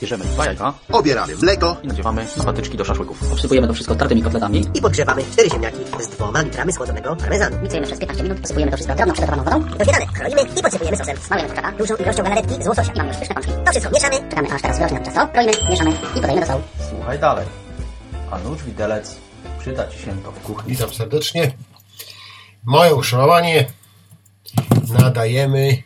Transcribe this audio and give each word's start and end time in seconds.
Bierzemy 0.00 0.24
dwa 0.24 0.44
jajka 0.44 0.74
Obieramy 0.92 1.36
mleko. 1.36 1.76
i 1.82 1.86
nadziewamy 1.86 2.26
na 2.36 2.44
patyczki 2.44 2.76
do 2.76 2.84
szaszłyków. 2.84 3.32
Obsypujemy 3.32 3.66
to 3.66 3.74
wszystko 3.74 3.94
tartymi 3.94 4.22
kotletami. 4.22 4.64
I 4.74 4.80
podgrzewamy 4.80 5.22
cztery 5.32 5.50
ziemniaki 5.50 5.78
z 6.00 6.08
dwoma 6.08 6.40
litrami 6.40 6.72
schłodzonego 6.72 7.16
parmezanu. 7.16 7.56
Miksujemy 7.62 7.86
przez 7.86 7.98
15 7.98 8.22
minut, 8.22 8.40
posypujemy 8.40 8.70
to 8.70 8.76
wszystko 8.76 8.94
drobną 8.96 9.14
przygotowaną 9.14 9.44
wodą. 9.44 9.60
Do 9.78 9.84
kroimy 10.14 10.42
i 10.58 10.62
podsypujemy 10.62 10.96
sosem. 10.96 11.16
Smarujemy 11.16 11.54
kurczaka. 11.54 11.72
Dużą 11.78 11.96
ilością 11.96 12.22
galaretki 12.22 12.62
z 12.64 12.66
łososia. 12.66 12.92
I 12.92 12.96
mamy 12.98 13.08
już 13.08 13.18
pyszne 13.18 13.34
pączki. 13.34 13.52
To 13.64 13.70
wszystko 13.70 13.92
mieszamy. 13.94 14.16
Czekamy 14.30 14.52
aż 14.54 14.62
teraz 14.62 14.76
wyrośnie 14.78 14.96
nam 14.96 15.04
ciasto. 15.04 15.28
Kroimy, 15.28 15.52
mieszamy 15.70 15.90
i 15.90 16.20
podajemy 16.20 16.40
do 16.40 16.46
sołu. 16.46 16.62
Słuchaj 16.90 17.18
dalej. 17.18 17.46
A 18.30 18.38
nóż 18.38 18.62
widelec 18.64 19.16
przyda 19.58 19.88
Ci 19.88 19.98
się 19.98 20.22
to 20.22 20.32
w 20.32 20.40
kuchni. 20.40 20.70
Witam 20.72 20.94
serdecznie. 20.94 21.52
Moje 22.64 22.94
uszanowanie. 22.94 23.66
Nadajemy 25.02 25.82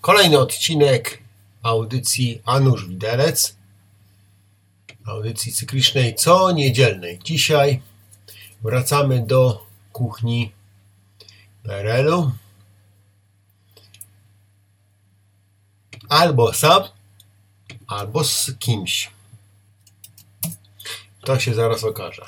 kolejny 0.00 0.38
odcinek 0.38 1.23
audycji 1.64 2.42
Anusz 2.44 2.88
Widelec. 2.88 3.56
Audycji 5.06 5.52
cyklicznej 5.52 6.14
co 6.14 6.52
niedzielnej. 6.52 7.18
Dzisiaj 7.24 7.80
wracamy 8.62 9.26
do 9.26 9.66
kuchni 9.92 10.52
PRL-u. 11.62 12.30
Albo 16.08 16.52
sam, 16.52 16.82
albo 17.86 18.24
z 18.24 18.50
kimś. 18.58 19.10
To 21.24 21.38
się 21.38 21.54
zaraz 21.54 21.84
okaże. 21.84 22.22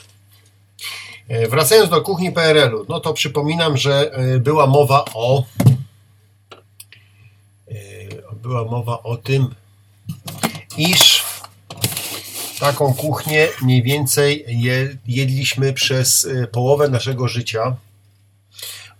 E, 1.28 1.48
Wracając 1.48 1.90
do 1.90 2.02
kuchni 2.02 2.32
PRL-u, 2.32 2.86
no 2.88 3.00
to 3.00 3.12
przypominam, 3.12 3.76
że 3.76 4.12
e, 4.12 4.38
była 4.38 4.66
mowa 4.66 5.04
o 5.14 5.44
była 8.46 8.64
mowa 8.64 9.02
o 9.02 9.16
tym, 9.16 9.54
iż 10.76 11.24
taką 12.60 12.94
kuchnię 12.94 13.48
mniej 13.62 13.82
więcej 13.82 14.44
je, 14.48 14.96
jedliśmy 15.06 15.72
przez 15.72 16.24
e, 16.24 16.46
połowę 16.46 16.88
naszego 16.88 17.28
życia, 17.28 17.76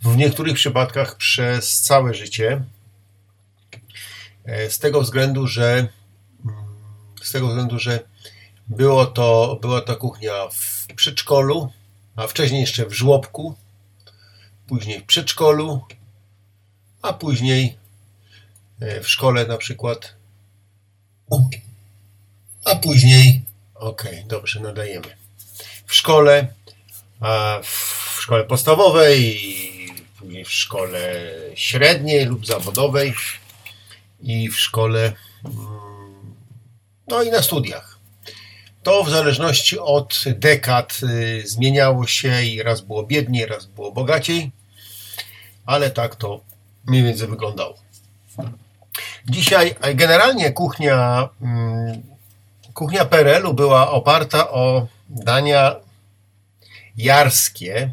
w 0.03 0.17
niektórych 0.17 0.55
przypadkach 0.55 1.17
przez 1.17 1.81
całe 1.81 2.15
życie, 2.15 2.63
E, 4.47 4.71
z 4.71 4.79
tego 4.79 5.01
względu, 5.01 5.47
że 5.47 5.89
mm, 6.45 6.65
z 7.23 7.33
tego 7.33 7.49
względu, 7.49 7.79
że 7.79 8.01
było 8.69 9.07
to, 9.07 9.59
była 9.63 9.81
to 9.81 9.97
kuchnia 9.97 10.49
w 10.51 10.87
przedszkolu, 10.97 11.73
a 12.17 12.27
wcześniej 12.27 12.61
jeszcze 12.61 12.87
w 12.87 12.93
żłobku, 12.93 13.55
później 14.69 15.01
w 15.01 15.05
przedszkolu, 15.05 15.85
a 17.03 17.13
później 17.13 17.77
w 18.81 19.09
szkole 19.09 19.47
na 19.47 19.57
przykład, 19.57 20.15
a 22.65 22.77
później, 22.77 23.45
okej, 23.75 24.25
dobrze, 24.25 24.61
nadajemy, 24.61 25.17
w 25.87 25.95
szkole, 25.95 26.49
w 27.63 28.21
szkole 28.21 28.45
podstawowej, 28.45 29.41
później 30.19 30.45
w 30.45 30.53
szkole 30.53 31.33
średniej 31.55 32.25
lub 32.25 32.47
zawodowej 32.47 33.15
i 34.21 34.49
w 34.49 34.61
szkole, 34.61 35.13
mm, 35.45 35.57
no 37.09 37.23
i 37.23 37.31
na 37.31 37.43
studiach. 37.43 37.99
To 38.83 39.05
w 39.05 39.11
zależności 39.11 39.79
od 39.79 40.25
dekad 40.27 41.01
y, 41.03 41.43
zmieniało 41.47 42.07
się 42.07 42.43
i 42.45 42.63
raz 42.63 42.81
było 42.81 43.03
biedniej, 43.03 43.47
raz 43.47 43.67
było 43.67 43.93
bogaciej, 43.93 44.51
ale 45.67 45.91
tak 45.91 46.17
to 46.17 46.41
mniej 46.87 47.03
więcej 47.03 47.29
wyglądało. 47.29 47.79
Dzisiaj 49.31 49.75
generalnie 49.95 50.53
kuchnia, 50.53 51.29
mm, 51.43 52.03
kuchnia 52.75 53.05
PRL-u 53.05 53.55
była 53.55 53.91
oparta 53.91 54.51
o 54.51 54.87
dania 55.09 55.77
jarskie. 56.97 57.91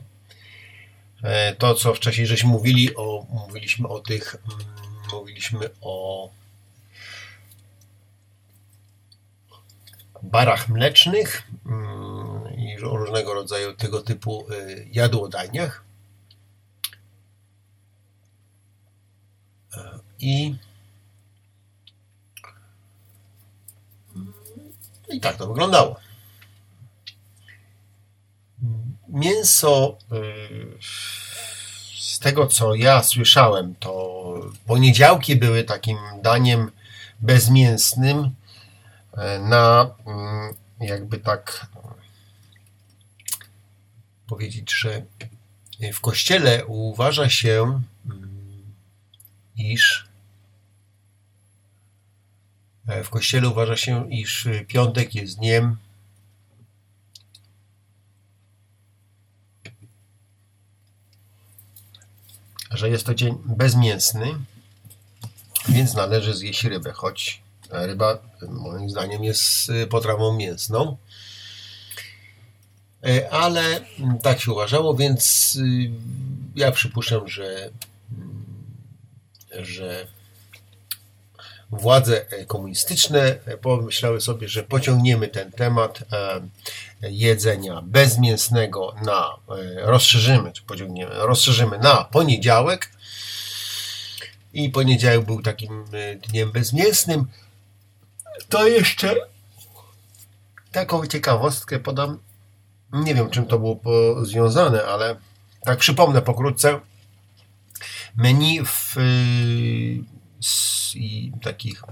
E, 1.24 1.56
To, 1.56 1.74
co 1.76 1.94
wcześniej 1.94 2.28
żeśmy 2.28 2.50
mówili 2.50 2.96
o, 2.96 3.26
mówiliśmy 3.30 3.88
o 3.88 4.00
tych, 4.00 4.36
mm, 4.36 4.66
mówiliśmy 5.12 5.70
o 5.82 6.30
barach 10.24 10.70
mlecznych 10.70 11.44
mm, 11.66 12.58
i 12.58 12.84
o 12.84 12.98
różnego 12.98 13.34
rodzaju 13.34 13.74
tego 13.74 14.02
typu 14.02 14.46
y, 14.52 14.88
jadłodajniach. 14.92 15.84
E, 19.78 20.00
I, 20.20 20.56
I 25.14 25.20
tak 25.20 25.38
to 25.38 25.48
wyglądało. 25.48 25.96
Mięso, 29.10 29.98
y, 30.12 30.78
z 32.00 32.20
tego 32.20 32.48
co 32.48 32.76
ja 32.76 33.04
słyszałem, 33.04 33.76
to 33.76 34.24
poniedziałki 34.66 35.36
były 35.36 35.64
takim 35.64 35.98
daniem 36.22 36.72
bezmięsnym, 37.20 38.36
na 39.40 39.96
mm, 40.06 40.56
jakby 40.80 41.18
tak 41.18 41.68
powiedzieć, 44.28 44.74
że 44.74 45.02
w 45.94 46.02
kościele 46.02 46.66
uważa 46.66 47.30
się, 47.30 47.82
iż 49.58 50.06
w 53.04 53.10
kościele 53.10 53.50
uważa 53.50 53.78
się, 53.78 54.12
iż 54.12 54.48
piątek 54.68 55.16
jest 55.16 55.38
dniem 55.38 55.78
że 62.74 62.90
jest 62.90 63.06
to 63.06 63.16
dzień 63.16 63.38
bezmięsny, 63.46 64.26
więc 65.70 65.94
należy 65.94 66.34
zjeść 66.34 66.64
rybę, 66.64 66.92
choć 66.94 67.42
ryba 67.70 68.18
moim 68.50 68.90
zdaniem 68.90 69.24
jest 69.24 69.72
potrawą 69.90 70.38
mięsną. 70.38 70.98
E, 73.06 73.30
Ale 73.30 73.82
tak 74.22 74.42
się 74.42 74.52
uważało, 74.52 74.96
więc 74.96 75.56
y, 75.56 75.92
ja 76.56 76.72
przypuszczam, 76.72 77.28
że, 77.28 77.70
że 79.62 80.08
władze 81.80 82.26
komunistyczne 82.48 83.36
pomyślały 83.62 84.22
sobie, 84.22 84.48
że 84.48 84.64
pociągniemy 84.64 85.28
ten 85.28 85.52
temat 85.52 86.00
e, 86.12 86.42
jedzenia 87.02 87.82
bezmięsnego 87.82 88.96
na 89.06 89.28
e, 89.28 89.82
rozszerzymy, 89.82 90.52
czy 90.52 90.64
pociągniemy, 90.64 91.12
rozszerzymy 91.14 91.80
na 91.80 92.04
poniedziałek 92.04 92.90
i 94.54 94.70
poniedziałek 94.70 95.26
był 95.26 95.42
takim 95.42 95.86
e, 95.94 96.16
dniem 96.16 96.52
bezmięsnym. 96.52 97.26
To 98.50 98.68
jeszcze 98.68 99.16
taką 100.72 101.08
ciekawostkę 101.08 101.80
podam. 101.80 102.20
Nie 102.94 103.16
wiem, 103.16 103.30
czym 103.30 103.46
to 103.46 103.60
było 103.60 103.80
związane, 104.26 104.86
ale 104.86 105.16
tak 105.66 105.80
przypomnę 105.80 106.22
pokrótce. 106.22 106.80
Menu 108.16 108.66
w 108.66 108.96
i 110.96 111.32
takich 111.42 111.84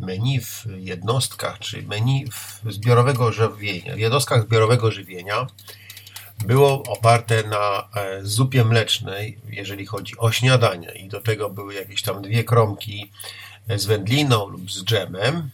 menu 0.00 0.40
w 0.40 0.66
jednostkach, 0.76 1.58
czy 1.58 1.82
menu 1.82 2.24
zbiorowego 2.70 3.32
żywienia, 3.32 3.94
w 3.94 3.98
jednostkach 3.98 4.42
zbiorowego 4.42 4.90
żywienia 4.90 5.46
było 6.46 6.82
oparte 6.82 7.42
na 7.42 7.88
e, 7.94 8.24
zupie 8.24 8.64
mlecznej, 8.64 9.38
jeżeli 9.48 9.86
chodzi 9.86 10.18
o 10.18 10.32
śniadanie. 10.32 10.92
I 10.92 11.08
do 11.08 11.20
tego 11.20 11.50
były 11.50 11.74
jakieś 11.74 12.02
tam 12.02 12.22
dwie 12.22 12.44
kromki 12.44 13.10
z 13.76 13.86
wędliną 13.86 14.48
lub 14.48 14.72
z 14.72 14.84
dżemem, 14.84 15.50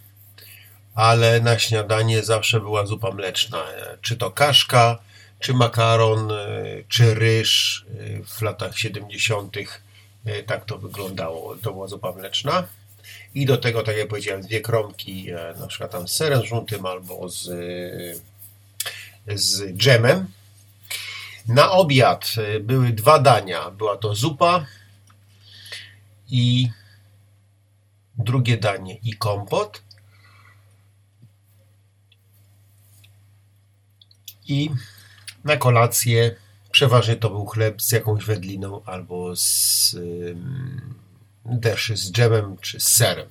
ale 0.95 1.41
na 1.41 1.59
śniadanie 1.59 2.23
zawsze 2.23 2.61
była 2.61 2.87
zupa 2.87 3.11
mleczna. 3.11 3.59
E, 3.59 3.99
Czy 4.03 4.17
to 4.17 4.31
kaszka, 4.31 4.99
czy 5.41 5.55
makaron, 5.55 6.33
e, 6.33 6.37
czy 6.89 7.15
ryż 7.15 7.85
e, 7.89 8.25
w 8.25 8.43
latach 8.43 8.79
70. 8.79 9.57
e, 10.25 10.43
tak 10.43 10.65
to 10.65 10.79
wyglądało. 10.79 11.57
To 11.57 11.73
była 11.73 11.87
zupa 11.87 12.13
mleczna. 12.13 12.65
I 13.37 13.47
do 13.47 13.57
tego, 13.57 13.83
tak 13.83 13.97
jak 13.97 14.09
powiedziałem, 14.09 14.43
dwie 14.43 14.61
kromki, 14.61 15.31
e, 15.31 15.55
na 15.61 15.67
przykład 15.67 15.91
tam 15.91 16.09
z 16.09 16.13
serem 16.13 16.45
żółtym 16.45 16.87
albo 16.87 17.29
z, 17.29 17.49
e, 19.27 19.39
z 19.39 19.77
dżemem. 19.77 20.27
Na 21.49 21.71
obiad 21.71 22.35
e, 22.37 22.61
były 22.61 22.93
dwa 22.93 23.19
dania. 23.19 23.71
Była 23.71 23.97
to 23.97 24.15
zupa 24.15 24.67
i 26.29 26.71
drugie 28.19 28.57
danie 28.57 28.95
i 28.95 29.13
kompot. 29.13 29.83
I 34.47 34.71
na 35.45 35.57
kolację 35.57 36.37
przeważnie 36.71 37.17
to 37.17 37.31
był 37.31 37.47
chleb 37.47 37.83
z 37.83 37.93
jakąś 37.93 38.25
wędliną 38.25 38.83
albo 38.85 39.37
z 39.37 39.95
ym, 39.95 41.06
też 41.63 41.93
z 41.95 42.13
dżemem 42.13 42.57
czy 42.61 42.81
z 42.81 42.89
serem. 42.89 43.29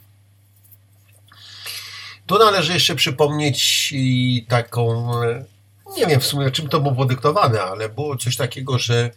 Tu 2.26 2.38
należy 2.38 2.74
jeszcze 2.74 2.96
przypomnieć 2.96 3.94
taką, 4.48 5.12
nie 5.98 6.08
wiem 6.08 6.20
w 6.20 6.26
sumie 6.26 6.52
czym 6.52 6.70
to 6.70 6.80
było 6.80 6.96
podyktowane, 6.96 7.62
ale 7.62 7.90
było 7.90 8.18
coś 8.18 8.38
takiego, 8.38 8.80
że 8.80 9.12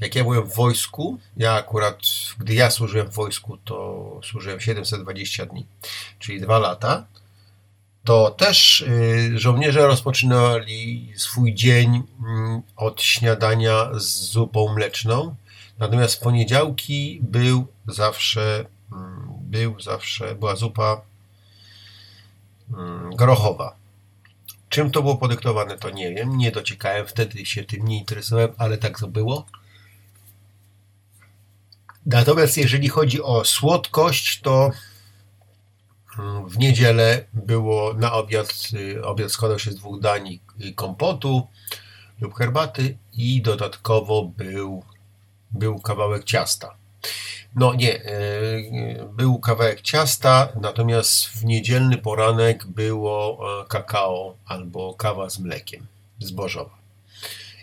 jak 0.00 0.14
ja 0.14 0.22
byłem 0.22 0.42
w 0.42 0.54
wojsku, 0.54 1.18
ja 1.36 1.52
akurat, 1.52 1.96
gdy 2.38 2.54
ja 2.54 2.70
służyłem 2.70 3.08
w 3.08 3.14
wojsku, 3.14 3.58
to 3.64 4.20
służyłem 4.24 4.60
720 4.60 5.46
dni, 5.46 5.66
czyli 6.18 6.40
dwa 6.40 6.58
lata, 6.58 7.06
to 8.04 8.30
też 8.30 8.80
y, 8.80 9.32
żołnierze 9.34 9.86
rozpoczynali 9.86 11.12
swój 11.16 11.54
dzień 11.54 12.02
mm, 12.26 12.62
od 12.76 13.02
śniadania 13.02 13.90
z 13.94 14.04
zupą 14.04 14.74
mleczną, 14.74 15.34
natomiast 15.78 16.20
poniedziałki 16.20 17.20
był 17.22 17.66
zawsze, 17.88 18.64
mm, 18.92 19.28
był 19.40 19.80
zawsze, 19.80 20.34
była 20.34 20.56
zupa 20.56 21.00
mm, 22.74 23.10
grochowa. 23.16 23.76
Czym 24.68 24.90
to 24.90 25.02
było 25.02 25.16
podyktowane, 25.16 25.78
to 25.78 25.90
nie 25.90 26.14
wiem, 26.14 26.38
nie 26.38 26.52
dociekałem, 26.52 27.06
wtedy 27.06 27.46
się 27.46 27.64
tym 27.64 27.88
nie 27.88 27.98
interesowałem, 27.98 28.50
ale 28.58 28.78
tak 28.78 29.00
to 29.00 29.08
było. 29.08 29.46
Natomiast 32.06 32.56
jeżeli 32.56 32.88
chodzi 32.88 33.22
o 33.22 33.44
słodkość, 33.44 34.40
to 34.40 34.70
mm, 36.18 36.48
w 36.48 36.58
niedzielę 36.58 37.24
było 37.32 37.94
na 37.94 38.12
obiad, 38.12 38.68
y, 38.74 39.04
obiad 39.04 39.32
składał 39.32 39.58
się 39.58 39.70
z 39.70 39.76
dwóch 39.76 40.00
dań 40.00 40.38
kompotu 40.74 41.46
lub 42.20 42.34
herbaty 42.34 42.96
i 43.12 43.42
dodatkowo 43.42 44.24
był, 44.24 44.84
był 45.54 45.78
kawałek 45.78 46.24
ciasta. 46.24 46.76
No 47.54 47.74
nie, 47.74 48.06
y, 48.06 49.08
był 49.12 49.38
kawałek 49.38 49.80
ciasta, 49.80 50.48
natomiast 50.60 51.26
w 51.26 51.44
niedzielny 51.44 51.98
poranek 51.98 52.66
było 52.66 53.38
e, 53.62 53.66
kakao 53.68 54.36
albo 54.46 54.94
kawa 54.94 55.30
z 55.30 55.38
mlekiem 55.38 55.86
zbożowa. 56.18 56.78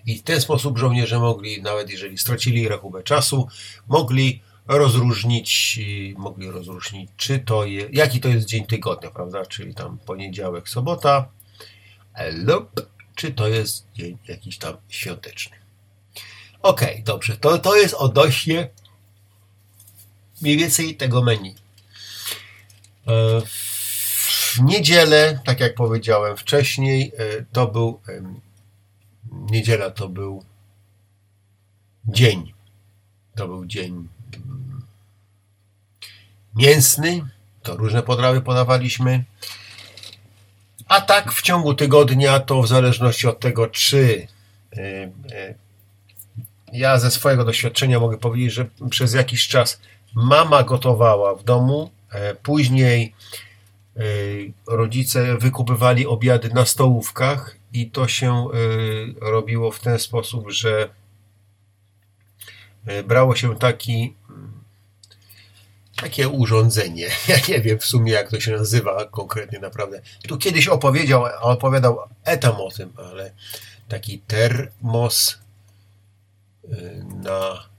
I 0.06 0.18
w 0.18 0.24
ten 0.24 0.42
sposób 0.42 0.78
żołnierze 0.78 1.20
mogli, 1.20 1.62
nawet 1.62 1.90
jeżeli 1.90 2.18
stracili 2.18 2.68
rachubę 2.68 3.04
czasu, 3.04 3.48
mogli 3.88 4.42
rozróżnić, 4.68 5.80
mogli 6.18 6.52
rozróżnić, 6.52 7.10
czy 7.18 7.40
to 7.40 7.66
jest, 7.66 7.94
jaki 7.94 8.20
to 8.20 8.28
jest 8.28 8.48
dzień 8.48 8.66
tygodnia, 8.66 9.12
prawda? 9.12 9.46
Czyli 9.46 9.74
tam 9.76 9.98
poniedziałek, 10.06 10.70
sobota, 10.70 11.30
lub 12.32 12.90
czy 13.16 13.32
to 13.32 13.48
jest 13.48 13.88
dzień 13.94 14.18
jakiś 14.28 14.58
tam 14.58 14.78
świąteczny. 14.90 15.59
Ok, 16.62 16.82
dobrze, 17.04 17.38
to, 17.38 17.58
to 17.58 17.76
jest 17.76 17.94
odnośnie 17.94 18.70
mniej 20.42 20.58
więcej 20.58 20.96
tego 20.96 21.22
menu. 21.22 21.56
E, 23.08 23.42
w 23.46 24.62
niedzielę, 24.64 25.40
tak 25.46 25.60
jak 25.60 25.76
powiedziałem 25.76 26.38
wcześniej, 26.38 27.12
e, 27.18 27.46
to 27.52 27.68
był 27.68 28.00
niedziela 29.32 29.92
to 29.92 30.10
był 30.10 30.44
dzień. 32.08 32.54
To 33.36 33.48
był 33.48 33.66
dzień 33.66 34.08
mm, 34.36 34.82
mięsny. 36.56 37.22
To 37.64 37.78
różne 37.78 38.04
potrawy 38.04 38.42
podawaliśmy. 38.42 39.24
A 40.88 41.02
tak 41.02 41.32
w 41.32 41.42
ciągu 41.42 41.74
tygodnia 41.74 42.40
to 42.40 42.62
w 42.62 42.68
zależności 42.68 43.28
od 43.28 43.40
tego, 43.40 43.68
czy 43.68 44.28
y, 44.78 45.12
ja 46.74 47.00
ze 47.00 47.12
swojego 47.12 47.46
doświadczenia 47.46 48.00
mogę 48.00 48.18
powiedzieć, 48.18 48.54
że 48.54 48.66
przez 48.90 49.14
jakiś 49.14 49.48
czas 49.48 49.82
mama 50.16 50.64
gotowała 50.64 51.36
w 51.36 51.44
domu, 51.44 51.92
e, 52.12 52.36
później 52.36 53.14
y, 53.98 54.54
rodzice 54.68 55.38
wykupywali 55.38 56.08
obiady 56.08 56.50
na 56.54 56.66
stołówkach 56.66 57.56
i 57.74 57.92
to 57.92 58.08
się 58.08 58.48
y, 58.54 59.16
robiło 59.22 59.72
w 59.72 59.80
ten 59.80 60.00
sposób, 60.00 60.52
że 60.52 60.90
brało 63.04 63.36
się 63.36 63.56
taki 63.56 64.14
takie 66.02 66.30
urządzenie. 66.30 67.08
Ja 67.28 67.36
nie 67.50 67.62
wiem 67.62 67.80
w 67.80 67.86
sumie 67.86 68.12
jak 68.12 68.30
to 68.30 68.40
się 68.40 68.52
nazywa 68.52 69.06
konkretnie 69.06 69.60
naprawdę. 69.60 70.02
Tu 70.28 70.38
kiedyś 70.38 70.68
opowiedział, 70.68 71.26
opowiadał 71.42 72.00
Etam 72.24 72.56
o 72.56 72.72
tym, 72.72 72.94
ale 72.98 73.32
taki 73.88 74.20
termos 74.20 75.40
na 77.24 77.70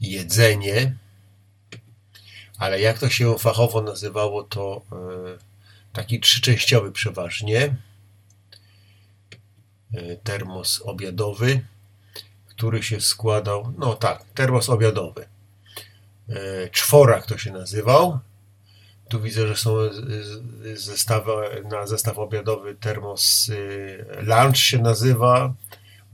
jedzenie, 0.00 0.96
ale 2.58 2.80
jak 2.80 2.98
to 2.98 3.08
się 3.08 3.38
fachowo 3.38 3.82
nazywało, 3.82 4.42
to 4.42 4.82
taki 5.92 6.20
trzyczęściowy 6.20 6.92
przeważnie, 6.92 7.76
e, 9.94 10.16
termos 10.16 10.82
obiadowy, 10.84 11.60
który 12.46 12.82
się 12.82 13.00
składał, 13.00 13.72
no 13.78 13.94
tak, 13.94 14.24
termos 14.34 14.68
obiadowy. 14.68 15.26
Czworak 16.72 17.26
to 17.26 17.38
się 17.38 17.52
nazywał. 17.52 18.18
Tu 19.08 19.20
widzę, 19.20 19.48
że 19.48 19.56
są 19.56 19.76
zestawy, 20.74 21.32
na 21.70 21.86
zestaw 21.86 22.18
obiadowy 22.18 22.74
termos 22.74 23.50
lunch 24.20 24.56
się 24.56 24.78
nazywa, 24.78 25.54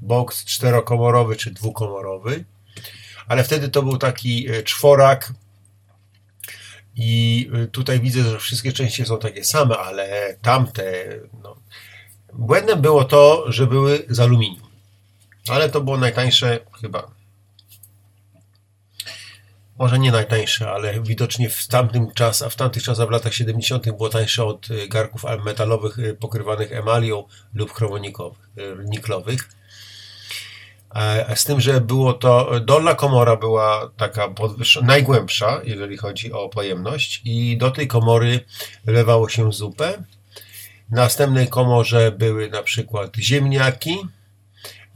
box 0.00 0.44
czterokomorowy 0.44 1.36
czy 1.36 1.50
dwukomorowy. 1.50 2.44
Ale 3.28 3.44
wtedy 3.44 3.68
to 3.68 3.82
był 3.82 3.98
taki 3.98 4.46
czworak 4.64 5.32
i 6.96 7.50
y, 7.64 7.68
tutaj 7.68 8.00
widzę, 8.00 8.22
że 8.22 8.38
wszystkie 8.38 8.72
części 8.72 9.06
są 9.06 9.18
takie 9.18 9.44
same, 9.44 9.78
ale 9.78 10.36
tamte. 10.42 10.84
No. 11.42 11.56
Błędem 12.32 12.80
było 12.80 13.04
to, 13.04 13.52
że 13.52 13.66
były 13.66 14.06
z 14.08 14.20
aluminium. 14.20 14.68
Ale 15.48 15.70
to 15.70 15.80
było 15.80 15.98
najtańsze 15.98 16.60
chyba. 16.80 17.10
Może 19.78 19.98
nie 19.98 20.12
najtańsze, 20.12 20.70
ale 20.70 21.00
widocznie 21.00 21.50
w 21.50 21.66
tamtym 21.66 22.12
czas, 22.12 22.42
a 22.42 22.48
w 22.48 22.56
tamtych 22.56 22.82
czasach 22.82 23.08
w 23.08 23.10
latach 23.10 23.34
70. 23.34 23.84
było 23.84 24.08
tańsze 24.08 24.44
od 24.44 24.70
y, 24.70 24.88
garków 24.88 25.22
metalowych 25.44 25.96
pokrywanych 26.20 26.72
emalią 26.72 27.24
lub 27.54 27.72
chromoniklowych. 27.72 29.48
Z 31.34 31.44
tym, 31.44 31.60
że 31.60 31.80
było 31.80 32.12
to, 32.12 32.60
dolna 32.60 32.94
komora 32.94 33.36
była 33.36 33.90
taka 33.96 34.34
najgłębsza, 34.82 35.60
jeżeli 35.64 35.96
chodzi 35.96 36.32
o 36.32 36.48
pojemność 36.48 37.22
i 37.24 37.56
do 37.56 37.70
tej 37.70 37.88
komory 37.88 38.40
lewało 38.86 39.28
się 39.28 39.52
zupę. 39.52 40.02
W 40.88 40.92
następnej 40.92 41.48
komorze 41.48 42.12
były 42.12 42.50
na 42.50 42.62
przykład 42.62 43.16
ziemniaki, 43.16 43.98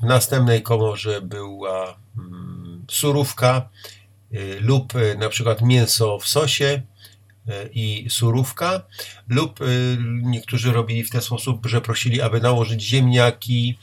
w 0.01 0.05
następnej 0.05 0.63
komorze 0.63 1.21
była 1.21 1.99
mm, 2.19 2.85
surówka 2.91 3.69
y, 4.35 4.61
lub 4.61 4.95
y, 4.95 5.17
na 5.19 5.29
przykład 5.29 5.63
mięso 5.63 6.19
w 6.19 6.29
sosie 6.29 6.83
y, 7.49 7.71
i 7.73 8.07
surówka, 8.11 8.83
lub 9.29 9.61
niektórzy 10.23 10.73
robili 10.73 11.05
w 11.05 11.11
ten 11.11 11.21
sposób, 11.21 11.67
że 11.67 11.81
prosili, 11.81 12.21
aby 12.21 12.41
nałożyć 12.41 12.83
ziemniaki, 12.83 13.79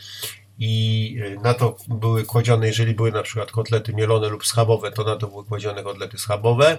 i 0.60 1.16
e, 1.26 1.42
na 1.42 1.54
to 1.54 1.78
były 1.88 2.26
kładzione, 2.26 2.68
jeżeli 2.68 2.94
były 2.94 3.12
na 3.12 3.24
przykład 3.24 3.52
kotlety 3.52 3.94
mielone 3.94 4.30
lub 4.30 4.46
schabowe, 4.46 4.92
to 4.92 5.04
na 5.04 5.16
to 5.16 5.28
były 5.28 5.46
kładzione 5.46 5.84
kotlety 5.84 6.18
schabowe, 6.18 6.78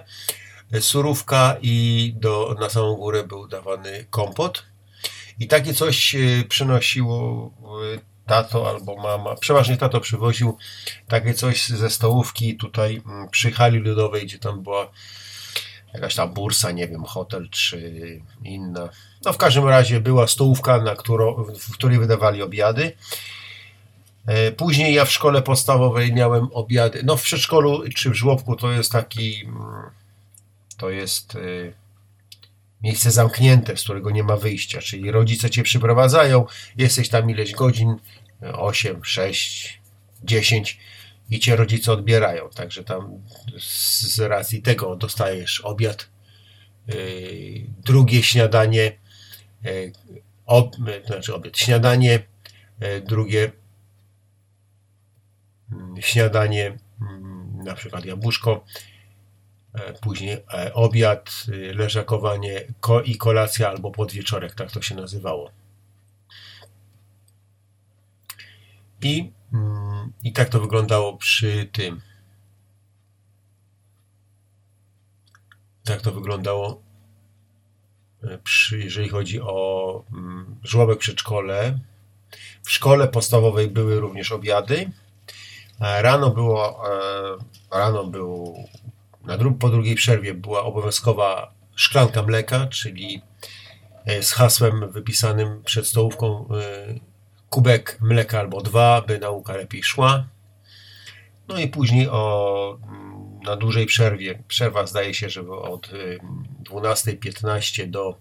e, 0.71 0.81
surówka 0.81 1.57
i 1.61 2.13
do, 2.15 2.55
na 2.59 2.69
samą 2.69 2.95
górę 2.95 3.23
był 3.23 3.47
dawany 3.47 4.05
kompot. 4.09 4.65
I 5.39 5.47
takie 5.47 5.73
coś 5.73 6.15
e, 6.15 6.19
przynosiło 6.49 7.51
tato 8.25 8.69
albo 8.69 8.95
mama, 8.95 9.35
przeważnie 9.35 9.77
tato 9.77 9.99
przywoził 9.99 10.57
takie 11.07 11.33
coś 11.33 11.67
ze 11.67 11.89
stołówki 11.89 12.57
tutaj 12.57 13.01
mm, 13.05 13.29
przy 13.29 13.51
hali 13.51 13.79
ludowej, 13.79 14.25
gdzie 14.25 14.39
tam 14.39 14.63
była 14.63 14.91
jakaś 15.93 16.15
tam 16.15 16.33
bursa, 16.33 16.71
nie 16.71 16.87
wiem, 16.87 17.03
hotel 17.03 17.49
czy 17.49 18.21
inna. 18.43 18.89
No 19.25 19.33
w 19.33 19.37
każdym 19.37 19.67
razie 19.67 19.99
była 19.99 20.27
stołówka, 20.27 20.81
na 20.81 20.95
którą, 20.95 21.43
w 21.59 21.73
której 21.73 21.99
wydawali 21.99 22.41
obiady 22.41 22.91
później 24.57 24.93
ja 24.93 25.05
w 25.05 25.11
szkole 25.11 25.41
podstawowej 25.41 26.13
miałem 26.13 26.47
obiady. 26.51 27.01
No 27.03 27.17
w 27.17 27.23
przedszkolu 27.23 27.83
czy 27.95 28.09
w 28.09 28.13
żłobku 28.13 28.55
to 28.55 28.71
jest 28.71 28.91
taki, 28.91 29.45
mm, 29.45 29.89
to 30.77 30.89
jest 30.89 31.35
e, 31.35 31.39
miejsce 32.83 33.11
zamknięte, 33.11 33.77
z 33.77 33.83
którego 33.83 34.11
nie 34.11 34.23
ma 34.23 34.37
wyjścia, 34.37 34.81
czyli 34.81 35.11
rodzice 35.11 35.49
cię 35.49 35.63
przyprowadzają, 35.63 36.45
jesteś 36.77 37.09
tam 37.09 37.29
ileś 37.29 37.51
godzin, 37.51 37.95
8, 38.41 39.03
6, 39.03 39.81
10 40.23 40.79
i 41.29 41.39
cię 41.39 41.55
rodzice 41.55 41.91
odbierają. 41.91 42.49
Także 42.49 42.83
tam 42.83 43.21
z 43.59 44.19
racji 44.19 44.61
tego 44.61 44.95
dostajesz 44.95 45.61
obiad, 45.61 46.09
e, 46.89 46.93
drugie 47.85 48.23
śniadanie, 48.23 48.97
ob, 50.45 50.75
znaczy 51.05 51.35
obiad, 51.35 51.57
śniadanie, 51.57 52.19
drugie 53.05 53.51
śniadanie, 55.99 56.77
mm, 57.01 57.63
na 57.63 57.73
przykład 57.73 58.05
jabłuszko, 58.05 58.65
e, 59.73 59.93
później 59.93 60.37
e, 60.53 60.73
obiad, 60.73 61.45
y, 61.49 61.73
leżakowanie 61.73 62.61
ko 62.79 63.01
i 63.01 63.17
kolacja 63.17 63.69
albo 63.69 63.91
podwieczorek, 63.91 64.55
tak 64.55 64.71
to 64.71 64.81
się 64.81 64.95
nazywało. 64.95 65.51
I, 69.01 69.31
mm, 69.53 70.13
I 70.23 70.33
tak 70.33 70.49
to 70.49 70.59
wyglądało 70.59 71.17
przy 71.17 71.69
tym. 71.71 72.01
Tak 75.83 76.01
to 76.01 76.11
wyglądało, 76.11 76.81
e, 78.23 78.37
przy, 78.37 78.79
jeżeli 78.79 79.09
chodzi 79.09 79.41
o 79.41 80.03
mm, 80.13 80.55
żłobek 80.63 80.99
przedszkole. 80.99 81.79
W 82.63 82.71
szkole 82.71 83.07
podstawowej 83.07 83.67
były 83.67 83.99
również 83.99 84.31
obiady. 84.31 84.91
E, 85.81 86.01
Rano 86.01 86.29
było, 86.29 86.83
e, 87.71 87.77
rano 87.77 88.03
był, 88.03 88.55
na 89.23 89.37
dru, 89.37 89.51
po 89.51 89.69
drugiej 89.69 89.95
przerwie 89.95 90.33
była 90.33 90.63
obowiązkowa 90.63 91.51
szklanka 91.75 92.23
mleka, 92.23 92.67
czyli 92.67 93.21
e, 94.05 94.23
z 94.23 94.31
hasłem 94.31 94.91
wypisanym 94.91 95.63
przed 95.63 95.87
stołówką 95.87 96.49
kubek 97.49 97.97
mleka 98.01 98.39
albo 98.39 98.61
dwa, 98.61 99.01
by 99.01 99.19
nauka 99.19 99.55
lepiej 99.55 99.83
szła. 99.83 100.27
No 101.47 101.59
i 101.59 101.67
później 101.67 102.09
o, 102.09 102.77
mm, 102.83 103.39
na 103.43 103.55
dużej 103.55 103.85
przerwie, 103.85 104.43
przerwa 104.47 104.87
zdaje 104.87 105.13
się, 105.13 105.29
że 105.29 105.49
od 105.49 105.93
y, 105.93 106.19
12.15 106.63 107.89
do, 107.89 108.17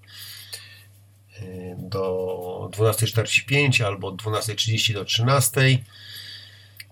do 1.78 2.70
12.45 2.72 3.84
albo 3.84 4.08
od 4.08 4.22
12.30 4.22 4.94
do 4.94 5.04
13.00. 5.04 5.78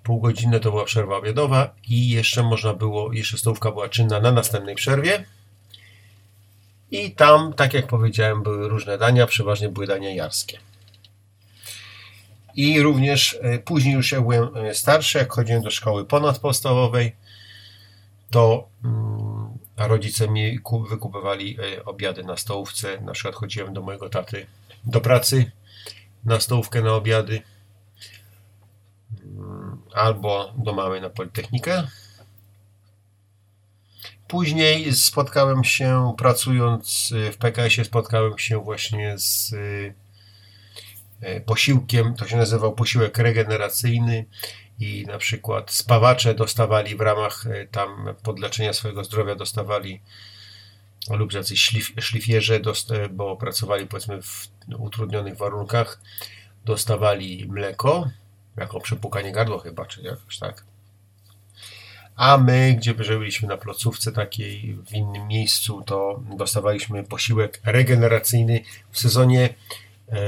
Półgodzinne 0.05 0.61
to 0.61 0.71
była 0.71 0.85
przerwa 0.85 1.17
obiadowa 1.17 1.75
i 1.89 2.09
jeszcze 2.11 2.43
można 2.43 2.75
było, 2.75 3.13
jeszcze 3.13 3.39
stołówka 3.39 3.71
była 3.71 3.89
czynna 3.89 4.21
na 4.21 4.33
następnej 4.33 4.75
przerwie. 4.75 5.25
I 6.91 7.11
tam, 7.11 7.53
tak 7.53 7.75
jak 7.75 7.87
powiedziałem, 7.87 8.43
były 8.43 8.69
różne 8.69 8.99
dania, 8.99 9.27
przeważnie 9.27 9.69
były 9.69 9.87
dania 9.87 10.15
jarskie. 10.15 10.59
I 12.55 12.83
również 12.83 13.39
e, 13.43 13.59
później 13.59 13.95
już 13.95 14.13
jak 14.13 14.23
byłem 14.23 14.57
e, 14.57 14.75
starszy, 14.75 15.19
jak 15.19 15.33
chodziłem 15.33 15.63
do 15.63 15.71
szkoły 15.71 16.05
ponadpodstawowej, 16.05 17.17
to 18.31 18.69
mm, 18.85 19.49
rodzice 19.77 20.29
mi 20.29 20.59
ku- 20.59 20.85
wykupywali 20.85 21.57
e, 21.61 21.85
obiady 21.85 22.25
na 22.25 22.37
stołówce. 22.37 23.01
Na 23.01 23.13
przykład 23.13 23.35
chodziłem 23.35 23.75
do 23.75 23.83
mojego 23.83 24.09
taty 24.09 24.47
do 24.85 25.01
pracy 25.01 25.51
na 26.25 26.41
stołówkę 26.41 26.83
na 26.83 26.95
obiady 26.95 27.43
albo 29.95 30.53
do 30.57 30.73
mamy 30.73 31.01
na 31.01 31.11
Politechnikę. 31.11 31.87
Później 34.29 34.95
spotkałem 34.95 35.65
się, 35.65 36.15
pracując 36.19 37.13
y, 37.13 37.33
w 37.33 37.37
PKS-ie, 37.37 37.85
spotkałem 37.85 38.39
się 38.39 38.59
właśnie 38.59 39.19
z 39.19 39.53
y, 39.53 39.95
e, 41.21 41.41
posiłkiem, 41.41 42.15
to 42.15 42.29
się 42.29 42.37
nazywał 42.37 42.73
posiłek 42.75 43.19
regeneracyjny 43.19 44.25
i 44.81 45.05
na 45.07 45.19
przykład 45.19 45.73
spawacze 45.73 46.35
dostawali 46.35 46.97
w 46.97 47.01
ramach 47.01 47.45
tam 47.71 48.15
podleczenia 48.23 48.73
swojego 48.73 49.05
zdrowia 49.05 49.35
dostawali 49.35 50.01
lub 51.11 51.33
jacyś 51.33 51.63
szlif, 51.63 51.93
szlifierze, 51.99 52.61
bo 53.11 53.37
pracowali 53.37 53.87
powiedzmy 53.87 54.23
w 54.23 54.49
utrudnionych 54.79 55.37
warunkach, 55.37 56.01
dostawali 56.65 57.47
mleko, 57.49 58.11
jako 58.57 58.81
przepukanie 58.81 59.33
gardła 59.33 59.61
chyba, 59.61 59.87
czy 59.87 60.03
jakoś 60.03 60.39
tak. 60.39 60.65
A 62.17 62.39
my, 62.39 62.75
gdzie 62.79 62.95
byliśmy 62.95 63.49
na 63.49 63.57
placówce 63.57 64.13
takiej 64.13 64.79
w 64.87 64.93
innym 64.93 65.29
miejscu, 65.29 65.83
to 65.83 66.23
dostawaliśmy 66.37 67.05
posiłek 67.05 67.61
regeneracyjny 67.65 68.61
w 68.91 68.99
sezonie 68.99 69.55
e, 70.09 70.19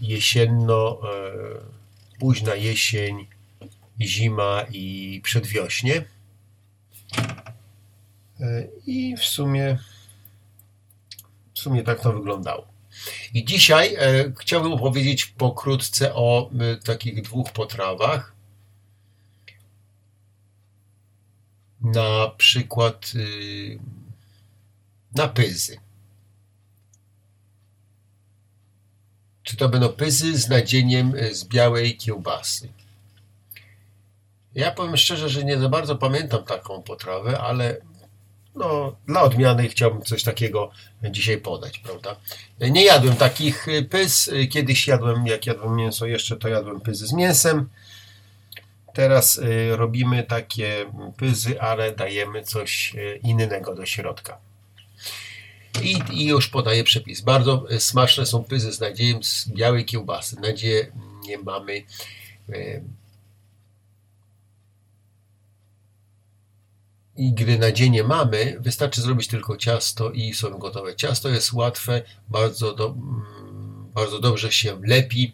jesienno, 0.00 1.00
e, 1.02 2.18
późna 2.18 2.54
jesień, 2.54 3.26
zima 4.00 4.64
i 4.70 5.20
przedwiośnie. 5.24 6.04
E, 8.40 8.66
I 8.86 9.16
w 9.16 9.24
sumie 9.24 9.78
w 11.54 11.58
sumie 11.58 11.82
tak 11.82 12.00
to 12.00 12.12
wyglądało. 12.12 12.69
I 13.34 13.44
dzisiaj 13.44 13.94
e, 13.94 14.32
chciałbym 14.40 14.72
opowiedzieć 14.72 15.26
pokrótce 15.26 16.14
o 16.14 16.50
e, 16.60 16.76
takich 16.76 17.22
dwóch 17.22 17.52
potrawach. 17.52 18.34
Na 21.80 22.28
przykład 22.36 23.12
y, 23.14 23.78
na 25.14 25.28
pyzy. 25.28 25.80
Czy 29.42 29.56
to 29.56 29.68
będą 29.68 29.88
pyzy 29.88 30.38
z 30.38 30.48
nadzieniem 30.48 31.14
e, 31.16 31.34
z 31.34 31.44
białej 31.44 31.96
kiełbasy? 31.96 32.68
Ja 34.54 34.70
powiem 34.70 34.96
szczerze, 34.96 35.28
że 35.28 35.44
nie 35.44 35.58
za 35.58 35.68
bardzo 35.68 35.96
pamiętam 35.96 36.44
taką 36.44 36.82
potrawę, 36.82 37.40
ale 37.40 37.80
no, 38.54 38.96
dla 39.06 39.22
odmiany 39.22 39.68
chciałbym 39.68 40.02
coś 40.02 40.22
takiego 40.22 40.70
dzisiaj 41.02 41.38
podać, 41.38 41.78
prawda? 41.78 42.16
Nie 42.60 42.84
jadłem 42.84 43.16
takich 43.16 43.68
y, 43.68 43.82
pys. 43.82 44.30
Kiedyś 44.50 44.86
jadłem, 44.86 45.26
jak 45.26 45.46
jadłem 45.46 45.76
mięso 45.76 46.06
jeszcze, 46.06 46.36
to 46.36 46.48
jadłem 46.48 46.80
pyzy 46.80 47.06
z 47.06 47.12
mięsem. 47.12 47.68
Teraz 48.94 49.38
y, 49.38 49.76
robimy 49.76 50.22
takie 50.22 50.86
pyzy, 51.16 51.60
ale 51.60 51.92
dajemy 51.92 52.42
coś 52.42 52.94
y, 52.94 53.20
innego 53.22 53.74
do 53.74 53.86
środka. 53.86 54.38
I, 55.82 55.98
I 56.12 56.26
już 56.26 56.48
podaję 56.48 56.84
przepis. 56.84 57.20
Bardzo 57.20 57.66
smaczne 57.78 58.26
są 58.26 58.44
pyzy 58.44 58.72
z 58.72 58.80
nadzieją 58.80 59.22
z 59.22 59.48
białej 59.48 59.84
kiełbasy. 59.84 60.40
Nadzieję 60.40 60.92
nie 61.22 61.38
mamy 61.38 61.82
I 67.16 67.32
gdy 67.32 67.58
nadzienie 67.58 68.04
mamy, 68.04 68.56
wystarczy 68.60 69.00
zrobić 69.00 69.28
tylko 69.28 69.56
ciasto 69.56 70.10
i 70.10 70.34
są 70.34 70.58
gotowe. 70.58 70.96
Ciasto 70.96 71.28
jest 71.28 71.52
łatwe, 71.52 72.02
bardzo, 72.28 72.74
do, 72.74 72.86
mm, 72.86 73.90
bardzo 73.94 74.20
dobrze 74.20 74.52
się 74.52 74.80
lepi, 74.82 75.32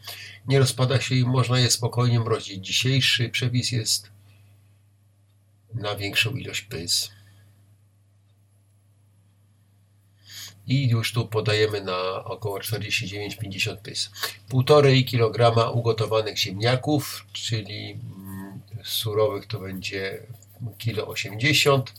nie 0.49 0.59
rozpada 0.59 1.00
się 1.00 1.14
i 1.14 1.25
można 1.25 1.59
je 1.61 1.71
spokojnie 1.71 2.21
mrozić. 2.21 2.66
Dzisiejszy 2.66 3.28
przepis 3.28 3.73
jest 3.73 4.11
na 5.75 5.97
większą 5.97 6.30
ilość 6.30 6.61
pys. 6.61 7.11
I 10.66 10.88
już 10.88 11.12
tu 11.12 11.26
podajemy 11.26 11.80
na 11.80 12.25
około 12.25 12.59
49-50 12.59 13.76
pys. 13.76 14.11
1,5 14.50 15.11
kg 15.11 15.71
ugotowanych 15.75 16.38
ziemniaków, 16.38 17.26
czyli 17.33 17.90
mm, 17.90 18.61
surowych 18.85 19.47
to 19.47 19.61
będzie 19.61 20.23
kilo 20.78 21.06
80 21.06 21.92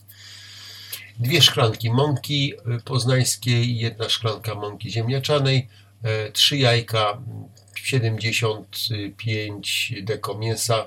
dwie 1.20 1.42
szklanki 1.42 1.90
mąki 1.90 2.54
poznańskiej, 2.86 3.78
jedna 3.78 4.10
szklanka 4.10 4.56
mąki 4.56 4.92
ziemniaczanej, 4.92 5.68
e, 6.04 6.32
trzy 6.32 6.58
jajka, 6.58 7.22
75 7.76 9.94
deko 10.02 10.38
mięsa 10.38 10.86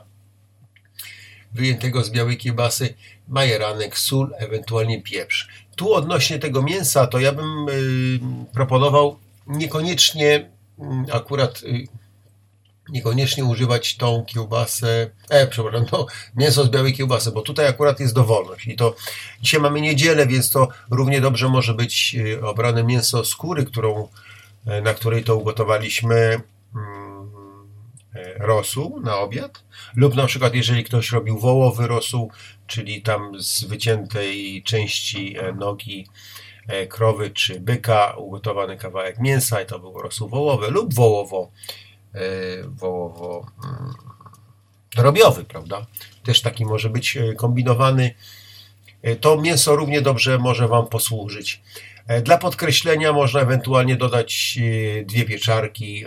wyjętego 1.55 2.05
z 2.05 2.11
białej 2.11 2.37
kiełbasy, 2.37 2.95
majeranek, 3.29 3.99
sól, 3.99 4.35
ewentualnie 4.39 5.03
pieprz. 5.03 5.49
Tu 5.77 5.95
odnośnie 5.95 6.39
tego 6.39 6.63
mięsa, 6.63 7.07
to 7.07 7.19
ja 7.19 7.33
bym 7.33 7.69
y, 7.69 8.21
proponował 8.53 9.19
niekoniecznie 9.47 10.51
y, 11.09 11.13
akurat 11.13 11.63
y, 11.63 11.89
niekoniecznie 12.93 13.45
używać 13.45 13.97
tą 13.97 14.25
kiełbasę, 14.25 15.11
e, 15.29 15.47
przepraszam, 15.47 15.87
no, 15.93 16.07
mięso 16.37 16.65
z 16.65 16.69
białej 16.69 16.95
kiełbasy, 16.95 17.33
bo 17.33 17.43
tutaj 17.43 17.67
akurat 17.67 18.01
jest 18.01 18.15
dowolność 18.15 18.67
i 18.67 18.77
to 18.77 18.95
dzisiaj 19.43 19.61
mamy 19.61 19.81
niedzielę, 19.81 20.27
więc 20.27 20.51
to 20.51 20.69
równie 20.91 21.21
dobrze 21.21 21.49
może 21.49 21.75
być 21.75 22.17
y, 22.19 22.45
obrane 22.45 22.85
mięso 22.85 23.25
skóry, 23.25 23.65
którą, 23.65 24.09
e, 24.67 24.83
na 24.83 24.95
której 24.95 25.25
to 25.25 25.37
ugotowaliśmy 25.37 26.41
mm, 26.75 27.31
e, 28.15 28.35
rosół 28.39 29.01
na 29.01 29.19
obiad, 29.19 29.65
lub 29.97 30.15
na 30.15 30.27
przykład 30.27 30.55
jeżeli 30.55 30.85
ktoś 30.85 31.13
robił 31.13 31.39
wołowy 31.39 31.87
rosół, 31.87 32.31
czyli 32.67 33.03
tam 33.03 33.43
z 33.43 33.65
wyciętej 33.65 34.63
części 34.63 35.39
e, 35.39 35.53
nogi 35.53 36.07
krowy 36.89 37.31
czy 37.31 37.61
byka 37.61 38.15
ugotowany 38.17 38.77
kawałek 38.77 39.19
mięsa 39.19 39.63
i 39.63 39.67
to 39.67 39.79
był 39.79 40.03
rosół 40.03 40.29
wołowy 40.29 40.71
lub 40.71 40.95
wołowo 40.95 41.51
wołowo 42.69 43.47
mm, 43.65 43.95
drobiowy, 44.97 45.45
prawda? 45.45 45.87
Też 46.25 46.43
taki 46.43 46.65
może 46.65 46.91
być 46.91 47.17
e, 47.17 47.35
kombinowany. 47.35 48.15
E, 49.03 49.17
To 49.17 49.37
mięso 49.41 49.77
równie 49.77 50.03
dobrze 50.03 50.39
może 50.39 50.69
Wam 50.69 50.87
posłużyć. 50.87 51.61
Dla 52.23 52.39
podkreślenia 52.39 53.13
można 53.13 53.41
ewentualnie 53.41 53.97
dodać 53.97 54.59
dwie 55.05 55.25
pieczarki, 55.25 56.05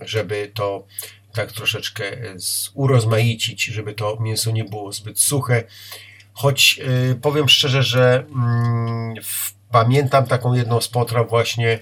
żeby 0.00 0.50
to 0.54 0.86
tak 1.32 1.52
troszeczkę 1.52 2.04
urozmaicić, 2.74 3.64
żeby 3.64 3.94
to 3.94 4.16
mięso 4.20 4.50
nie 4.50 4.64
było 4.64 4.92
zbyt 4.92 5.20
suche. 5.20 5.64
choć 6.34 6.80
y, 7.12 7.14
powiem 7.14 7.48
szczerze, 7.48 7.82
że 7.82 8.24
mm, 8.34 9.14
pamiętam 9.70 10.26
taką 10.26 10.54
jedną 10.54 10.80
z 10.80 10.88
potraw 10.88 11.28
właśnie 11.28 11.78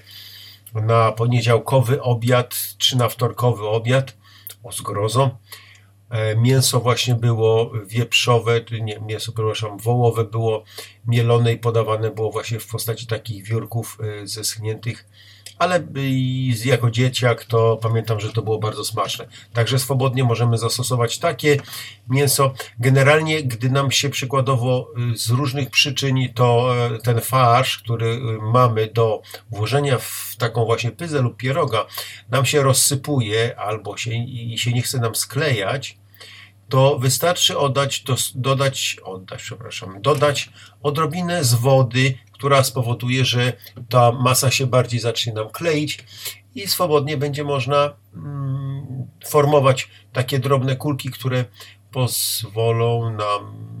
na 0.75 1.11
poniedziałkowy 1.11 2.01
obiad, 2.01 2.55
czy 2.77 2.97
na 2.97 3.09
wtorkowy 3.09 3.67
obiad 3.67 4.17
o 4.63 4.71
zgrozo. 4.71 5.37
E, 6.09 6.35
Mięso 6.35 6.79
właśnie 6.79 7.15
było 7.15 7.71
wieprzowe, 7.85 8.61
nie, 8.81 8.99
mięso, 8.99 9.31
przepraszam, 9.31 9.77
wołowe 9.77 10.25
było 10.25 10.63
mielone 11.07 11.53
i 11.53 11.57
podawane 11.57 12.11
było 12.11 12.31
właśnie 12.31 12.59
w 12.59 12.67
postaci 12.67 13.07
takich 13.07 13.43
wiórków 13.43 13.97
e, 14.01 14.27
zeschniętych, 14.27 15.05
ale 15.59 15.87
jako 16.65 16.91
dzieciak 16.91 17.45
to 17.45 17.77
pamiętam, 17.81 18.19
że 18.19 18.33
to 18.33 18.41
było 18.41 18.59
bardzo 18.59 18.85
smaczne. 18.85 19.27
Także 19.53 19.79
swobodnie 19.79 20.23
możemy 20.23 20.57
zastosować 20.57 21.17
takie 21.17 21.57
mięso. 22.09 22.53
Generalnie, 22.79 23.43
gdy 23.43 23.69
nam 23.69 23.91
się 23.91 24.09
przykładowo 24.09 24.91
y, 25.13 25.17
z 25.17 25.29
różnych 25.29 25.69
przyczyn 25.69 26.15
to 26.33 26.75
e, 26.85 26.99
ten 26.99 27.21
farsz, 27.21 27.77
który 27.77 28.05
y, 28.05 28.19
mamy 28.41 28.87
do 28.87 29.21
włożenia 29.51 29.97
w 29.97 30.35
taką 30.37 30.65
właśnie 30.65 30.91
pyzę 30.91 31.21
lub 31.21 31.37
pieroga, 31.37 31.85
nam 32.29 32.45
się 32.45 32.63
rozsypuje 32.63 33.59
albo 33.59 33.97
się, 33.97 34.13
i 34.13 34.57
się 34.57 34.73
nie 34.73 34.81
chce 34.81 34.99
nam 34.99 35.15
sklejać, 35.15 35.97
to 36.69 36.99
wystarczy 36.99 37.57
oddać, 37.57 38.03
dodać, 38.35 38.97
oddać, 39.03 39.41
przepraszam, 39.41 40.01
dodać 40.01 40.49
odrobinę 40.83 41.43
z 41.43 41.53
wody, 41.53 42.13
która 42.35 42.63
spowoduje, 42.63 43.25
że 43.25 43.53
ta 43.89 44.11
masa 44.11 44.51
się 44.51 44.67
bardziej 44.67 44.99
zacznie 44.99 45.33
nam 45.33 45.49
kleić 45.49 45.99
i 46.55 46.67
swobodnie 46.67 47.17
będzie 47.17 47.43
można 47.43 47.93
mm, 48.15 49.07
formować 49.25 49.89
takie 50.13 50.39
drobne 50.39 50.75
kulki, 50.75 51.09
które 51.09 51.45
pozwolą 51.91 53.09
nam 53.09 53.75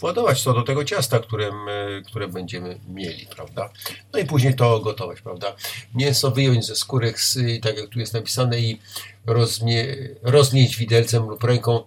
władować 0.00 0.42
to 0.42 0.54
do 0.54 0.62
tego 0.62 0.84
ciasta, 0.84 1.18
które, 1.18 1.52
my, 1.52 2.02
które 2.06 2.28
będziemy 2.28 2.80
mieli, 2.88 3.26
prawda? 3.36 3.70
No 4.12 4.18
i 4.18 4.24
później 4.24 4.54
to 4.54 4.80
gotować, 4.80 5.20
prawda? 5.20 5.56
Mięso 5.94 6.30
wyjąć 6.30 6.66
ze 6.66 6.76
skórek, 6.76 7.18
tak 7.62 7.78
jak 7.78 7.88
tu 7.88 7.98
jest 7.98 8.14
napisane, 8.14 8.60
i 8.60 8.80
rozmie, 9.26 9.96
roznieść 10.22 10.76
widelcem 10.76 11.28
lub 11.28 11.44
ręką. 11.44 11.84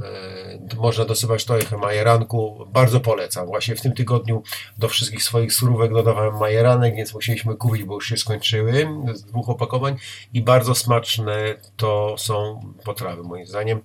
E, 0.00 0.76
Można 0.76 1.04
dosypać 1.04 1.44
trochę 1.44 1.76
majeranku. 1.76 2.66
Bardzo 2.72 3.00
polecam. 3.00 3.46
Właśnie 3.46 3.76
w 3.76 3.80
tym 3.80 3.92
tygodniu 3.92 4.42
do 4.78 4.88
wszystkich 4.88 5.22
swoich 5.22 5.52
surówek 5.52 5.92
dodawałem 5.92 6.38
majeranek, 6.38 6.96
więc 6.96 7.14
musieliśmy 7.14 7.56
kupić, 7.56 7.84
bo 7.84 7.94
już 7.94 8.08
się 8.08 8.16
skończyły 8.16 8.88
z 9.14 9.24
dwóch 9.24 9.48
opakowań 9.48 9.96
i 10.32 10.42
bardzo 10.42 10.74
smaczne 10.74 11.54
to 11.76 12.14
są 12.18 12.60
potrawy 12.84 13.22
moim 13.22 13.46
zdaniem. 13.46 13.80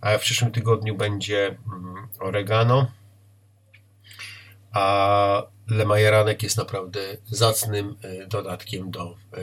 A 0.00 0.18
w 0.18 0.20
przyszłym 0.20 0.52
tygodniu 0.52 0.96
będzie 0.96 1.46
mm, 1.46 2.08
oregano, 2.20 2.86
a 4.72 5.42
lemajeranek 5.70 6.42
jest 6.42 6.56
naprawdę 6.56 7.00
zacnym 7.26 7.96
e, 8.02 8.26
dodatkiem 8.26 8.90
do, 8.90 9.14
e, 9.34 9.38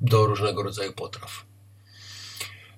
do 0.00 0.26
różnego 0.26 0.62
rodzaju 0.62 0.92
potraw. 0.92 1.45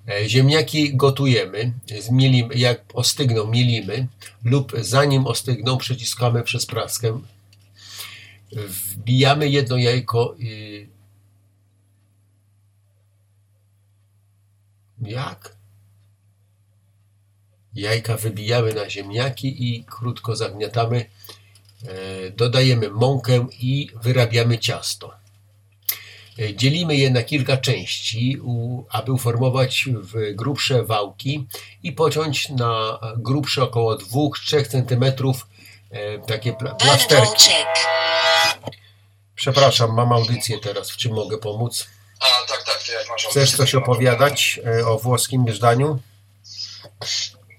E, 0.08 0.28
Ziemniaki 0.28 0.96
gotujemy, 0.96 1.72
zmielimy, 2.00 2.54
jak 2.54 2.80
ostygną, 2.94 3.46
mielimy 3.46 4.06
lub 4.44 4.72
zanim 4.80 5.26
ostygną, 5.26 5.78
przeciskamy 5.78 6.42
przez 6.42 6.66
praskę. 6.66 7.20
Wbijamy 8.52 9.48
jedno 9.48 9.76
jajko. 9.76 10.34
i- 10.38 10.88
Jak? 15.02 15.56
Jajka 17.74 18.16
wybijamy 18.16 18.74
na 18.74 18.90
ziemniaki 18.90 19.74
i 19.74 19.84
krótko 19.84 20.36
zagniatamy. 20.36 21.04
E, 21.86 22.30
Dodajemy 22.30 22.90
mąkę 22.90 23.46
i 23.60 23.90
wyrabiamy 24.02 24.58
ciasto. 24.58 25.17
E, 26.38 26.54
Dzielimy 26.54 26.96
je 26.96 27.10
na 27.10 27.22
kilka 27.22 27.56
części, 27.56 28.40
aby 28.90 29.12
uformować 29.12 29.84
w 29.92 30.34
grubsze 30.34 30.82
wałki 30.82 31.46
i 31.82 31.92
pociąć 31.92 32.48
na 32.48 32.98
grubsze 33.16 33.62
około 33.62 33.96
2-3 33.96 34.66
cm 34.68 35.04
e, 35.90 36.18
takie 36.18 36.52
pla- 36.52 36.76
plasterki. 36.76 37.50
Przepraszam, 39.34 39.94
mam 39.94 40.12
audycję 40.12 40.58
teraz. 40.58 40.90
W 40.90 40.96
czym 40.96 41.14
mogę 41.14 41.38
pomóc? 41.38 41.88
A, 42.20 42.48
tak, 42.48 42.64
tak, 42.64 42.82
to 42.82 42.92
jak 42.92 43.08
masz 43.08 43.24
Chcesz 43.26 43.56
coś 43.56 43.74
opowiadać 43.74 44.60
e, 44.80 44.86
o 44.86 44.98
włoskim 44.98 45.46
jeżdżaniu? 45.46 45.98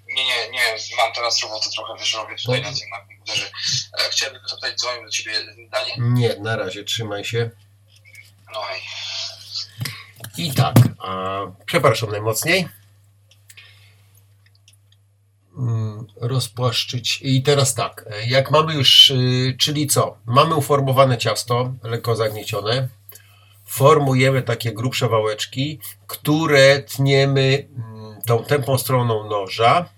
Nie, 0.07 0.25
nie, 0.25 0.51
nie, 0.51 0.77
mam 0.97 1.13
teraz 1.15 1.43
robotę 1.43 1.69
trochę, 1.75 1.93
wiesz, 1.99 2.13
robię 2.13 2.35
tutaj 2.35 2.61
na 2.61 2.71
tym 2.71 2.89
komputerze. 3.07 3.51
Tylko 4.19 4.47
zapytać, 4.47 4.79
dzwonił 4.79 5.05
do 5.05 5.09
ciebie 5.09 5.33
Danie? 5.71 5.93
Nie, 5.97 6.35
na 6.35 6.55
razie, 6.55 6.83
trzymaj 6.83 7.25
się. 7.25 7.49
I 10.37 10.53
tak, 10.53 10.75
przepraszam 11.65 12.11
najmocniej. 12.11 12.67
Mm, 15.57 16.07
Rozpłaszczyć. 16.21 17.19
I 17.21 17.43
teraz 17.43 17.75
tak, 17.75 18.05
jak 18.27 18.51
mamy 18.51 18.73
już, 18.73 19.09
y, 19.09 19.55
czyli 19.59 19.87
co? 19.87 20.17
Mamy 20.25 20.55
uformowane 20.55 21.17
ciasto, 21.17 21.73
lekko 21.83 22.15
zagniecione. 22.15 22.87
Formujemy 23.65 24.41
takie 24.41 24.73
grubsze 24.73 25.09
wałeczki, 25.09 25.79
które 26.07 26.79
tniemy 26.79 27.67
mm, 27.77 28.21
tą 28.21 28.43
tępą 28.43 28.77
stroną 28.77 29.29
noża. 29.29 29.89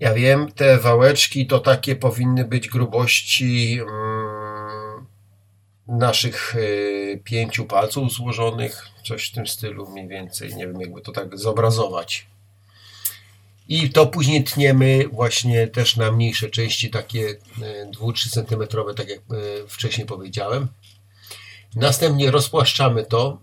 Ja 0.00 0.14
wiem, 0.14 0.52
te 0.52 0.78
wałeczki 0.78 1.46
to 1.46 1.58
takie 1.58 1.96
powinny 1.96 2.44
być 2.44 2.68
grubości 2.68 3.80
mm, 3.80 4.39
naszych 5.90 6.54
y, 6.54 7.20
pięciu 7.24 7.64
palców 7.64 8.12
złożonych, 8.12 8.86
coś 9.04 9.28
w 9.28 9.32
tym 9.32 9.46
stylu 9.46 9.90
mniej 9.90 10.08
więcej, 10.08 10.56
nie 10.56 10.66
wiem 10.66 10.80
jakby 10.80 11.00
to 11.00 11.12
tak 11.12 11.38
zobrazować. 11.38 12.26
I 13.68 13.90
to 13.90 14.06
później 14.06 14.44
tniemy 14.44 15.08
właśnie 15.12 15.68
też 15.68 15.96
na 15.96 16.12
mniejsze 16.12 16.50
części, 16.50 16.90
takie 16.90 17.36
2-3 18.00 18.30
cm, 18.30 18.94
tak 18.96 19.08
jak 19.08 19.18
y, 19.18 19.68
wcześniej 19.68 20.06
powiedziałem. 20.06 20.68
Następnie 21.76 22.30
rozpłaszczamy 22.30 23.04
to. 23.04 23.38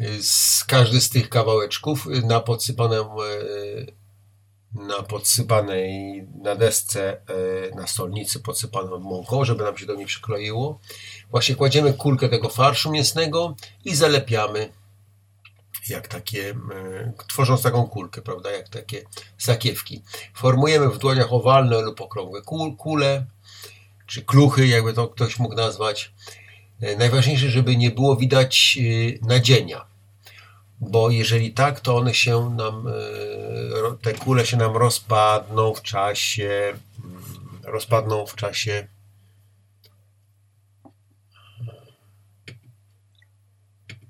Y, 0.00 0.22
Z 0.22 0.64
każdy 0.64 1.00
z 1.00 1.10
tych 1.10 1.28
kawałeczków 1.28 2.06
y, 2.06 2.22
na 2.26 2.40
podsypaną 2.40 3.22
y, 3.22 4.05
na 4.76 5.02
podsypanej 5.02 6.22
na 6.42 6.56
desce 6.56 7.12
e, 7.12 7.76
na 7.76 7.86
stolnicy 7.86 8.40
podsypaną 8.40 8.98
mąką, 8.98 9.44
żeby 9.44 9.64
nam 9.64 9.78
się 9.78 9.86
do 9.86 9.94
niej 9.94 10.06
przykleiło. 10.06 10.78
Właśnie 11.30 11.54
kładziemy 11.54 11.92
kulkę 11.92 12.28
tego 12.28 12.48
farszu 12.48 12.90
mięsnego 12.90 13.56
i 13.84 13.94
zalepiamy 13.94 14.72
jak 15.88 16.08
takie, 16.08 16.54
tworząc 17.28 17.62
taką 17.62 17.86
kulkę, 17.86 18.22
prawda, 18.22 18.50
jak 18.50 18.68
takie 18.68 19.02
sakiewki. 19.38 20.02
Formujemy 20.34 20.90
w 20.90 20.98
dłoniach 20.98 21.32
owalne 21.32 21.80
lub 21.80 22.00
okrągłe 22.00 22.42
kul, 22.42 22.76
kule, 22.76 23.26
czy 24.06 24.22
kluchy, 24.22 24.66
jakby 24.66 24.92
to 24.92 25.08
ktoś 25.08 25.38
mógł 25.38 25.54
nazwać. 25.54 26.12
E, 26.80 26.96
Najważniejsze, 26.96 27.50
żeby 27.50 27.76
nie 27.76 27.90
było 27.90 28.16
widać 28.16 28.78
e, 28.80 29.26
nadzienia 29.26 29.95
bo 30.80 31.10
jeżeli 31.10 31.52
tak, 31.52 31.80
to 31.80 31.96
one 31.96 32.14
się 32.14 32.50
nam, 32.50 32.88
e, 32.88 32.92
te 34.02 34.14
kule 34.14 34.46
się 34.46 34.56
nam 34.56 34.76
rozpadną 34.76 35.74
w 35.74 35.82
czasie, 35.82 36.72
mm, 37.04 37.22
rozpadną 37.64 38.26
w 38.26 38.34
czasie 38.34 38.88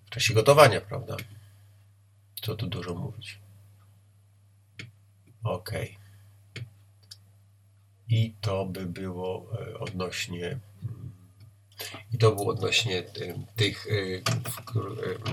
w 0.06 0.10
czasie 0.10 0.34
gotowania, 0.34 0.80
prawda? 0.80 1.16
Co 2.42 2.54
tu 2.54 2.66
dużo 2.66 2.94
mówić. 2.94 3.40
Ok. 5.44 5.70
I 8.08 8.34
to 8.40 8.66
by 8.66 8.86
było 8.86 9.46
e, 9.60 9.78
odnośnie 9.78 10.58
i 12.14 12.18
to 12.18 12.32
było 12.32 12.50
odnośnie 12.52 12.98
y, 12.98 13.04
tych, 13.56 13.86
w- 13.86 14.76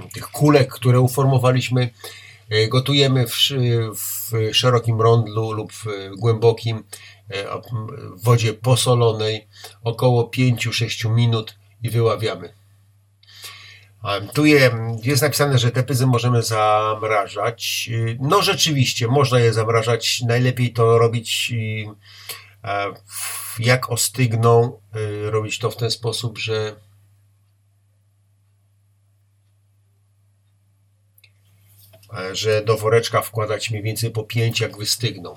y, 0.07 0.09
tych 0.13 0.27
kulek, 0.27 0.73
które 0.73 0.99
uformowaliśmy. 0.99 1.89
Gotujemy 2.69 3.27
w, 3.27 3.33
w 3.95 4.31
szerokim 4.55 5.01
rondlu 5.01 5.51
lub 5.51 5.73
w 5.73 5.85
głębokim 6.17 6.83
w 8.17 8.23
wodzie 8.23 8.53
posolonej 8.53 9.47
około 9.83 10.23
5-6 10.37 11.09
minut 11.15 11.55
i 11.83 11.89
wyławiamy. 11.89 12.53
Tu 14.33 14.45
je- 14.45 14.97
jest 15.03 15.21
napisane, 15.21 15.57
że 15.59 15.71
te 15.71 15.83
pyzy 15.83 16.07
możemy 16.07 16.43
zamrażać. 16.43 17.89
No 18.19 18.41
rzeczywiście, 18.41 19.07
można 19.07 19.39
je 19.39 19.53
zamrażać. 19.53 20.21
Najlepiej 20.21 20.73
to 20.73 20.97
robić 20.97 21.53
jak 23.59 23.89
ostygną, 23.89 24.79
y, 24.95 25.31
robić 25.31 25.59
to 25.59 25.71
w 25.71 25.75
ten 25.75 25.91
sposób, 25.91 26.37
że 26.37 26.75
że 32.33 32.63
do 32.63 32.77
woreczka 32.77 33.21
wkładać 33.21 33.71
mniej 33.71 33.83
więcej 33.83 34.11
po 34.11 34.23
5, 34.23 34.59
jak 34.59 34.77
wystygną. 34.77 35.35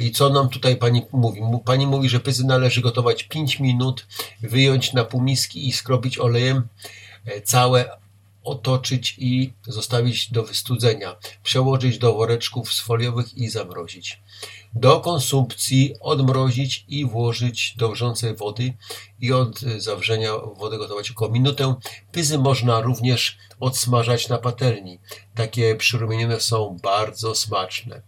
I 0.00 0.12
co 0.12 0.30
nam 0.30 0.48
tutaj 0.48 0.76
pani 0.76 1.02
mówi? 1.12 1.40
Pani 1.64 1.86
mówi, 1.86 2.08
że 2.08 2.20
pyzy 2.20 2.46
należy 2.46 2.80
gotować 2.80 3.22
5 3.22 3.60
minut, 3.60 4.06
wyjąć 4.42 4.92
na 4.92 5.04
półmiski 5.04 5.68
i 5.68 5.72
skrobić 5.72 6.18
olejem 6.18 6.68
e, 7.26 7.40
całe, 7.40 7.98
otoczyć 8.44 9.14
i 9.18 9.52
zostawić 9.66 10.32
do 10.32 10.42
wystudzenia. 10.42 11.16
Przełożyć 11.42 11.98
do 11.98 12.14
woreczków 12.14 12.70
foliowych 12.70 13.38
i 13.38 13.48
zamrozić. 13.48 14.20
Do 14.74 15.00
konsumpcji 15.00 15.94
odmrozić 16.00 16.84
i 16.88 17.06
włożyć 17.06 17.74
do 17.76 17.88
wrzącej 17.88 18.36
wody 18.36 18.74
i 19.20 19.32
od 19.32 19.60
zawrzenia 19.60 20.32
wody 20.56 20.78
gotować 20.78 21.10
około 21.10 21.30
minutę. 21.30 21.74
Pyzy 22.12 22.38
można 22.38 22.80
również 22.80 23.38
odsmażać 23.60 24.28
na 24.28 24.38
patelni. 24.38 25.00
Takie 25.34 25.76
przyrumienione 25.76 26.40
są 26.40 26.78
bardzo 26.82 27.34
smaczne. 27.34 28.02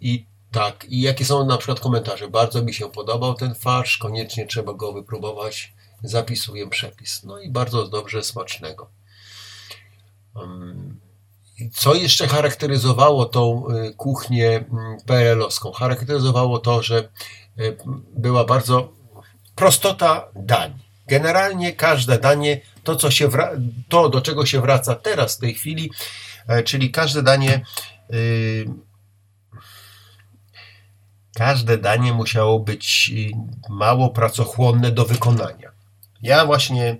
I 0.00 0.26
tak, 0.52 0.86
i 0.88 1.00
jakie 1.00 1.24
są 1.24 1.46
na 1.46 1.56
przykład 1.56 1.80
komentarze? 1.80 2.28
Bardzo 2.28 2.62
mi 2.62 2.74
się 2.74 2.90
podobał 2.90 3.34
ten 3.34 3.54
farsz, 3.54 3.98
koniecznie 3.98 4.46
trzeba 4.46 4.74
go 4.74 4.92
wypróbować. 4.92 5.74
Zapisuję 6.02 6.68
przepis. 6.68 7.22
No 7.24 7.40
i 7.40 7.50
bardzo 7.50 7.88
dobrze, 7.88 8.22
smacznego. 8.22 8.90
Um, 10.34 11.00
Co 11.72 11.94
jeszcze 11.94 12.28
charakteryzowało 12.28 13.24
tą 13.24 13.64
y, 13.68 13.94
kuchnię 13.94 14.48
mm, 14.48 14.96
PRL-owską? 15.06 15.72
Charakteryzowało 15.72 16.58
to, 16.58 16.82
że 16.82 17.08
y, 17.58 17.76
była 18.16 18.44
bardzo 18.44 18.92
prostota 19.54 20.28
dań. 20.36 20.78
Generalnie 21.06 21.72
każde 21.72 22.18
danie, 22.18 22.60
to, 22.84 22.96
co 22.96 23.10
się 23.10 23.28
to 23.88 24.08
do 24.08 24.20
czego 24.20 24.46
się 24.46 24.60
wraca 24.60 24.94
teraz 24.94 25.36
w 25.36 25.40
tej 25.40 25.54
chwili, 25.54 25.90
e, 26.46 26.62
czyli 26.62 26.90
każde 26.90 27.22
danie 27.22 27.64
y, 28.12 28.66
każde 31.34 31.78
danie 31.78 32.12
musiało 32.12 32.60
być 32.60 33.12
mało 33.68 34.10
pracochłonne 34.10 34.90
do 34.90 35.04
wykonania. 35.04 35.70
Ja 36.22 36.46
właśnie 36.46 36.96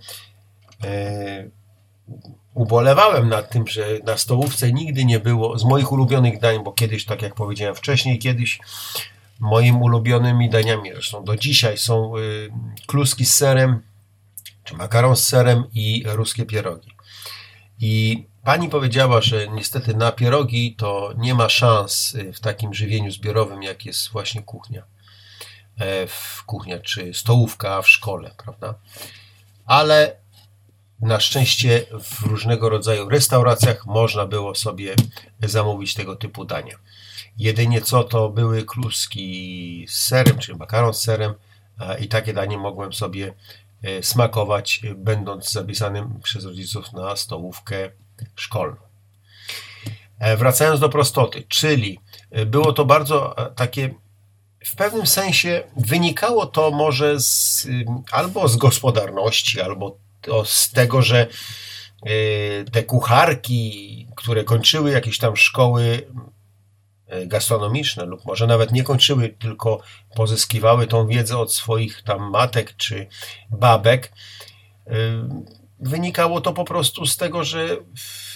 e, 0.85 1.51
ubolewałem 2.55 3.29
nad 3.29 3.51
tym, 3.51 3.67
że 3.67 3.87
na 4.05 4.17
stołówce 4.17 4.73
nigdy 4.73 5.05
nie 5.05 5.21
było 5.21 5.59
z 5.59 5.65
moich 5.65 5.93
ulubionych 5.93 6.41
dań, 6.41 6.65
bo 6.65 6.73
kiedyś, 6.73 7.05
tak 7.05 7.23
jak 7.23 7.35
powiedziałem 7.35 7.75
wcześniej, 7.75 8.19
kiedyś 8.19 8.59
moim 9.41 9.83
ulubionymi 9.83 10.51
daniami, 10.51 10.91
zresztą 10.93 11.25
do 11.25 11.37
dzisiaj 11.37 11.79
są 11.79 12.19
y, 12.19 12.51
kluski 12.87 13.25
z 13.25 13.37
serem, 13.37 13.83
czy 14.65 14.77
makaron 14.77 15.17
z 15.17 15.29
serem 15.29 15.65
i 15.73 16.05
ruskie 16.07 16.47
pierogi. 16.47 16.91
I 17.81 18.27
pani 18.45 18.69
powiedziała, 18.69 19.21
że 19.21 19.49
niestety 19.49 19.95
na 19.97 20.13
pierogi 20.13 20.75
to 20.79 21.13
nie 21.17 21.35
ma 21.35 21.49
szans 21.49 22.15
y, 22.15 22.33
w 22.33 22.41
takim 22.41 22.75
żywieniu 22.75 23.11
zbiorowym, 23.11 23.63
jak 23.63 23.87
jest 23.87 24.11
właśnie 24.11 24.43
kuchnia. 24.43 24.83
E, 25.79 26.07
W 26.07 26.43
kuchnia 26.47 26.81
czy 26.81 27.15
stołówka 27.15 27.83
w 27.83 27.89
szkole, 27.89 28.35
prawda? 28.45 28.75
Ale 29.67 30.17
na 31.05 31.21
szczęście 31.21 31.87
w 32.01 32.23
różnego 32.23 32.69
rodzaju 32.69 33.09
restauracjach 33.09 33.87
można 33.87 34.27
było 34.27 34.55
sobie 34.55 34.95
zamówić 35.43 35.95
tego 35.95 36.17
typu 36.17 36.45
dania. 36.45 36.79
Jedynie 37.39 37.81
co 37.81 38.05
to 38.05 38.29
były 38.29 38.65
kluski 38.65 39.87
z 39.89 40.03
serem, 40.03 40.39
czy 40.39 40.57
makaron 40.57 40.95
z 40.95 41.03
serem 41.03 41.35
i 42.01 42.09
takie 42.09 42.33
danie 42.33 42.59
mogłem 42.59 42.93
sobie 42.93 43.35
e, 43.83 44.03
smakować, 44.03 44.81
będąc 44.97 45.53
zapisanym 45.53 46.21
przez 46.23 46.45
rodziców 46.45 46.93
na 46.93 47.17
stołówkę 47.17 47.91
szkolną. 48.35 48.77
E, 50.19 50.37
Wracając 50.37 50.81
do 50.81 50.89
prostoty, 50.89 51.45
czyli 51.49 52.01
e, 52.31 52.47
było 52.47 52.73
to 52.73 52.85
bardzo 52.85 53.35
takie 53.57 53.95
w 54.65 54.77
pewnym 54.77 55.07
sensie 55.07 55.63
wynikało 55.77 56.47
to 56.47 56.71
może 56.71 57.21
z, 57.21 57.65
ym, 57.67 58.03
albo 58.13 58.49
z 58.49 58.57
gospodarności, 58.57 59.61
albo 59.61 60.04
to 60.25 60.45
z 60.45 60.71
tego, 60.71 61.03
że 61.03 61.27
y, 62.07 62.65
te 62.73 62.83
kucharki, 62.83 64.07
które 64.17 64.45
kończyły 64.45 64.91
jakieś 64.91 65.19
tam 65.19 65.37
szkoły 65.37 65.85
y, 67.23 67.27
gastronomiczne, 67.27 68.05
lub 68.05 68.25
może 68.25 68.47
nawet 68.47 68.73
nie 68.73 68.83
kończyły, 68.83 69.29
tylko 69.29 69.81
pozyskiwały 70.17 70.87
tą 70.87 71.07
wiedzę 71.07 71.39
od 71.39 71.53
swoich 71.53 72.03
tam 72.03 72.31
matek 72.31 72.77
czy 72.77 73.07
babek, 73.51 74.13
y, 74.87 74.93
wynikało 75.81 76.41
to 76.41 76.53
po 76.53 76.65
prostu 76.65 77.07
z 77.07 77.17
tego, 77.17 77.45
że 77.45 77.77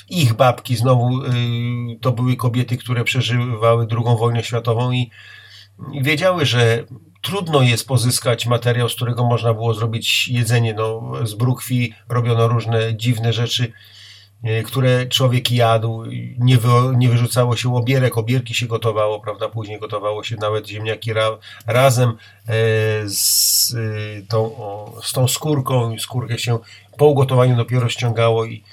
ich 0.09 0.35
babki 0.35 0.77
znowu 0.77 1.11
to 2.01 2.13
były 2.13 2.37
kobiety, 2.37 2.77
które 2.77 3.05
przeżywały 3.05 3.87
II 3.91 4.17
wojnę 4.19 4.45
światową 4.45 4.93
i 4.93 5.11
wiedziały, 6.03 6.47
że 6.47 6.85
trudno 7.29 7.63
jest 7.63 7.89
pozyskać 7.89 8.47
materiał, 8.47 8.89
z 8.89 8.95
którego 8.95 9.25
można 9.25 9.55
było 9.55 9.75
zrobić 9.75 10.29
jedzenie. 10.29 10.75
No, 10.75 11.13
z 11.23 11.35
brukwi 11.35 11.95
robiono 12.09 12.49
różne 12.49 12.97
dziwne 12.97 13.33
rzeczy, 13.33 13.73
e, 14.45 14.63
które 14.63 15.07
człowiek 15.07 15.53
jadł. 15.53 16.05
Nie, 16.39 16.59
wy, 16.59 16.69
nie 16.97 17.09
wyrzucało 17.09 17.57
się 17.57 17.77
obierek, 17.77 18.19
obierki 18.19 18.55
się 18.55 18.67
gotowało, 18.67 19.21
prawda? 19.21 19.49
Później 19.49 19.81
gotowało 19.81 20.25
się 20.25 20.37
nawet 20.37 20.69
ziemniaki 20.69 21.13
ra, 21.13 21.39
razem 21.67 22.09
e, 22.11 22.15
z, 23.09 23.75
e, 23.75 24.23
tą, 24.29 24.51
z 25.03 25.13
tą 25.13 25.29
skórką. 25.29 25.99
Skórkę 25.99 26.39
się 26.39 26.59
po 26.97 27.07
ugotowaniu 27.07 27.57
dopiero 27.57 27.89
ściągało 27.89 28.45
i, 28.45 28.65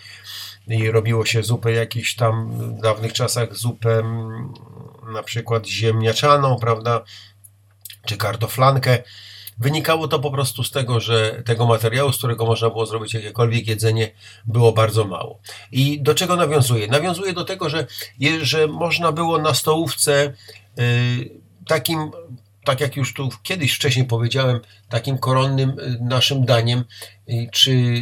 i 0.68 0.91
robiło 0.91 1.26
się 1.26 1.44
zupę 1.44 1.72
jakieś 1.72 2.15
tam 2.15 2.52
w 2.52 2.82
dawnych 2.82 3.13
czasach 3.13 3.56
zupę 3.56 4.00
mm, 4.00 4.54
na 5.13 5.24
przykład 5.24 5.68
ziemniaczaną, 5.68 6.58
prawda, 6.62 7.02
czy 8.06 8.18
kartoflankę. 8.18 8.98
Wynikało 9.58 10.08
to 10.08 10.20
po 10.20 10.32
prostu 10.32 10.63
z 10.63 10.72
tego, 10.72 11.00
że 11.00 11.44
tego 11.46 11.65
materiału, 11.65 12.12
z 12.12 12.18
którego 12.18 12.46
można 12.46 12.70
było 12.70 12.86
zrobić 12.86 13.13
jakiekolwiek 13.13 13.68
jedzenie, 13.68 14.12
było 14.46 14.72
bardzo 14.72 15.06
mało. 15.06 15.39
I 15.72 16.02
do 16.02 16.15
czego 16.15 16.36
nawiązuje? 16.36 16.88
Nawiązuje 16.88 17.34
do 17.34 17.46
tego, 17.46 17.70
że, 17.70 17.88
że 18.41 18.68
można 18.68 19.12
było 19.12 19.38
na 19.38 19.54
stołówce 19.54 20.34
y, 20.80 21.41
takim, 21.68 22.12
tak 22.63 22.82
jak 22.82 22.96
już 22.96 23.13
tu 23.13 23.30
kiedyś 23.44 23.74
wcześniej 23.74 24.06
powiedziałem, 24.06 24.60
takim 24.89 25.18
koronnym 25.18 25.70
y, 25.70 25.98
naszym 26.02 26.46
daniem, 26.46 26.84
y, 27.30 27.50
czy 27.52 28.02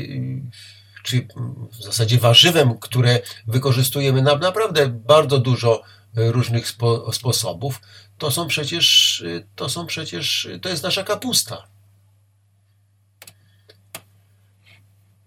czy 1.04 1.28
w 1.72 1.84
zasadzie 1.84 2.18
warzywem, 2.18 2.78
które 2.80 3.20
wykorzystujemy 3.48 4.22
na 4.22 4.36
naprawdę 4.36 4.88
bardzo 4.88 5.38
dużo 5.38 5.82
różnych 6.16 6.68
spo, 6.68 7.14
sposobów, 7.14 7.82
to 8.18 8.32
są 8.32 8.48
przecież, 8.48 8.86
y, 9.22 9.48
to 9.56 9.70
są 9.70 9.86
przecież, 9.86 10.46
y, 10.46 10.60
to 10.60 10.70
jest 10.70 10.84
nasza 10.84 11.04
kapusta. 11.04 11.68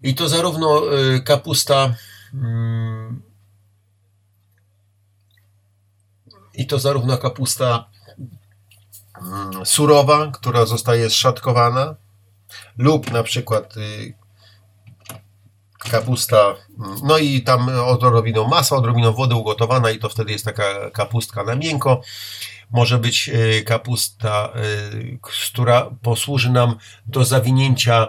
I 0.03 0.15
to 0.15 0.29
zarówno 0.29 0.97
y, 0.97 1.21
kapusta, 1.21 1.95
mm, 2.33 3.21
i 6.53 6.67
to 6.67 6.79
zarówno 6.79 7.17
kapusta 7.17 7.89
mm, 9.21 9.65
surowa, 9.65 10.31
która 10.31 10.65
zostaje 10.65 11.09
zszatkowana, 11.09 11.95
lub 12.77 13.11
na 13.11 13.23
przykład 13.23 13.73
kapusta, 15.91 16.55
no 17.03 17.17
i 17.17 17.41
tam 17.41 17.69
odrobiną 17.69 18.47
masła, 18.47 18.77
odrobiną 18.77 19.13
wody 19.13 19.35
ugotowana 19.35 19.91
i 19.91 19.99
to 19.99 20.09
wtedy 20.09 20.31
jest 20.31 20.45
taka 20.45 20.91
kapustka 20.91 21.43
na 21.43 21.55
miękko. 21.55 22.01
Może 22.71 22.97
być 22.97 23.29
y, 23.29 23.63
kapusta, 23.63 24.53
y, 24.93 25.19
która 25.21 25.89
posłuży 26.01 26.49
nam 26.49 26.75
do 27.05 27.25
zawinięcia, 27.25 28.07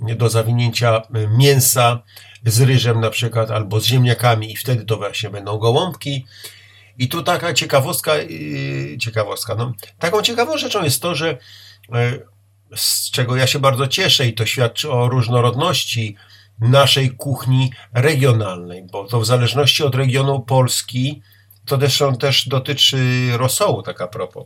do 0.00 0.28
zawinięcia 0.28 1.02
y, 1.16 1.28
mięsa 1.28 2.02
z 2.46 2.60
ryżem 2.60 3.00
na 3.00 3.10
przykład, 3.10 3.50
albo 3.50 3.80
z 3.80 3.84
ziemniakami 3.84 4.52
i 4.52 4.56
wtedy 4.56 4.84
to 4.84 4.96
właśnie 4.96 5.30
będą 5.30 5.58
gołąbki. 5.58 6.26
I 6.98 7.08
tu 7.08 7.22
taka 7.22 7.54
ciekawostka, 7.54 8.12
ciekawostka, 9.00 9.54
no, 9.54 9.72
taką 9.98 10.22
ciekawą 10.22 10.58
rzeczą 10.58 10.84
jest 10.84 11.02
to, 11.02 11.14
że 11.14 11.38
z 12.76 13.10
czego 13.10 13.36
ja 13.36 13.46
się 13.46 13.58
bardzo 13.58 13.86
cieszę 13.86 14.26
i 14.26 14.34
to 14.34 14.46
świadczy 14.46 14.90
o 14.90 15.08
różnorodności 15.08 16.16
naszej 16.60 17.10
kuchni 17.10 17.72
regionalnej, 17.94 18.86
bo 18.92 19.04
to 19.04 19.20
w 19.20 19.26
zależności 19.26 19.82
od 19.82 19.94
regionu 19.94 20.40
Polski, 20.40 21.22
to 21.66 21.76
zresztą 21.76 22.16
też 22.16 22.48
dotyczy 22.48 23.28
rosołu, 23.36 23.82
tak 23.82 24.00
a 24.00 24.08
propos. 24.08 24.44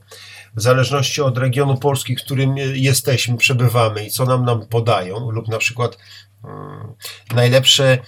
W 0.54 0.62
zależności 0.62 1.22
od 1.22 1.38
regionu 1.38 1.76
Polski, 1.76 2.16
w 2.16 2.22
którym 2.22 2.56
jesteśmy, 2.74 3.36
przebywamy 3.36 4.06
i 4.06 4.10
co 4.10 4.24
nam 4.24 4.44
nam 4.44 4.66
podają, 4.66 5.30
lub 5.30 5.48
na 5.48 5.58
przykład 5.58 5.98
mm, 6.44 6.94
najlepsze 7.34 7.98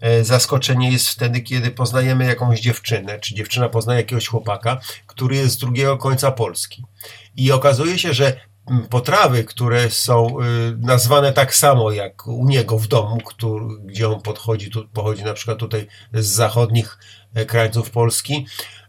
e, 0.00 0.24
zaskoczenie 0.24 0.92
jest 0.92 1.08
wtedy, 1.08 1.40
kiedy 1.40 1.70
poznajemy 1.70 2.26
jakąś 2.26 2.60
dziewczynę, 2.60 3.20
czy 3.20 3.34
dziewczyna 3.34 3.68
poznaje 3.68 4.00
jakiegoś 4.00 4.26
chłopaka, 4.26 4.80
który 5.06 5.36
jest 5.36 5.54
z 5.54 5.58
drugiego 5.58 5.98
końca 5.98 6.32
Polski. 6.32 6.84
I 7.36 7.52
okazuje 7.52 7.98
się, 7.98 8.14
że 8.14 8.40
potrawy, 8.90 9.44
które 9.44 9.90
są 9.90 10.40
y, 10.40 10.76
nazwane 10.78 11.32
tak 11.32 11.54
samo 11.54 11.90
jak 11.90 12.26
u 12.26 12.48
niego 12.48 12.78
w 12.78 12.88
domu, 12.88 13.18
który, 13.20 13.64
gdzie 13.84 14.08
on 14.08 14.22
podchodzi, 14.22 14.70
tu, 14.70 14.88
pochodzi 14.88 15.24
na 15.24 15.34
przykład 15.34 15.58
tutaj 15.58 15.86
z 16.12 16.26
zachodnich 16.26 16.98
e, 17.34 17.44
krańców 17.44 17.90
Polski. 17.90 18.46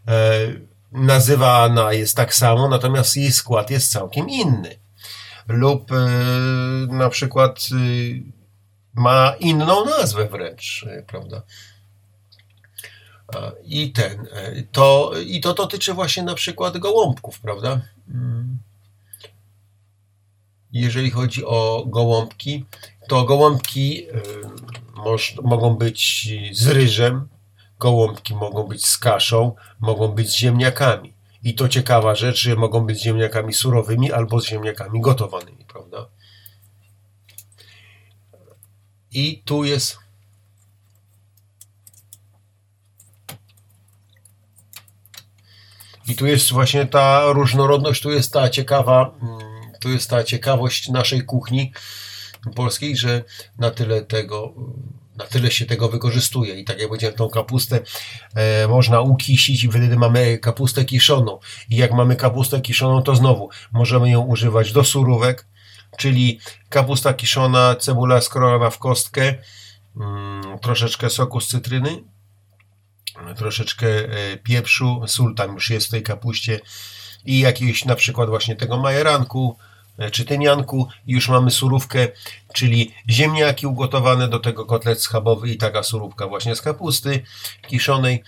E, 0.08 0.38
nazywana 0.92 1.92
jest 1.92 2.16
tak 2.16 2.34
samo, 2.34 2.68
natomiast 2.68 3.16
jej 3.16 3.32
skład 3.32 3.70
jest 3.70 3.92
całkiem 3.92 4.28
inny. 4.28 4.78
Lub 5.48 5.92
e, 5.92 5.96
na 6.88 7.08
przykład 7.08 7.68
y, 7.72 8.22
ma 8.94 9.34
inną 9.40 9.84
nazwę 9.84 10.28
wręcz, 10.28 10.86
prawda? 11.06 11.42
I 13.64 13.92
ten, 13.92 14.26
to, 14.72 15.12
i 15.26 15.40
to 15.40 15.54
dotyczy 15.54 15.94
właśnie 15.94 16.22
na 16.22 16.34
przykład 16.34 16.78
gołąbków, 16.78 17.40
prawda? 17.40 17.80
Mm. 18.14 18.58
Jeżeli 20.72 21.10
chodzi 21.10 21.44
o 21.44 21.84
gołąbki, 21.86 22.64
to 23.08 23.24
gołąbki 23.24 24.06
y, 24.08 25.42
mogą 25.42 25.74
być 25.74 26.28
z 26.52 26.66
ryżem, 26.66 27.28
gołąbki 27.78 28.34
mogą 28.34 28.62
być 28.62 28.86
z 28.86 28.98
kaszą, 28.98 29.54
mogą 29.80 30.08
być 30.08 30.30
z 30.30 30.34
ziemniakami. 30.34 31.12
I 31.42 31.54
to 31.54 31.68
ciekawa 31.68 32.14
rzecz, 32.14 32.38
że 32.38 32.56
mogą 32.56 32.86
być 32.86 32.98
z 32.98 33.02
ziemniakami 33.02 33.54
surowymi 33.54 34.12
albo 34.12 34.40
z 34.40 34.46
ziemniakami 34.46 35.00
gotowanymi, 35.00 35.64
prawda? 35.64 36.06
I 39.12 39.42
tu 39.44 39.64
jest 39.64 39.98
I 46.08 46.16
tu 46.16 46.26
jest 46.26 46.52
właśnie 46.52 46.86
ta 46.86 47.32
różnorodność, 47.32 48.02
tu 48.02 48.10
jest 48.10 48.32
ta 48.32 48.48
ciekawa, 48.48 49.14
tu 49.80 49.90
jest 49.90 50.10
ta 50.10 50.24
ciekawość 50.24 50.88
naszej 50.88 51.24
kuchni 51.24 51.72
polskiej, 52.54 52.96
że 52.96 53.24
na 53.58 53.70
tyle 53.70 54.02
tego, 54.02 54.54
na 55.16 55.24
tyle 55.24 55.50
się 55.50 55.66
tego 55.66 55.88
wykorzystuje. 55.88 56.60
I 56.60 56.64
tak 56.64 56.78
jak 56.78 56.88
powiedziałem, 56.88 57.16
tą 57.16 57.28
kapustę 57.28 57.80
e, 58.34 58.68
można 58.68 59.00
ukisić 59.00 59.64
i 59.64 59.68
wtedy 59.68 59.96
mamy 59.96 60.38
kapustę 60.38 60.84
kiszoną. 60.84 61.38
I 61.70 61.76
jak 61.76 61.92
mamy 61.92 62.16
kapustę 62.16 62.60
kiszoną, 62.60 63.02
to 63.02 63.16
znowu 63.16 63.50
możemy 63.72 64.10
ją 64.10 64.20
używać 64.20 64.72
do 64.72 64.84
surówek, 64.84 65.46
czyli 65.96 66.40
kapusta 66.68 67.14
kiszona, 67.14 67.76
cebula 67.76 68.20
skrojona 68.20 68.70
w 68.70 68.78
kostkę, 68.78 69.34
mm, 69.96 70.58
troszeczkę 70.58 71.10
soku 71.10 71.40
z 71.40 71.48
cytryny, 71.48 72.04
troszeczkę 73.36 73.86
e, 73.86 74.36
pieprzu, 74.36 75.02
sól 75.06 75.34
tam 75.34 75.54
już 75.54 75.70
jest 75.70 75.86
w 75.86 75.90
tej 75.90 76.02
kapuście 76.02 76.60
i 77.24 77.38
jakiegoś 77.38 77.84
na 77.84 77.94
przykład 77.94 78.28
właśnie 78.28 78.56
tego 78.56 78.78
majeranku 78.78 79.56
e, 79.98 80.10
czy 80.10 80.24
tymianku 80.24 80.88
i 81.06 81.12
już 81.12 81.28
mamy 81.28 81.50
surówkę, 81.50 82.08
czyli 82.54 82.94
ziemniaki 83.10 83.66
ugotowane, 83.66 84.28
do 84.28 84.38
tego 84.38 84.66
kotlet 84.66 85.02
schabowy 85.02 85.50
i 85.50 85.56
taka 85.56 85.82
surówka 85.82 86.26
właśnie 86.26 86.56
z 86.56 86.62
kapusty 86.62 87.22
kiszonej. 87.68 88.22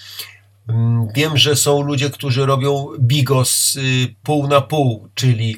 Mm, 0.69 1.09
Wiem, 1.15 1.37
że 1.37 1.57
są 1.57 1.83
ludzie, 1.83 2.11
którzy 2.11 2.47
robią 2.47 2.87
bigos 2.99 3.77
y, 3.77 4.15
pół 4.23 4.49
na 4.49 4.61
pół, 4.61 5.09
czyli 5.15 5.57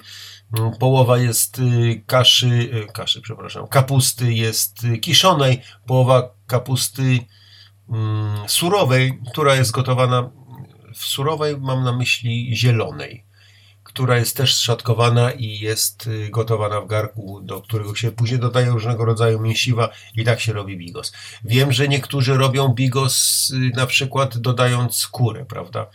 mm, 0.58 0.72
połowa 0.78 1.18
jest 1.18 1.58
y, 1.58 2.02
kaszy, 2.06 2.46
y, 2.46 2.92
kaszy, 2.92 3.20
przepraszam, 3.20 3.66
kapusty 3.66 4.32
jest 4.32 4.78
kiszonej, 5.00 5.62
połowa 5.86 6.34
kapusty 6.46 7.18
mm, 7.88 8.48
surowej, 8.48 9.18
która 9.32 9.54
jest 9.54 9.70
gotowana 9.70 10.30
w 10.94 11.04
surowej, 11.04 11.56
mam 11.60 11.84
na 11.84 11.92
myśli 11.92 12.56
zielonej, 12.56 13.24
która 13.92 14.18
jest 14.18 14.36
też 14.36 14.54
szatkowana 14.58 15.32
i 15.32 15.58
jest 15.58 16.06
y, 16.06 16.28
gotowana 16.30 16.80
w 16.80 16.86
garku, 16.86 17.40
do 17.40 17.60
którego 17.60 17.94
się 17.94 18.12
później 18.12 18.40
dodaje 18.40 18.70
różnego 18.70 19.04
rodzaju 19.04 19.40
mięsiwa 19.40 19.90
i 20.16 20.24
tak 20.24 20.40
się 20.40 20.52
robi 20.52 20.76
bigos. 20.76 21.12
Wiem, 21.44 21.72
że 21.72 21.88
niektórzy 21.88 22.34
robią 22.34 22.68
bigos 22.68 23.50
y, 23.50 23.76
na 23.76 23.86
przykład 23.86 24.38
dodając 24.38 24.96
skórę, 24.96 25.44
prawda? 25.48 25.86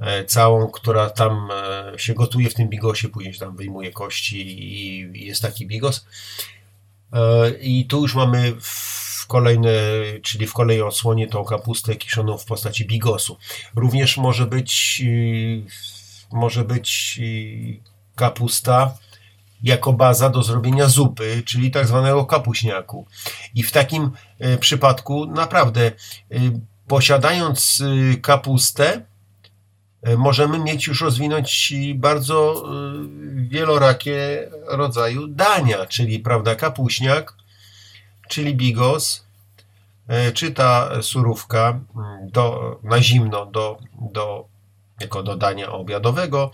E, 0.00 0.24
Całą, 0.24 0.70
która 0.70 1.10
tam 1.10 1.48
e, 1.50 1.98
się 1.98 2.14
gotuje 2.14 2.50
w 2.50 2.54
tym 2.54 2.68
bigosie, 2.68 3.08
później 3.08 3.34
się 3.34 3.40
tam 3.40 3.56
wyjmuje 3.56 3.92
kości 3.92 4.62
i 4.74 5.26
jest 5.26 5.42
taki 5.42 5.66
bigos. 5.66 6.06
E, 7.12 7.50
I 7.50 7.86
tu 7.86 8.02
już 8.02 8.14
mamy 8.14 8.54
w 8.60 9.26
kolejne, 9.26 9.70
czyli 10.22 10.46
w 10.46 10.52
kolejnej 10.52 10.86
odsłonie 10.86 11.28
tą 11.28 11.44
kapustę 11.44 11.96
kiszoną 11.96 12.38
w 12.38 12.44
postaci 12.44 12.86
bigosu. 12.86 13.38
Również 13.74 14.16
może 14.16 14.46
być, 14.46 15.02
y, 15.04 15.64
może 16.32 16.64
być 16.64 17.20
kapusta 18.16 18.94
jako 19.62 19.92
baza 19.92 20.30
do 20.30 20.42
zrobienia 20.42 20.88
zupy, 20.88 21.42
czyli 21.46 21.70
tak 21.70 21.86
zwanego 21.86 22.26
kapuśniaku. 22.26 23.06
I 23.54 23.62
w 23.62 23.72
takim 23.72 24.10
y, 24.54 24.58
przypadku 24.58 25.26
naprawdę 25.26 25.80
y, 25.86 25.92
posiadając 26.88 27.80
y, 27.80 28.20
kapustę, 28.22 29.02
możemy 30.16 30.58
mieć 30.58 30.86
już 30.86 31.00
rozwinąć 31.00 31.74
bardzo 31.94 32.64
wielorakie 33.34 34.48
rodzaju 34.66 35.26
dania, 35.26 35.86
czyli 35.86 36.18
prawda 36.18 36.54
kapuśniak, 36.54 37.34
czyli 38.28 38.54
bigos, 38.54 39.26
e, 40.08 40.32
czy 40.32 40.50
ta 40.50 41.02
surówka 41.02 41.68
mm, 41.96 42.30
do, 42.30 42.78
na 42.82 43.02
zimno 43.02 43.46
do, 43.46 43.78
do, 44.12 44.48
jako 45.04 45.22
do 45.22 45.36
dania 45.36 45.72
obiadowego, 45.72 46.50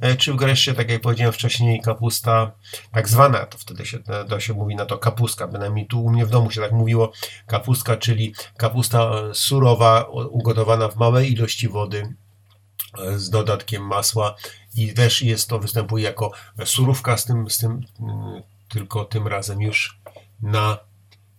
e, 0.00 0.16
czy 0.16 0.34
wreszcie, 0.34 0.74
tak 0.74 0.90
jak 0.90 1.00
powiedziałem 1.00 1.32
wcześniej, 1.32 1.80
kapusta 1.80 2.52
tak 2.92 3.08
zwana, 3.08 3.46
to 3.46 3.58
wtedy 3.58 3.86
się, 3.86 3.98
to 4.28 4.40
się 4.40 4.54
mówi 4.54 4.76
na 4.76 4.86
to 4.86 4.98
kapustka, 4.98 5.48
bynajmniej 5.48 5.86
tu 5.86 6.04
u 6.04 6.10
mnie 6.10 6.26
w 6.26 6.30
domu 6.30 6.50
się 6.50 6.60
tak 6.60 6.72
mówiło, 6.72 7.12
kapustka, 7.46 7.96
czyli 7.96 8.34
kapusta 8.56 9.10
e, 9.10 9.34
surowa, 9.34 10.02
ugotowana 10.30 10.88
w 10.88 10.96
małej 10.96 11.32
ilości 11.32 11.68
wody, 11.68 12.14
e, 12.98 13.18
z 13.18 13.30
dodatkiem 13.30 13.86
masła 13.86 14.34
i 14.76 14.94
też 14.94 15.22
jest 15.22 15.48
to, 15.48 15.58
występuje 15.58 16.04
jako 16.04 16.32
surówka 16.64 17.16
z 17.16 17.24
tym, 17.24 17.50
z 17.50 17.58
tym 17.58 17.86
mm, 18.00 18.42
tylko 18.68 19.04
tym 19.04 19.28
razem 19.28 19.62
już 19.62 19.98
na 20.42 20.78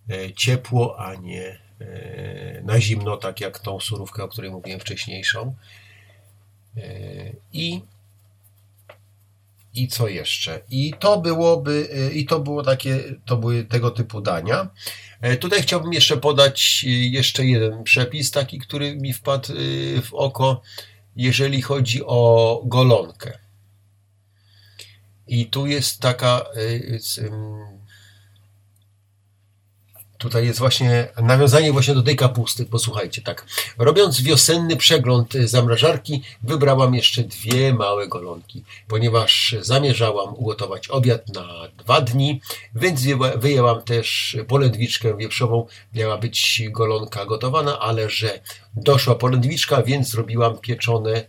e, 0.09 0.33
ciepło, 0.33 0.99
a 0.99 1.15
nie 1.15 1.59
e, 1.81 2.61
na 2.63 2.81
zimno, 2.81 3.17
tak 3.17 3.41
jak 3.41 3.59
tą 3.59 3.79
surówkę, 3.79 4.23
o 4.23 4.27
której 4.27 4.51
mówiłem 4.51 4.79
wcześniejszą. 4.79 5.55
I 7.53 7.81
i 9.75 9.87
co 9.87 10.07
jeszcze? 10.07 10.61
I 10.69 10.93
to 10.99 11.21
byłoby, 11.21 11.89
i 12.13 12.25
to 12.25 12.39
było 12.39 12.63
takie, 12.63 13.03
to 13.25 13.37
były 13.37 13.63
tego 13.63 13.91
typu 13.91 14.21
dania. 14.21 14.69
E, 15.21 15.37
Tutaj 15.37 15.61
chciałbym 15.61 15.93
jeszcze 15.93 16.17
podać 16.17 16.85
e, 16.87 16.89
jeszcze 16.89 17.45
jeden 17.45 17.83
przepis, 17.83 18.31
taki, 18.31 18.59
który 18.59 18.95
mi 18.95 19.13
wpadł 19.13 19.53
e, 19.53 19.55
w 20.01 20.13
oko, 20.13 20.61
jeżeli 21.15 21.61
chodzi 21.61 22.01
o 22.05 22.61
golonkę. 22.65 23.37
I 25.27 25.45
tu 25.45 25.67
jest 25.67 25.99
taka, 26.01 26.45
Tutaj 30.17 30.45
jest 30.45 30.59
właśnie 30.59 31.07
nawiązanie 31.21 31.71
właśnie 31.71 31.93
do 31.95 32.03
tej 32.03 32.15
kapusty. 32.15 32.65
Posłuchajcie, 32.65 33.21
tak. 33.21 33.45
Robiąc 33.77 34.21
wiosenny 34.21 34.77
przegląd 34.77 35.35
y, 35.35 35.47
zamrażarki, 35.47 36.21
wybrałam 36.43 36.95
jeszcze 36.95 37.23
dwie 37.23 37.73
małe 37.73 38.07
golonki, 38.07 38.63
ponieważ 38.87 39.55
zamierzałam 39.61 40.33
ugotować 40.35 40.87
obiad 40.87 41.29
na 41.29 41.47
dwa 41.77 42.01
dni, 42.01 42.41
więc 42.75 43.01
wyjęła- 43.01 43.37
wyjęłam 43.37 43.81
też 43.81 44.37
polędwiczkę 44.47 45.17
wieprzową. 45.17 45.67
Miała 45.93 46.17
być 46.17 46.61
golonka 46.69 47.25
gotowana, 47.25 47.79
ale 47.79 48.09
że 48.09 48.39
doszła 48.75 49.15
polędwiczka, 49.15 49.83
więc 49.83 50.09
zrobiłam 50.09 50.57
pieczone 50.57 51.25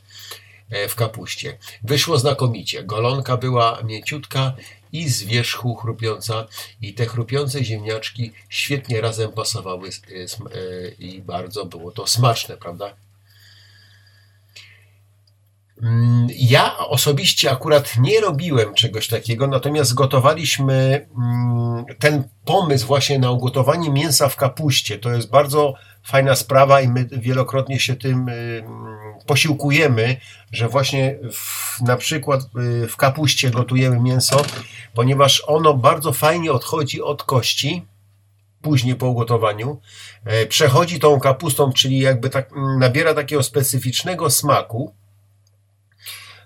e, 0.70 0.88
w 0.88 0.94
kapuście. 0.94 1.59
Wyszło 1.83 2.18
znakomicie. 2.18 2.85
Golonka 2.85 3.37
była 3.37 3.79
mięciutka 3.85 4.53
i 4.97 5.09
z 5.09 5.23
wierzchu 5.23 5.75
chrupiąca 5.75 6.47
i 6.83 6.95
te 6.95 7.07
chrupiące 7.07 7.65
ziemniaczki 7.65 8.33
świetnie 8.49 9.01
razem 9.01 9.33
pasowały 9.33 9.89
e, 9.89 10.15
e, 10.15 10.89
i 10.89 11.23
bardzo 11.23 11.67
było 11.67 11.91
to 11.91 12.07
smaczne, 12.07 12.57
prawda? 12.57 12.95
Mm, 15.83 16.27
Ja 16.31 16.79
osobiście 16.79 17.51
akurat 17.51 17.97
nie 17.99 18.21
robiłem 18.21 18.75
czegoś 18.75 19.09
takiego, 19.09 19.47
natomiast 19.47 19.95
gotowaliśmy 19.95 21.07
mm, 21.17 21.85
ten 21.99 22.29
pomysł 22.45 22.87
właśnie 22.87 23.19
na 23.19 23.31
ugotowanie 23.31 23.91
mięsa 23.91 24.29
w 24.29 24.37
kapuście. 24.37 24.99
To 24.99 25.11
jest 25.11 25.31
bardzo 25.31 25.75
fajna 26.07 26.37
sprawa 26.37 26.81
i 26.81 26.88
my 26.88 27.09
wielokrotnie 27.12 27.81
się 27.81 27.97
tym 27.97 28.29
y, 28.29 28.64
posiłkujemy, 29.27 30.16
że 30.53 30.69
właśnie 30.69 31.19
w, 31.33 31.81
na 31.81 31.97
przykład 31.97 32.40
y, 32.85 32.88
w 32.88 32.97
kapuście 32.97 33.51
gotujemy 33.51 34.01
mięso, 34.01 34.42
ponieważ 34.95 35.42
ono 35.47 35.75
bardzo 35.75 36.12
fajnie 36.12 36.53
odchodzi 36.53 37.03
od 37.03 37.23
kości 37.23 37.87
później 38.62 38.95
po 38.95 39.07
ugotowaniu. 39.07 39.81
E, 40.25 40.47
Przechodzi 40.47 40.99
tą 40.99 41.21
kapustą, 41.21 41.73
czyli 41.73 41.99
jakby 41.99 42.31
tak 42.31 42.53
mm, 42.53 42.79
nabiera 42.79 43.14
takiego 43.14 43.42
specyficznego 43.42 44.31
smaku. 44.31 44.95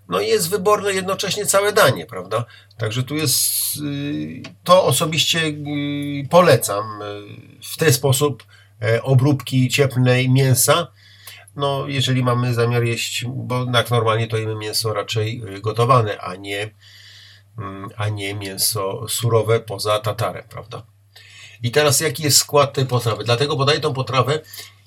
no 0.09 0.21
jest 0.21 0.51
wyborne 0.51 0.93
jednocześnie 0.93 1.47
całe 1.47 1.73
danie, 1.73 2.07
prawda? 2.07 2.45
Także 2.79 3.03
tu 3.03 3.17
jest, 3.17 3.43
y, 3.77 4.43
to 4.65 4.85
osobiście 4.85 5.41
polecam 6.31 6.85
w 7.63 7.77
ten 7.77 7.93
sposób 7.93 8.45
obróbki 9.03 9.69
cieplnej 9.69 10.31
mięsa. 10.31 10.87
No, 11.57 11.89
jeżeli 11.89 12.23
mamy 12.23 12.55
zamiar 12.55 12.85
jeść, 12.85 13.25
bo 13.29 13.67
jak 13.75 13.91
normalnie 13.91 14.27
to 14.27 14.37
jemy 14.37 14.55
mięso 14.55 14.95
raczej 14.95 15.43
y, 15.57 15.61
gotowane, 15.61 16.21
a 16.21 16.35
nie, 16.35 16.71
mm, 17.59 17.89
a 17.97 18.09
nie 18.09 18.35
mięso 18.35 19.09
surowe 19.09 19.61
poza 19.61 19.99
tatarem, 19.99 20.45
prawda? 20.49 20.83
I 21.63 21.71
teraz 21.71 22.01
jaki 22.01 22.23
jest 22.23 22.39
skład 22.39 22.73
tej 22.73 22.87
potrawy? 22.87 23.25
Dlatego 23.25 23.57
podaję 23.57 23.81
tą 23.81 23.95
potrawę, 23.95 24.41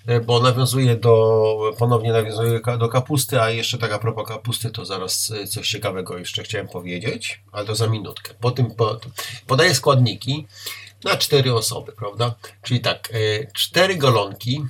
e, 0.07 0.19
bo 0.19 0.39
nawiązuje 0.39 0.95
do, 0.95 1.75
ponownie 1.77 2.11
nawiązuje 2.11 2.59
do 2.79 2.89
kapusty, 2.89 3.41
a 3.41 3.49
jeszcze 3.49 3.77
tak 3.77 3.91
a 3.91 3.99
propos 3.99 4.27
kapusty, 4.27 4.69
to 4.69 4.85
zaraz 4.85 5.31
e, 5.31 5.47
coś 5.47 5.69
ciekawego 5.69 6.17
jeszcze 6.17 6.43
chciałem 6.43 6.67
powiedzieć, 6.67 7.43
ale 7.51 7.65
to 7.65 7.75
za 7.75 7.87
minutkę. 7.87 8.33
Po 8.39 8.51
tym 8.51 8.71
po, 8.71 8.99
podaję 9.47 9.75
składniki 9.75 10.47
na 11.03 11.17
cztery 11.17 11.53
osoby, 11.53 11.91
prawda? 11.91 12.35
Czyli 12.61 12.79
tak, 12.79 13.09
e, 13.13 13.51
cztery 13.53 13.95
golonki, 13.95 14.65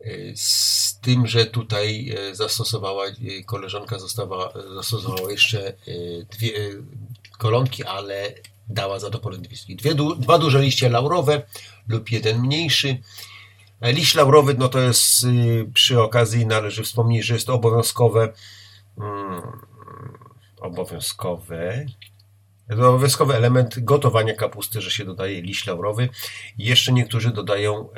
e, 0.00 0.36
z 0.36 0.98
tym, 1.00 1.26
że 1.26 1.46
tutaj 1.46 2.14
e, 2.18 2.34
zastosowała, 2.34 3.04
koleżanka 3.46 3.98
została, 3.98 4.52
zastosowała 4.74 5.30
jeszcze 5.30 5.72
dwie 6.30 6.52
golonki, 7.38 7.84
ale 7.84 8.34
dała 8.68 8.98
za 8.98 9.10
to 9.10 9.18
pole 9.18 9.38
dwie, 9.68 9.94
dwa 10.18 10.38
duże 10.38 10.60
liście 10.60 10.88
laurowe 10.88 11.42
lub 11.88 12.10
jeden 12.10 12.40
mniejszy. 12.40 12.98
Liść 13.82 14.14
laurowy, 14.14 14.54
no 14.58 14.68
to 14.68 14.80
jest 14.80 15.24
y, 15.24 15.70
przy 15.74 16.02
okazji 16.02 16.46
należy 16.46 16.82
wspomnieć, 16.82 17.26
że 17.26 17.34
jest 17.34 17.50
obowiązkowe 17.50 18.32
mm, 18.98 19.42
obowiązkowe 20.60 21.86
obowiązkowy 22.70 23.34
element 23.34 23.84
gotowania 23.84 24.34
kapusty, 24.34 24.80
że 24.80 24.90
się 24.90 25.04
dodaje 25.04 25.42
liść 25.42 25.66
laurowy. 25.66 26.08
Jeszcze 26.58 26.92
niektórzy 26.92 27.30
dodają 27.30 27.88
e, 27.92 27.94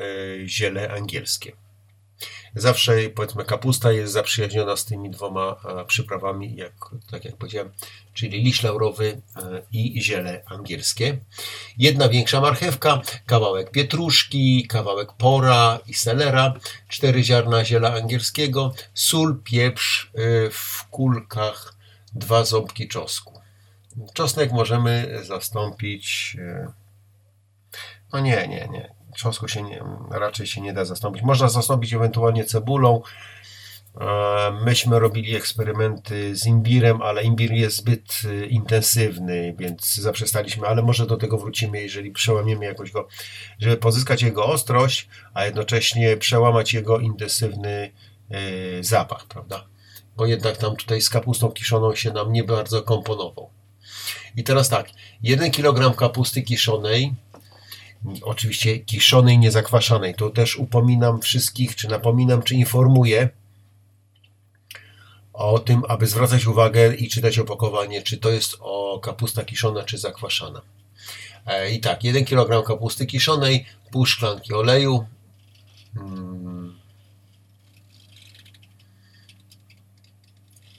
ziele 0.46 0.90
angielskie. 0.90 1.52
Zawsze, 2.54 2.92
powiedzmy, 3.14 3.44
kapusta 3.44 3.92
jest 3.92 4.12
zaprzyjaźniona 4.12 4.76
z 4.76 4.84
tymi 4.84 5.10
dwoma 5.10 5.56
przyprawami, 5.86 6.56
jak, 6.56 6.72
tak 7.10 7.24
jak 7.24 7.36
powiedziałem, 7.36 7.72
czyli 8.14 8.42
liść 8.42 8.62
laurowy 8.62 9.22
e, 9.36 9.62
i 9.72 10.02
ziele 10.02 10.42
angielskie. 10.46 11.18
Jedna 11.78 12.08
większa 12.08 12.40
marchewka, 12.40 13.00
kawałek 13.26 13.70
pietruszki, 13.70 14.66
kawałek 14.66 15.12
pora 15.12 15.78
i 15.86 15.94
selera, 15.94 16.54
cztery 16.88 17.24
ziarna 17.24 17.64
ziela 17.64 17.94
angielskiego, 17.94 18.74
sól, 18.94 19.42
pieprz 19.44 20.10
e, 20.14 20.50
w 20.50 20.86
kulkach, 20.90 21.74
dwa 22.14 22.44
ząbki 22.44 22.88
czosnku. 22.88 23.39
Czosnek 24.14 24.52
możemy 24.52 25.18
zastąpić. 25.22 26.36
e, 26.40 26.72
No 28.12 28.20
nie, 28.20 28.48
nie, 28.48 28.68
nie. 28.72 28.94
Czosnku 29.16 29.48
się 29.48 29.62
nie, 29.62 29.84
raczej 30.10 30.46
się 30.46 30.60
nie 30.60 30.72
da 30.72 30.84
zastąpić. 30.84 31.22
Można 31.22 31.48
zastąpić 31.48 31.92
ewentualnie 31.94 32.44
cebulą. 32.44 33.02
E, 34.00 34.50
Myśmy 34.64 34.98
robili 34.98 35.36
eksperymenty 35.36 36.36
z 36.36 36.46
imbirem, 36.46 37.02
ale 37.02 37.22
imbir 37.22 37.52
jest 37.52 37.76
zbyt 37.76 38.22
e, 38.24 38.46
intensywny, 38.46 39.54
więc 39.58 39.94
zaprzestaliśmy, 39.94 40.66
ale 40.68 40.82
może 40.82 41.06
do 41.06 41.16
tego 41.16 41.38
wrócimy, 41.38 41.82
jeżeli 41.82 42.10
przełamiemy 42.10 42.64
jakoś 42.64 42.90
go, 42.90 43.08
żeby 43.58 43.76
pozyskać 43.76 44.22
jego 44.22 44.46
ostrość, 44.46 45.08
a 45.34 45.44
jednocześnie 45.44 46.16
przełamać 46.16 46.74
jego 46.74 46.98
intensywny 46.98 47.92
zapach, 48.80 49.26
prawda? 49.26 49.66
Bo 50.16 50.26
jednak 50.26 50.56
tam 50.56 50.76
tutaj 50.76 51.00
z 51.00 51.10
kapustą 51.10 51.50
kiszoną 51.50 51.94
się 51.94 52.12
nam 52.12 52.32
nie 52.32 52.44
bardzo 52.44 52.82
komponował. 52.82 53.50
I 54.36 54.44
teraz 54.44 54.68
tak, 54.68 54.90
1 55.22 55.50
kg 55.50 55.96
kapusty 55.96 56.42
kiszonej, 56.42 57.14
oczywiście 58.22 58.78
kiszonej, 58.78 59.38
niezakwaszanej, 59.38 60.14
to 60.14 60.30
też 60.30 60.56
upominam 60.56 61.20
wszystkich, 61.20 61.76
czy 61.76 61.88
napominam, 61.88 62.42
czy 62.42 62.54
informuję 62.54 63.28
o 65.32 65.58
tym, 65.58 65.82
aby 65.88 66.06
zwracać 66.06 66.46
uwagę 66.46 66.94
i 66.94 67.08
czytać 67.08 67.38
opakowanie, 67.38 68.02
czy 68.02 68.18
to 68.18 68.30
jest 68.30 68.56
o 68.60 69.00
kapusta 69.02 69.44
kiszona, 69.44 69.84
czy 69.84 69.98
zakwaszana. 69.98 70.62
E, 71.46 71.70
I 71.70 71.80
tak, 71.80 72.04
1 72.04 72.24
kg 72.24 72.66
kapusty 72.66 73.06
kiszonej, 73.06 73.66
pół 73.90 74.06
szklanki 74.06 74.54
oleju, 74.54 75.06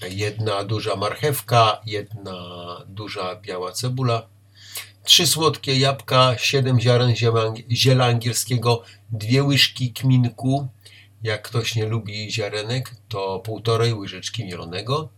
jedna 0.10 0.64
duża 0.64 0.96
marchewka, 0.96 1.82
jedna 1.86 2.34
duża 2.88 3.36
biała 3.36 3.72
cebula, 3.72 4.28
trzy 5.04 5.28
słodkie 5.28 5.80
jabłka, 5.80 6.36
siedem 6.38 6.80
ziaren 6.80 7.14
ziela- 7.72 8.06
angielskiego, 8.10 8.84
dwie 9.12 9.44
łyżki 9.44 9.94
kminku. 9.94 10.68
Jak 11.24 11.42
ktoś 11.42 11.76
nie 11.76 11.86
lubi 11.86 12.32
ziarenek, 12.32 12.96
to 13.10 13.40
półtorej 13.40 13.94
łyżeczki 13.94 14.46
mielonego. 14.46 15.10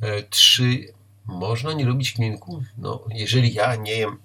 E, 0.00 0.22
Trzy. 0.22 0.92
Można 1.26 1.72
nie 1.72 1.84
lubić 1.84 2.12
kminku? 2.12 2.64
No, 2.78 3.04
jeżeli 3.10 3.54
ja 3.54 3.76
nie 3.76 3.92
jem 3.92 4.18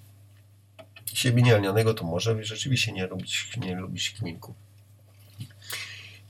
siebie 1.14 1.42
niealnionego, 1.42 1.94
to 1.94 2.04
może 2.04 2.44
rzeczywiście 2.44 2.92
nie 2.92 3.06
lubić, 3.06 3.48
nie 3.56 3.74
lubić 3.74 4.10
kminku. 4.10 4.54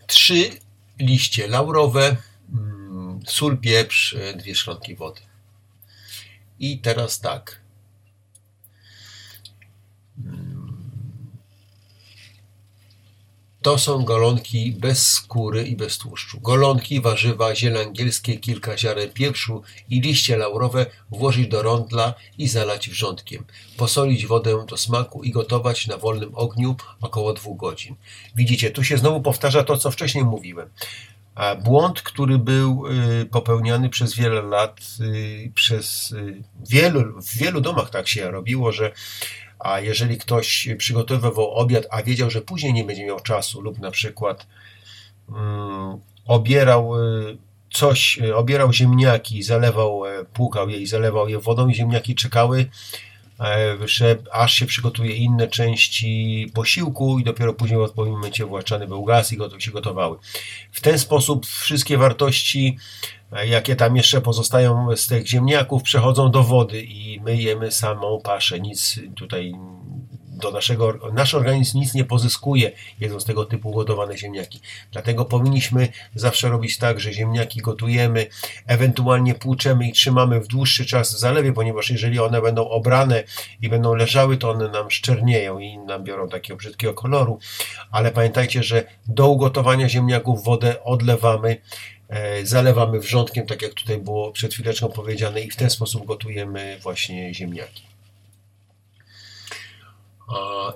Trzy 0.06 0.50
liście 0.98 1.48
laurowe, 1.48 2.16
sól, 3.26 3.56
pieprz, 3.56 4.14
e, 4.14 4.34
dwie 4.34 4.54
szklanki 4.54 4.96
wody. 4.96 5.20
I 6.58 6.78
teraz 6.78 7.20
tak. 7.20 7.60
To 13.62 13.78
są 13.78 14.04
golonki 14.04 14.72
bez 14.72 15.12
skóry 15.12 15.68
i 15.68 15.76
bez 15.76 15.98
tłuszczu. 15.98 16.40
Golonki, 16.40 17.00
warzywa, 17.00 17.54
ziele 17.54 17.80
angielskie, 17.80 18.36
kilka 18.36 18.76
ziaren 18.78 19.10
pieprzu 19.10 19.62
i 19.90 20.00
liście 20.00 20.36
laurowe 20.36 20.86
włożyć 21.10 21.48
do 21.48 21.62
rondla 21.62 22.14
i 22.38 22.48
zalać 22.48 22.90
wrzątkiem. 22.90 23.44
Posolić 23.76 24.26
wodę 24.26 24.66
do 24.68 24.76
smaku 24.76 25.24
i 25.24 25.30
gotować 25.30 25.86
na 25.86 25.96
wolnym 25.96 26.34
ogniu 26.34 26.76
około 27.00 27.32
dwóch 27.32 27.56
godzin. 27.56 27.94
Widzicie, 28.34 28.70
tu 28.70 28.84
się 28.84 28.98
znowu 28.98 29.20
powtarza 29.20 29.64
to, 29.64 29.76
co 29.76 29.90
wcześniej 29.90 30.24
mówiłem. 30.24 30.70
Błąd, 31.64 32.02
który 32.02 32.38
był 32.38 32.86
y, 32.86 33.26
popełniany 33.26 33.88
przez 33.88 34.14
wiele 34.14 34.42
lat, 34.42 34.80
y, 35.00 35.52
przez 35.54 36.12
y, 36.12 36.42
wielu, 36.70 37.22
w 37.22 37.38
wielu 37.38 37.60
domach 37.60 37.90
tak 37.90 38.08
się 38.08 38.30
robiło, 38.30 38.72
że 38.72 38.92
a 39.58 39.80
jeżeli 39.80 40.18
ktoś 40.18 40.68
przygotowywał 40.78 41.50
obiad, 41.50 41.86
a 41.90 42.02
wiedział, 42.02 42.30
że 42.30 42.40
później 42.40 42.72
nie 42.72 42.84
będzie 42.84 43.06
miał 43.06 43.20
czasu, 43.20 43.60
lub 43.60 43.78
na 43.78 43.90
przykład 43.90 44.46
mm, 45.28 46.00
obierał 46.26 46.92
coś, 47.70 48.18
obierał 48.34 48.72
ziemniaki, 48.72 49.42
zalewał, 49.42 50.06
e, 50.06 50.24
płukał 50.24 50.68
je 50.68 50.78
i 50.78 50.86
zalewał 50.86 51.28
je 51.28 51.38
wodą 51.38 51.68
i 51.68 51.74
ziemniaki 51.74 52.14
czekały, 52.14 52.66
że 53.84 54.16
aż 54.32 54.52
się 54.54 54.66
przygotuje 54.66 55.16
inne 55.16 55.48
części 55.48 56.50
posiłku 56.54 57.18
i 57.18 57.24
dopiero 57.24 57.54
później 57.54 57.78
w 57.78 57.82
odpowiednim 57.82 58.18
momencie 58.18 58.44
włączany 58.44 58.86
był 58.86 59.04
gaz 59.04 59.32
i 59.32 59.36
gotow, 59.36 59.62
się 59.62 59.70
gotowały. 59.70 60.18
W 60.72 60.80
ten 60.80 60.98
sposób 60.98 61.46
wszystkie 61.46 61.98
wartości, 61.98 62.78
e, 63.32 63.46
jakie 63.46 63.76
tam 63.76 63.96
jeszcze 63.96 64.20
pozostają 64.20 64.96
z 64.96 65.06
tych 65.06 65.26
ziemniaków, 65.26 65.82
przechodzą 65.82 66.30
do 66.30 66.42
wody 66.42 66.82
i 66.82 67.20
my 67.20 67.36
jemy 67.36 67.70
samą 67.70 68.20
paszę. 68.24 68.60
Nic 68.60 69.00
tutaj 69.16 69.54
do 70.38 70.50
naszego, 70.50 70.94
nasz 71.12 71.34
organizm 71.34 71.78
nic 71.78 71.94
nie 71.94 72.04
pozyskuje, 72.04 72.72
jedząc 73.00 73.24
tego 73.24 73.44
typu 73.44 73.72
gotowane 73.72 74.18
ziemniaki. 74.18 74.60
Dlatego 74.92 75.24
powinniśmy 75.24 75.88
zawsze 76.14 76.48
robić 76.48 76.78
tak, 76.78 77.00
że 77.00 77.12
ziemniaki 77.12 77.60
gotujemy, 77.60 78.26
ewentualnie 78.66 79.34
płuczemy 79.34 79.88
i 79.88 79.92
trzymamy 79.92 80.40
w 80.40 80.46
dłuższy 80.46 80.86
czas 80.86 81.14
w 81.14 81.18
zalewie, 81.18 81.52
ponieważ 81.52 81.90
jeżeli 81.90 82.20
one 82.20 82.42
będą 82.42 82.68
obrane 82.68 83.24
i 83.62 83.68
będą 83.68 83.94
leżały, 83.94 84.36
to 84.36 84.50
one 84.50 84.68
nam 84.68 84.90
szczernieją 84.90 85.58
i 85.58 85.78
nabiorą 85.78 86.28
takiego 86.28 86.56
brzydkiego 86.56 86.94
koloru. 86.94 87.38
Ale 87.90 88.10
pamiętajcie, 88.10 88.62
że 88.62 88.84
do 89.06 89.28
ugotowania 89.28 89.88
ziemniaków 89.88 90.44
wodę 90.44 90.84
odlewamy, 90.84 91.56
e, 92.08 92.46
zalewamy 92.46 93.00
wrzątkiem, 93.00 93.46
tak 93.46 93.62
jak 93.62 93.74
tutaj 93.74 93.98
było 93.98 94.32
przed 94.32 94.54
chwileczką 94.54 94.88
powiedziane 94.88 95.40
i 95.40 95.50
w 95.50 95.56
ten 95.56 95.70
sposób 95.70 96.06
gotujemy 96.06 96.78
właśnie 96.82 97.34
ziemniaki. 97.34 97.87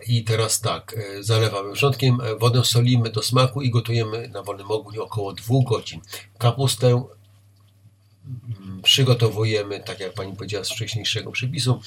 I 0.07 0.25
teraz 0.25 0.61
tak, 0.61 0.97
e, 0.99 1.23
zalewamy 1.23 1.73
wrzątkiem, 1.73 2.21
e, 2.21 2.37
wodę 2.37 2.65
solimy 2.65 3.11
do 3.11 3.23
smaku 3.23 3.63
i 3.63 3.71
gotujemy 3.71 4.29
na 4.29 4.43
wolnym 4.43 4.71
ogniu 4.71 5.03
około 5.03 5.33
2 5.33 5.55
godzin. 5.69 6.01
Kapustę 6.39 6.89
mm, 6.89 8.83
przygotowujemy, 8.83 9.81
tak 9.81 10.01
jak 10.01 10.15
Pani 10.15 10.37
powiedziała 10.37 10.65
z 10.65 10.71
wcześniejszego 10.71 11.33
przepisu, 11.33 11.81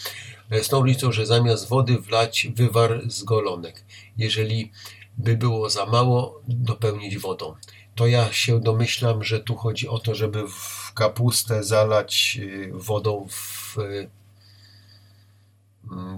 e, 0.49 0.63
z 0.63 0.68
tą 0.68 0.80
różnicą, 0.80 1.11
że 1.11 1.26
zamiast 1.26 1.70
wody 1.70 1.97
wlać 1.99 2.47
wywar 2.55 3.01
z 3.07 3.24
golonek. 3.24 3.84
Jeżeli 4.18 4.72
by 5.18 5.38
było 5.38 5.70
za 5.70 5.86
mało, 5.86 6.41
dopełnić 6.47 7.18
wodą. 7.18 7.55
to 7.95 8.07
ja 8.07 8.34
się 8.34 8.59
domyślam, 8.59 9.24
że 9.24 9.39
tu 9.39 9.55
chodzi 9.55 9.88
o 9.88 9.99
to, 9.99 10.16
żeby 10.16 10.47
w 10.47 10.91
kapustę 10.93 11.63
zalać 11.63 12.39
wodą 12.72 13.28
w, 13.30 13.78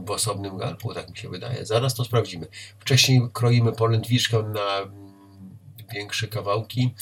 w 0.06 0.12
osobnym 0.12 0.58
garnku, 0.58 0.94
tak 0.94 1.10
mi 1.10 1.18
się 1.18 1.30
wydaje. 1.30 1.66
Zaraz 1.66 1.96
to 1.96 2.06
sprawdzimy. 2.06 2.48
Wcześniej 2.80 3.22
kroimy 3.34 3.72
polędwiczkę 3.72 4.44
na 4.44 4.78
mm, 4.78 5.58
większe 5.94 6.28
kawałki 6.28 6.94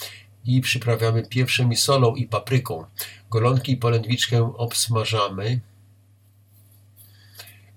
i 0.45 0.61
przyprawiamy 0.61 1.24
pieprzem 1.24 1.72
i 1.72 1.76
solą 1.76 2.16
i 2.16 2.28
papryką. 2.28 2.86
Golonki 3.32 3.72
i 3.72 3.78
polędwiczkę 3.78 4.53
obsmażamy 4.57 5.59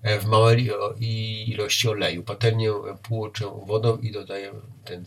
e, 0.03 0.19
w 0.19 0.27
małej 0.27 0.71
ilości 1.51 1.89
oleju. 1.89 2.23
Patelnię 2.23 2.73
płuczę 3.03 3.47
wodą 3.67 3.97
i 3.97 4.13
dodaję 4.13 4.53
ten 4.85 5.05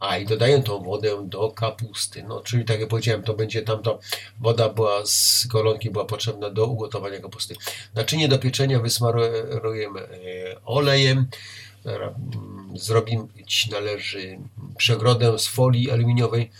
a 0.00 0.18
i 0.18 0.26
dodaję 0.26 0.62
tą 0.62 0.82
wodę 0.82 1.28
do 1.28 1.50
kapusty. 1.50 2.22
No, 2.22 2.40
czyli 2.40 2.64
tak 2.64 2.80
jak 2.80 2.88
powiedziałem, 2.88 3.22
to 3.22 3.34
będzie 3.34 3.62
tamto 3.62 3.98
woda 4.40 4.68
była 4.68 5.06
z 5.06 5.46
golonki 5.46 5.90
była 5.90 6.04
potrzebna 6.04 6.50
do 6.50 6.66
ugotowania 6.66 7.20
kapusty. 7.20 7.54
Naczynie 7.94 8.28
do 8.28 8.38
pieczenia 8.38 8.80
wysmarujemy 8.80 10.00
e, 10.00 10.64
olejem. 10.64 11.26
Mm, 11.84 12.78
Zrobić 12.78 13.68
należy 13.70 14.38
przegrodę 14.76 15.38
z 15.38 15.46
folii 15.46 15.90
aluminiowej 15.90 16.50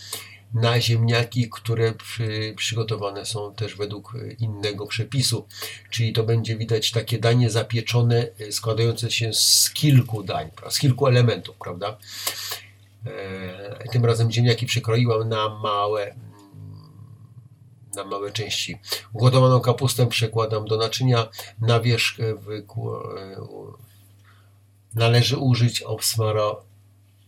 na 0.55 0.81
ziemniaki, 0.81 1.51
które 1.51 1.93
przy, 1.93 2.55
przygotowane 2.57 3.27
są 3.27 3.55
też 3.55 3.77
według 3.77 4.13
innego 4.39 4.87
przepisu. 4.87 5.47
Czyli 5.91 6.13
to 6.13 6.23
będzie 6.23 6.57
widać 6.57 6.91
takie 6.91 7.19
danie 7.19 7.51
zapieczone, 7.51 8.29
e, 8.39 8.53
składające 8.53 9.11
się 9.11 9.33
z 9.33 9.71
kilku 9.75 10.23
dań, 10.23 10.51
z 10.71 10.79
kilku 10.79 11.07
elementów, 11.07 11.57
prawda? 11.57 11.99
E, 13.07 13.89
Tym 13.93 14.05
razem 14.05 14.31
ziemniaki 14.31 14.67
przykroiłam 14.67 15.29
na 15.29 15.49
małe, 15.49 16.15
na 17.97 18.05
małe 18.05 18.33
części. 18.33 18.79
Ugotowaną 19.13 19.61
kapustę 19.61 20.07
przekładam 20.07 20.65
do 20.65 20.77
naczynia. 20.77 21.29
Na 21.61 21.81
wierzch 21.81 22.21
e, 22.21 22.23
e, 22.23 22.37
należy 24.95 25.37
użyć 25.37 25.83
obsmara, 25.83 26.57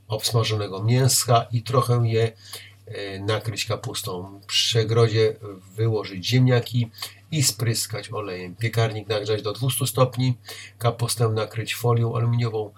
obsmażonego 0.08 0.82
mięska 0.82 1.46
i 1.52 1.62
trochę 1.62 2.08
je 2.08 2.32
nakryć 3.20 3.64
kapustą. 3.64 4.40
W 4.40 4.46
przegrodzie 4.46 5.36
wyłożyć 5.76 6.26
ziemniaki 6.26 6.90
i 7.30 7.42
spryskać 7.42 8.12
olejem. 8.12 8.56
Piekarnik 8.56 9.08
nagrzać 9.08 9.42
do 9.42 9.52
200 9.52 9.86
stopni. 9.86 10.36
Kapustę 10.78 11.28
nakryć 11.28 11.74
folią 11.74 12.16
aluminiową. 12.16 12.72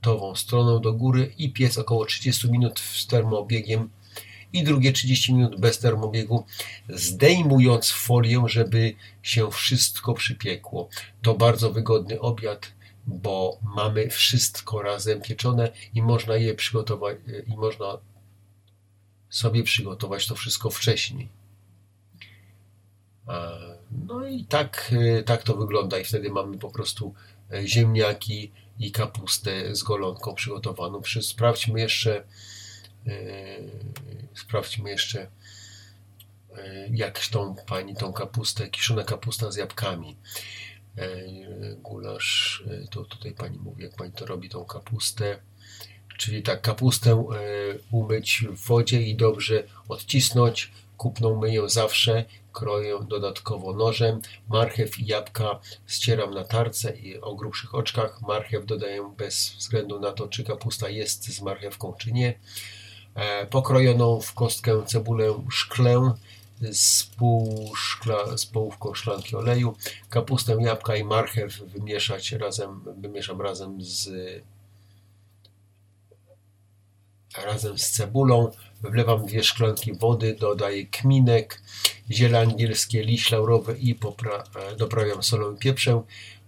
Matową 0.00 0.34
stroną 0.34 0.80
do 0.80 0.92
góry 0.92 1.32
i 1.38 1.52
piec 1.52 1.78
około 1.78 2.06
30 2.06 2.50
minut 2.50 2.80
z 2.80 3.06
termobiegiem 3.06 3.90
i 4.52 4.64
drugie 4.64 4.92
30 4.92 5.34
minut 5.34 5.60
bez 5.60 5.78
termobiegu, 5.78 6.44
zdejmując 6.88 7.90
folię, 7.90 8.42
żeby 8.46 8.94
się 9.22 9.50
wszystko 9.50 10.14
przypiekło. 10.14 10.88
To 11.22 11.34
bardzo 11.34 11.72
wygodny 11.72 12.20
obiad, 12.20 12.72
bo 13.06 13.58
mamy 13.76 14.08
wszystko 14.08 14.82
razem 14.82 15.20
pieczone 15.20 15.72
i 15.94 16.02
można 16.02 16.36
je 16.36 16.54
przygotować 16.54 17.16
i 17.46 17.56
można 17.56 17.98
sobie 19.30 19.62
przygotować 19.62 20.26
to 20.26 20.34
wszystko 20.34 20.70
wcześniej. 20.70 21.28
No 24.08 24.26
i 24.26 24.44
tak, 24.44 24.94
e, 25.18 25.22
tak 25.22 25.42
to 25.42 25.56
wygląda 25.56 25.98
i 25.98 26.04
wtedy 26.04 26.30
mamy 26.30 26.58
po 26.58 26.70
prostu 26.70 27.14
e, 27.52 27.66
ziemniaki 27.66 28.52
i 28.80 28.92
kapustę 28.92 29.76
z 29.76 29.82
golonką 29.82 30.34
przygotowaną. 30.34 31.00
Przy- 31.02 31.22
Sprawdźmy 31.22 31.80
jeszcze, 31.80 32.24
e, 33.06 33.12
sprawdźmy 34.34 34.90
jeszcze, 34.90 35.30
e, 36.56 36.88
jak 36.90 37.26
tą 37.26 37.54
pani 37.66 37.96
tą 37.96 38.12
kapustę, 38.12 38.68
kiszona 38.68 39.04
kapusta 39.04 39.50
z 39.52 39.56
jabłkami. 39.56 40.16
E, 40.98 41.08
Gulasz, 41.76 42.64
to 42.90 43.04
tutaj 43.04 43.32
pani 43.32 43.58
mówi, 43.58 43.82
jak 43.82 43.96
pani 43.96 44.12
to 44.12 44.26
robi, 44.26 44.48
tą 44.48 44.64
kapustę. 44.64 45.38
Czyli 46.18 46.42
tak, 46.42 46.60
kapustę 46.60 47.28
umyć 47.90 48.44
w 48.50 48.66
wodzie 48.66 49.02
i 49.02 49.14
dobrze 49.16 49.62
odcisnąć. 49.88 50.70
Kupną 50.96 51.40
myję 51.40 51.68
zawsze, 51.68 52.24
kroję 52.52 52.98
dodatkowo 53.08 53.72
nożem. 53.72 54.20
Marchew 54.48 54.98
i 54.98 55.06
jabłka 55.06 55.60
ścieram 55.86 56.34
na 56.34 56.44
tarce 56.44 56.96
i 56.96 57.20
o 57.20 57.34
grubszych 57.34 57.74
oczkach. 57.74 58.22
Marchew 58.22 58.66
dodaję 58.66 59.14
bez 59.16 59.54
względu 59.58 60.00
na 60.00 60.12
to, 60.12 60.28
czy 60.28 60.44
kapusta 60.44 60.88
jest 60.88 61.24
z 61.24 61.42
marchewką, 61.42 61.94
czy 61.98 62.12
nie. 62.12 62.38
E, 63.14 63.46
Pokrojoną 63.46 64.20
w 64.20 64.34
kostkę 64.34 64.82
cebulę 64.86 65.44
szklę 65.50 66.14
z, 66.72 67.04
pół 67.04 67.72
szkla, 67.76 68.36
z 68.36 68.46
połówką 68.46 68.94
szklanki 68.94 69.36
oleju. 69.36 69.76
Kapustę, 70.08 70.56
jabłka 70.60 70.96
i 70.96 71.04
marchew 71.04 71.58
wymieszać 71.58 72.32
razem, 72.32 72.84
wymieszam 73.00 73.40
razem 73.40 73.82
z 73.82 74.10
razem 77.36 77.78
z 77.78 77.90
cebulą. 77.90 78.50
Wlewam 78.82 79.26
dwie 79.26 79.44
szklanki 79.44 79.92
wody, 79.92 80.36
dodaję 80.40 80.86
kminek, 80.86 81.62
ziele 82.10 82.40
angielskie, 82.40 83.04
liść 83.04 83.30
laurowy 83.30 83.76
i 83.78 83.90
e, 83.92 84.76
doprawiam 84.76 85.22
solą 85.22 85.54
i 85.54 85.58
pieprzem. 85.58 86.02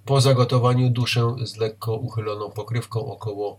Po 0.05 0.21
zagotowaniu 0.21 0.91
duszę 0.91 1.37
z 1.45 1.57
lekko 1.57 1.97
uchyloną 1.97 2.51
pokrywką 2.51 3.07
około 3.07 3.59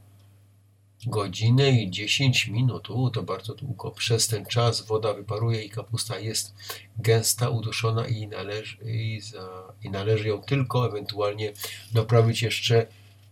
godzinę 1.08 1.72
i 1.72 1.92
10 1.92 2.48
minut. 2.48 2.90
U, 2.90 3.10
to 3.10 3.24
bardzo 3.24 3.56
długo. 3.56 3.92
Przez 3.92 4.28
ten 4.28 4.46
czas 4.46 4.82
woda 4.82 5.14
wyparuje 5.14 5.64
i 5.64 5.70
kapusta 5.70 6.20
jest 6.20 6.54
gęsta, 6.98 7.50
uduszona 7.50 8.08
i 8.08 8.28
należy, 8.28 8.78
i 8.86 9.22
za, 9.22 9.74
i 9.84 9.90
należy 9.90 10.28
ją 10.28 10.42
tylko 10.42 10.88
ewentualnie 10.88 11.54
doprawić 11.92 12.42
jeszcze 12.42 12.88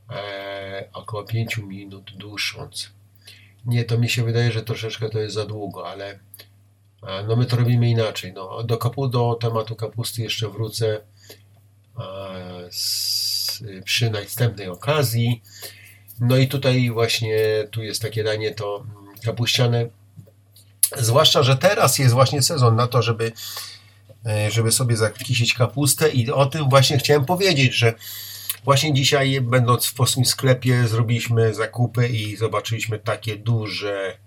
e, 0.10 0.90
około 0.94 1.24
5 1.24 1.58
minut 1.58 2.12
dusząc. 2.18 3.01
Nie, 3.66 3.84
to 3.84 3.98
mi 3.98 4.10
się 4.10 4.24
wydaje, 4.24 4.52
że 4.52 4.64
troszeczkę 4.64 5.10
to 5.10 5.20
jest 5.20 5.36
za 5.36 5.46
długo, 5.46 5.90
ale 5.90 6.20
no 7.28 7.36
my 7.36 7.46
to 7.46 7.56
robimy 7.56 7.90
inaczej. 7.90 8.34
No, 8.34 8.64
do, 8.64 8.78
kapu, 8.78 9.08
do 9.08 9.38
tematu 9.42 9.76
kapusty 9.76 10.22
jeszcze 10.22 10.50
wrócę 10.50 11.02
z, 12.72 13.64
przy 13.86 14.10
następnej 14.10 14.68
okazji. 14.70 15.42
No 16.20 16.38
i 16.38 16.48
tutaj 16.48 16.90
właśnie 16.90 17.38
tu 17.72 17.84
jest 17.84 18.02
takie 18.02 18.24
danie 18.24 18.52
to 18.52 18.84
mm, 18.84 19.18
kapuściane. 19.26 19.90
Zwłaszcza, 20.98 21.44
że 21.44 21.58
teraz 21.58 22.00
jest 22.00 22.14
właśnie 22.14 22.42
sezon 22.42 22.76
na 22.76 22.88
to, 22.88 23.02
żeby, 23.02 23.32
e, 24.26 24.52
żeby 24.52 24.72
sobie 24.72 24.98
zakisić 24.98 25.54
kapustę 25.54 26.10
i 26.10 26.32
o 26.32 26.46
tym 26.46 26.70
właśnie 26.70 26.98
chciałem 26.98 27.26
powiedzieć, 27.26 27.74
że 27.74 27.94
Właśnie 28.64 28.94
dzisiaj, 28.94 29.42
będąc 29.42 29.86
w 29.86 29.94
polskim 29.94 30.26
sklepie, 30.26 30.88
zrobiliśmy 30.88 31.54
zakupy 31.54 32.08
i 32.08 32.36
zobaczyliśmy 32.36 33.00
takie 33.00 33.36
duże 33.38 34.18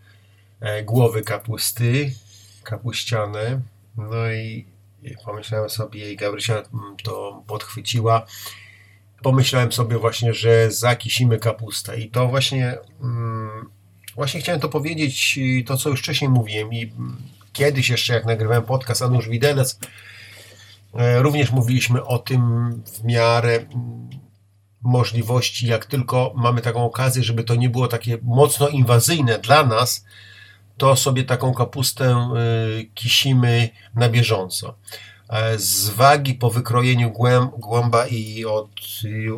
e, 0.60 0.82
głowy 0.82 1.22
kapusty, 1.22 2.12
kapuściane. 2.62 3.60
No 3.96 4.32
i 4.32 4.66
pomyślałem 5.24 5.70
sobie, 5.70 6.12
i 6.12 6.16
Gabrysia 6.16 6.62
to 7.02 7.42
podchwyciła. 7.46 8.26
Pomyślałem 9.22 9.72
sobie 9.72 9.98
właśnie, 9.98 10.34
że 10.34 10.70
zakisimy 10.70 11.38
kapustę. 11.38 12.00
I 12.00 12.10
to 12.10 12.28
właśnie, 12.28 12.78
mm, 13.02 13.70
właśnie 14.14 14.40
chciałem 14.40 14.60
to 14.60 14.68
powiedzieć, 14.68 15.38
to 15.66 15.76
co 15.76 15.88
już 15.88 16.00
wcześniej 16.00 16.30
mówiłem. 16.30 16.72
I 16.72 16.92
kiedyś 17.52 17.88
jeszcze, 17.88 18.14
jak 18.14 18.24
nagrywałem 18.24 18.62
podcast 18.62 19.02
Anusz 19.02 19.28
Widelec, 19.28 19.78
e, 20.94 21.22
również 21.22 21.50
mówiliśmy 21.50 22.04
o 22.04 22.18
tym 22.18 22.72
w 22.86 23.04
miarę 23.04 23.66
możliwości, 24.84 25.66
jak 25.66 25.86
tylko 25.86 26.32
mamy 26.36 26.60
taką 26.60 26.84
okazję, 26.84 27.22
żeby 27.22 27.44
to 27.44 27.54
nie 27.54 27.70
było 27.70 27.88
takie 27.88 28.18
mocno 28.22 28.68
inwazyjne 28.68 29.38
dla 29.38 29.66
nas, 29.66 30.04
to 30.76 30.96
sobie 30.96 31.24
taką 31.24 31.54
kapustę 31.54 32.30
y, 32.80 32.90
kisimy 32.94 33.68
na 33.94 34.08
bieżąco. 34.08 34.74
E, 35.28 35.58
Z 35.58 35.88
wagi 35.88 36.34
po 36.34 36.50
wykrojeniu 36.50 37.10
głęb, 37.10 37.52
głęba 37.58 38.06
i 38.06 38.44
od, 38.44 38.70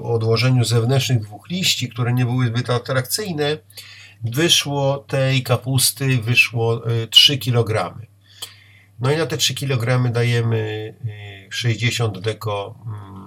odłożeniu 0.03 0.65
zewnętrznych 0.65 1.21
dwóch 1.21 1.49
liści, 1.51 1.89
które 1.89 2.13
nie 2.13 2.25
były 2.25 2.47
zbyt 2.47 2.71
atrakcyjne, 2.71 3.59
wyszło 4.25 4.99
tej 4.99 5.43
kapusty 5.43 6.19
wyszło 6.19 6.91
y, 6.91 7.09
3 7.09 7.39
kg. 7.39 7.99
No 9.01 9.13
i 9.13 9.17
na 9.17 9.27
te 9.27 9.37
3 9.37 9.55
kg 9.55 10.13
dajemy 10.13 10.95
y, 11.49 11.53
60 11.53 12.19
deko 12.19 12.75
mm, 12.87 13.27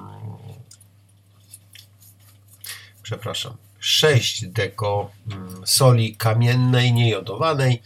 przepraszam, 3.10 3.58
6 3.80 4.46
deko 4.46 5.12
mm, 5.32 5.62
soli 5.66 6.16
kamiennej, 6.16 6.94
niejodowanej. 6.94 7.82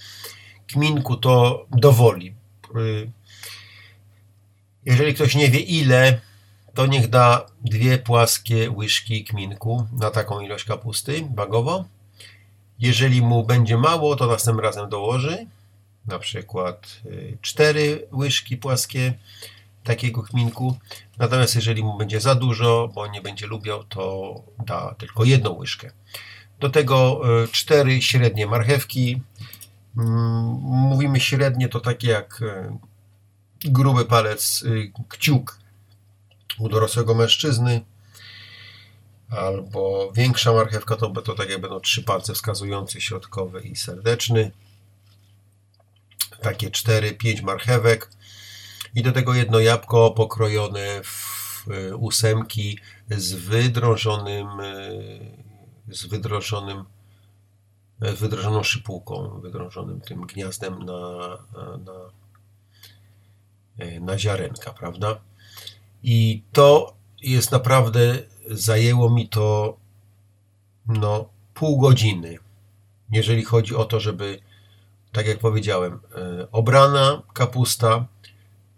Kminku 0.68 1.18
to 1.18 1.66
dowoli. 1.72 2.34
Y, 2.76 3.12
Jeżeli 4.86 5.14
ktoś 5.14 5.36
nie 5.36 5.50
wie 5.50 5.60
ile, 5.60 6.22
to 6.74 6.86
niech 6.86 7.10
da 7.10 7.46
dwie 7.62 7.98
płaskie 7.98 8.72
łyżki 8.72 9.24
kminku 9.24 9.88
na 10.00 10.12
taką 10.12 10.40
ilość 10.40 10.66
kapusty 10.66 11.28
wagowo. 11.36 11.86
Jeżeli 12.80 13.22
mu 13.22 13.44
będzie 13.44 13.78
mało, 13.78 14.16
to 14.16 14.28
następnym 14.28 14.66
razem 14.66 14.90
dołoży 14.90 15.48
na 16.08 16.20
przykład 16.20 17.02
y, 17.06 17.38
cztery 17.42 18.08
łyżki 18.14 18.58
płaskie 18.58 19.14
takiego 19.84 20.24
kminku. 20.24 20.78
Natomiast 21.18 21.56
jeżeli 21.56 21.84
mu 21.84 21.98
będzie 21.98 22.20
za 22.22 22.36
dużo, 22.36 22.92
bo 22.96 23.08
nie 23.08 23.22
będzie 23.22 23.48
lubiał, 23.48 23.84
to 23.84 24.34
da 24.66 24.96
tylko 24.98 25.24
jedną 25.24 25.52
łyżkę. 25.58 25.92
Do 26.60 26.70
tego 26.70 27.22
y, 27.44 27.48
cztery 27.48 28.02
średnie 28.02 28.48
marchewki. 28.48 29.22
Mm, 29.98 30.44
Mówimy 30.64 31.20
średnie, 31.20 31.70
to 31.70 31.80
takie 31.80 32.08
jak 32.10 32.42
y, 32.42 32.78
gruby 33.66 34.06
palec, 34.06 34.64
y, 34.64 34.92
kciuk 35.10 35.60
u 36.60 36.70
dorosłego 36.70 37.16
mężczyzny. 37.16 37.82
Albo 39.30 40.12
większa 40.16 40.54
marchewka 40.54 40.96
to, 40.96 41.10
to 41.10 41.34
tak 41.34 41.50
jak 41.50 41.62
będą 41.62 41.80
trzy 41.80 42.04
palce 42.04 42.34
wskazujący, 42.34 43.02
środkowy 43.02 43.62
i 43.62 43.76
serdeczny 43.76 44.52
takie 46.44 46.70
4-5 46.70 47.44
marchewek 47.44 48.10
i 48.96 49.04
do 49.04 49.12
tego 49.12 49.34
jedno 49.34 49.60
jabłko 49.60 50.12
pokrojone 50.12 51.04
w 51.04 51.68
y, 51.68 51.96
ósemki 51.96 52.80
z 53.10 53.34
wydrążonym 53.34 54.60
y, 54.60 55.44
z 55.88 56.06
wydrążonym 56.06 56.84
z 58.02 58.20
wydrążoną 58.20 58.64
szypułką, 58.64 59.40
wydrążonym 59.42 60.02
tym 60.02 60.22
gniazdem 60.22 60.80
na, 60.86 61.20
na, 61.78 61.94
na 64.02 64.18
ziarenka, 64.18 64.74
prawda? 64.74 65.20
I 66.04 66.44
to 66.52 66.94
jest 67.22 67.52
naprawdę, 67.52 68.20
zajęło 68.48 69.10
mi 69.10 69.30
to 69.30 69.78
no 70.88 71.30
pół 71.54 71.80
godziny, 71.80 72.38
jeżeli 73.12 73.44
chodzi 73.44 73.76
o 73.76 73.86
to, 73.86 74.00
żeby 74.00 74.40
tak 75.12 75.28
jak 75.28 75.40
powiedziałem, 75.40 76.00
e, 76.16 76.52
obrana 76.52 77.22
kapusta, 77.34 78.06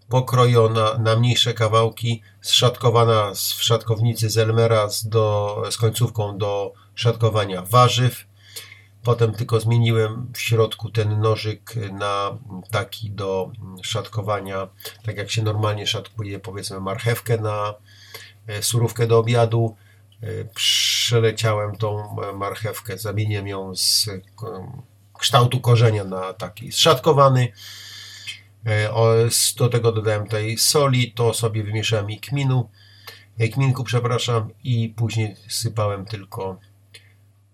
pokrojona 0.08 0.98
na 0.98 1.16
mniejsze 1.16 1.54
kawałki, 1.54 2.22
zszatkowana 2.40 3.34
z 3.34 3.52
w 3.52 3.62
szatkownicy 3.62 4.30
z 4.30 4.38
Elmera 4.38 4.88
z, 4.90 5.08
do, 5.08 5.62
z 5.70 5.76
końcówką 5.76 6.38
do 6.38 6.72
szatkowania 6.94 7.62
warzyw. 7.62 8.26
Potem 9.02 9.34
tylko 9.34 9.60
zmieniłem 9.60 10.32
w 10.34 10.40
środku 10.40 10.90
ten 10.90 11.20
nożyk 11.20 11.74
na 11.92 12.38
taki 12.70 13.10
do 13.10 13.50
szatkowania, 13.82 14.68
tak 15.04 15.16
jak 15.16 15.30
się 15.30 15.42
normalnie 15.42 15.86
szatkuje 15.86 16.40
powiedzmy 16.40 16.80
marchewkę 16.80 17.38
na 17.38 17.74
e, 18.46 18.62
surówkę 18.62 19.06
do 19.06 19.18
obiadu. 19.18 19.76
E, 20.22 20.26
Przeleciałem 20.44 21.76
tą 21.76 22.16
marchewkę, 22.34 22.98
zamieniłem 22.98 23.48
ją 23.48 23.76
z 23.76 24.08
kształtu 25.18 25.60
korzenia 25.60 26.04
na 26.04 26.32
taki 26.32 26.72
zszatkowany. 26.72 27.52
E, 28.66 28.90
do 29.56 29.68
tego 29.68 29.92
dodałem 29.92 30.26
tej 30.26 30.58
soli, 30.58 31.12
to 31.12 31.34
sobie 31.34 31.62
wymieszałem 31.62 32.10
i 32.10 32.20
kminu, 32.20 32.68
e, 33.38 33.48
kminku, 33.48 33.84
przepraszam, 33.84 34.50
i 34.64 34.94
później 34.96 35.36
sypałem 35.48 36.04
tylko 36.04 36.58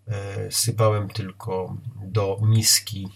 e, 0.08 0.52
sypałem 0.52 1.08
tylko 1.08 1.76
do 2.04 2.38
miski. 2.42 3.08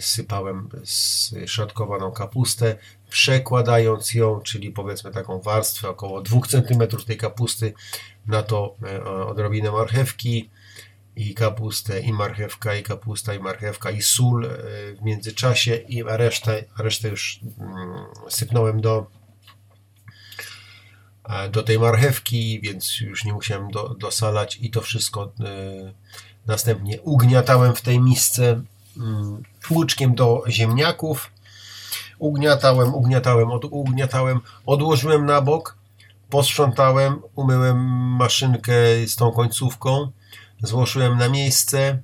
Sypałem 0.00 0.68
zszatkowaną 0.84 2.12
kapustę, 2.12 2.76
przekładając 3.10 4.14
ją, 4.14 4.40
czyli 4.40 4.70
powiedzmy 4.70 5.10
taką 5.10 5.40
warstwę 5.40 5.88
około 5.88 6.20
2 6.20 6.40
cm 6.40 6.86
tej 7.06 7.16
kapusty, 7.16 7.72
na 8.26 8.42
to 8.42 8.76
odrobinę 9.26 9.70
marchewki, 9.70 10.50
i 11.18 11.34
kapustę, 11.34 12.00
i 12.00 12.12
marchewka, 12.12 12.74
i 12.74 12.82
kapusta, 12.82 13.34
i 13.34 13.38
marchewka, 13.38 13.90
i 13.90 14.02
sól 14.02 14.44
e, 14.44 14.48
w 14.94 15.02
międzyczasie, 15.02 15.76
i 15.76 16.02
resztę, 16.02 16.64
resztę 16.78 17.08
już 17.08 17.40
mm, 17.58 18.04
sypnąłem 18.28 18.80
do, 18.80 19.06
do 21.52 21.62
tej 21.62 21.78
marchewki, 21.78 22.60
więc 22.60 23.00
już 23.00 23.24
nie 23.24 23.32
musiałem 23.32 23.70
do, 23.70 23.88
dosalać 23.88 24.58
i 24.60 24.70
to 24.70 24.80
wszystko 24.80 25.22
e, 25.24 25.92
następnie 26.46 27.00
ugniatałem 27.00 27.74
w 27.74 27.80
tej 27.80 28.00
misce 28.00 28.62
mm, 28.96 29.42
łuczkiem 29.70 30.14
do 30.14 30.42
ziemniaków. 30.48 31.30
Ugniatałem, 32.18 32.94
ugniatałem, 32.94 33.50
od, 33.50 33.64
ugniatałem, 33.64 34.40
odłożyłem 34.66 35.26
na 35.26 35.40
bok, 35.40 35.76
posprzątałem, 36.30 37.22
umyłem 37.34 37.78
maszynkę 38.18 38.72
z 39.06 39.16
tą 39.16 39.32
końcówką, 39.32 40.10
złożyłem 40.62 41.18
na 41.18 41.28
miejsce, 41.28 42.02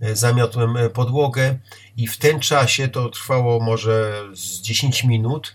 e, 0.00 0.16
zamiotłem 0.16 0.76
e, 0.76 0.90
podłogę 0.90 1.58
i 1.96 2.06
w 2.06 2.16
tym 2.16 2.40
czasie 2.40 2.88
to 2.88 3.08
trwało 3.08 3.60
może 3.60 4.24
z 4.34 4.60
10 4.60 5.04
minut, 5.04 5.54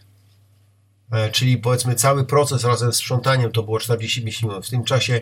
e, 1.12 1.32
czyli 1.32 1.58
powiedzmy 1.58 1.96
cały 1.96 2.26
proces 2.26 2.64
razem 2.64 2.94
z 2.94 2.96
sprzątaniem 2.96 3.52
to 3.52 3.64
było 3.64 3.80
45 3.80 4.44
minut. 4.44 4.68
W 4.68 4.70
tym 4.70 4.84
czasie 4.84 5.22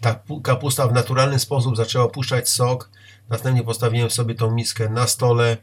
ta 0.00 0.20
kapusta 0.42 0.88
w 0.88 0.92
naturalny 0.92 1.38
sposób 1.38 1.76
zaczęła 1.76 2.08
puszczać 2.08 2.48
sok. 2.48 2.90
Następnie 3.28 3.62
postawiłem 3.62 4.10
sobie 4.10 4.34
tą 4.34 4.50
miskę 4.50 4.88
na 4.88 5.06
stole, 5.06 5.56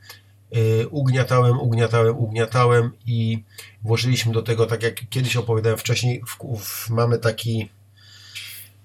ugniatałem, 0.90 1.60
ugniatałem, 1.60 2.18
ugniatałem 2.18 2.92
i 3.06 3.44
włożyliśmy 3.84 4.34
do 4.34 4.42
tego, 4.42 4.66
tak 4.66 4.84
jak 4.84 5.10
kiedyś 5.10 5.36
opowiadałem 5.36 5.78
wcześniej, 5.78 6.22
w, 6.28 6.60
w, 6.60 6.90
mamy 6.90 7.18
taki 7.18 7.70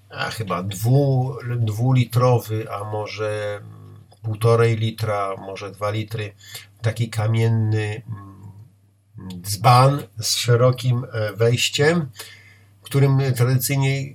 a 0.09 0.29
chyba 0.29 0.63
dwu, 0.63 1.35
dwulitrowy, 1.57 2.71
a 2.71 2.83
może 2.83 3.61
półtorej 4.21 4.77
litra, 4.77 5.35
może 5.37 5.71
dwa 5.71 5.91
litry, 5.91 6.33
taki 6.81 7.09
kamienny 7.09 8.01
mm, 8.07 9.41
dzban 9.41 10.03
z 10.19 10.35
szerokim 10.35 11.05
e, 11.11 11.33
wejściem, 11.33 12.09
w 12.81 12.83
którym 12.83 13.19
tradycyjnie 13.35 14.13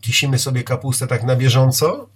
kisimy 0.00 0.38
sobie 0.38 0.64
kapustę 0.64 1.06
tak 1.06 1.24
na 1.24 1.36
bieżąco, 1.36 2.08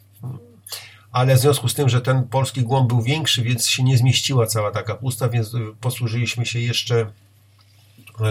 ale 1.12 1.37
w 1.37 1.39
związku 1.39 1.68
z 1.68 1.75
tym, 1.75 1.89
że 1.89 2.01
ten 2.01 2.29
polski 2.29 2.62
głąb 2.62 2.89
był 2.89 3.03
większy, 3.03 3.43
więc 3.43 3.66
się 3.68 3.83
nie 3.83 3.99
zmieściła 3.99 4.47
cała 4.47 4.70
ta 4.70 4.83
kapusta, 4.83 5.29
więc 5.29 5.53
posłużyliśmy 5.81 6.47
się 6.47 6.59
jeszcze 6.61 7.12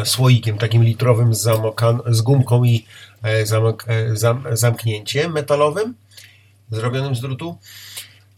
słoikiem 0.04 0.58
takim 0.58 0.84
litrowym 0.84 1.36
z, 1.36 1.50
z 2.08 2.22
gumką 2.22 2.64
i 2.64 2.86
E, 3.24 3.46
zamk, 3.46 3.86
e, 3.88 4.16
zam, 4.16 4.44
zamknięciem 4.52 5.32
metalowym 5.32 5.96
zrobionym 6.72 7.16
z 7.16 7.22
drutu. 7.22 7.58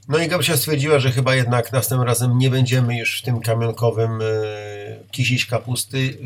No 0.07 0.17
i 0.17 0.27
Gabsia 0.27 0.57
stwierdziła, 0.57 0.99
że 0.99 1.11
chyba 1.11 1.35
jednak 1.35 1.71
następnym 1.71 2.07
razem 2.07 2.37
nie 2.37 2.49
będziemy 2.49 2.97
już 2.97 3.19
w 3.19 3.25
tym 3.25 3.41
kamionkowym 3.41 4.21
e, 4.21 4.25
kisić 5.11 5.45
kapusty 5.45 6.17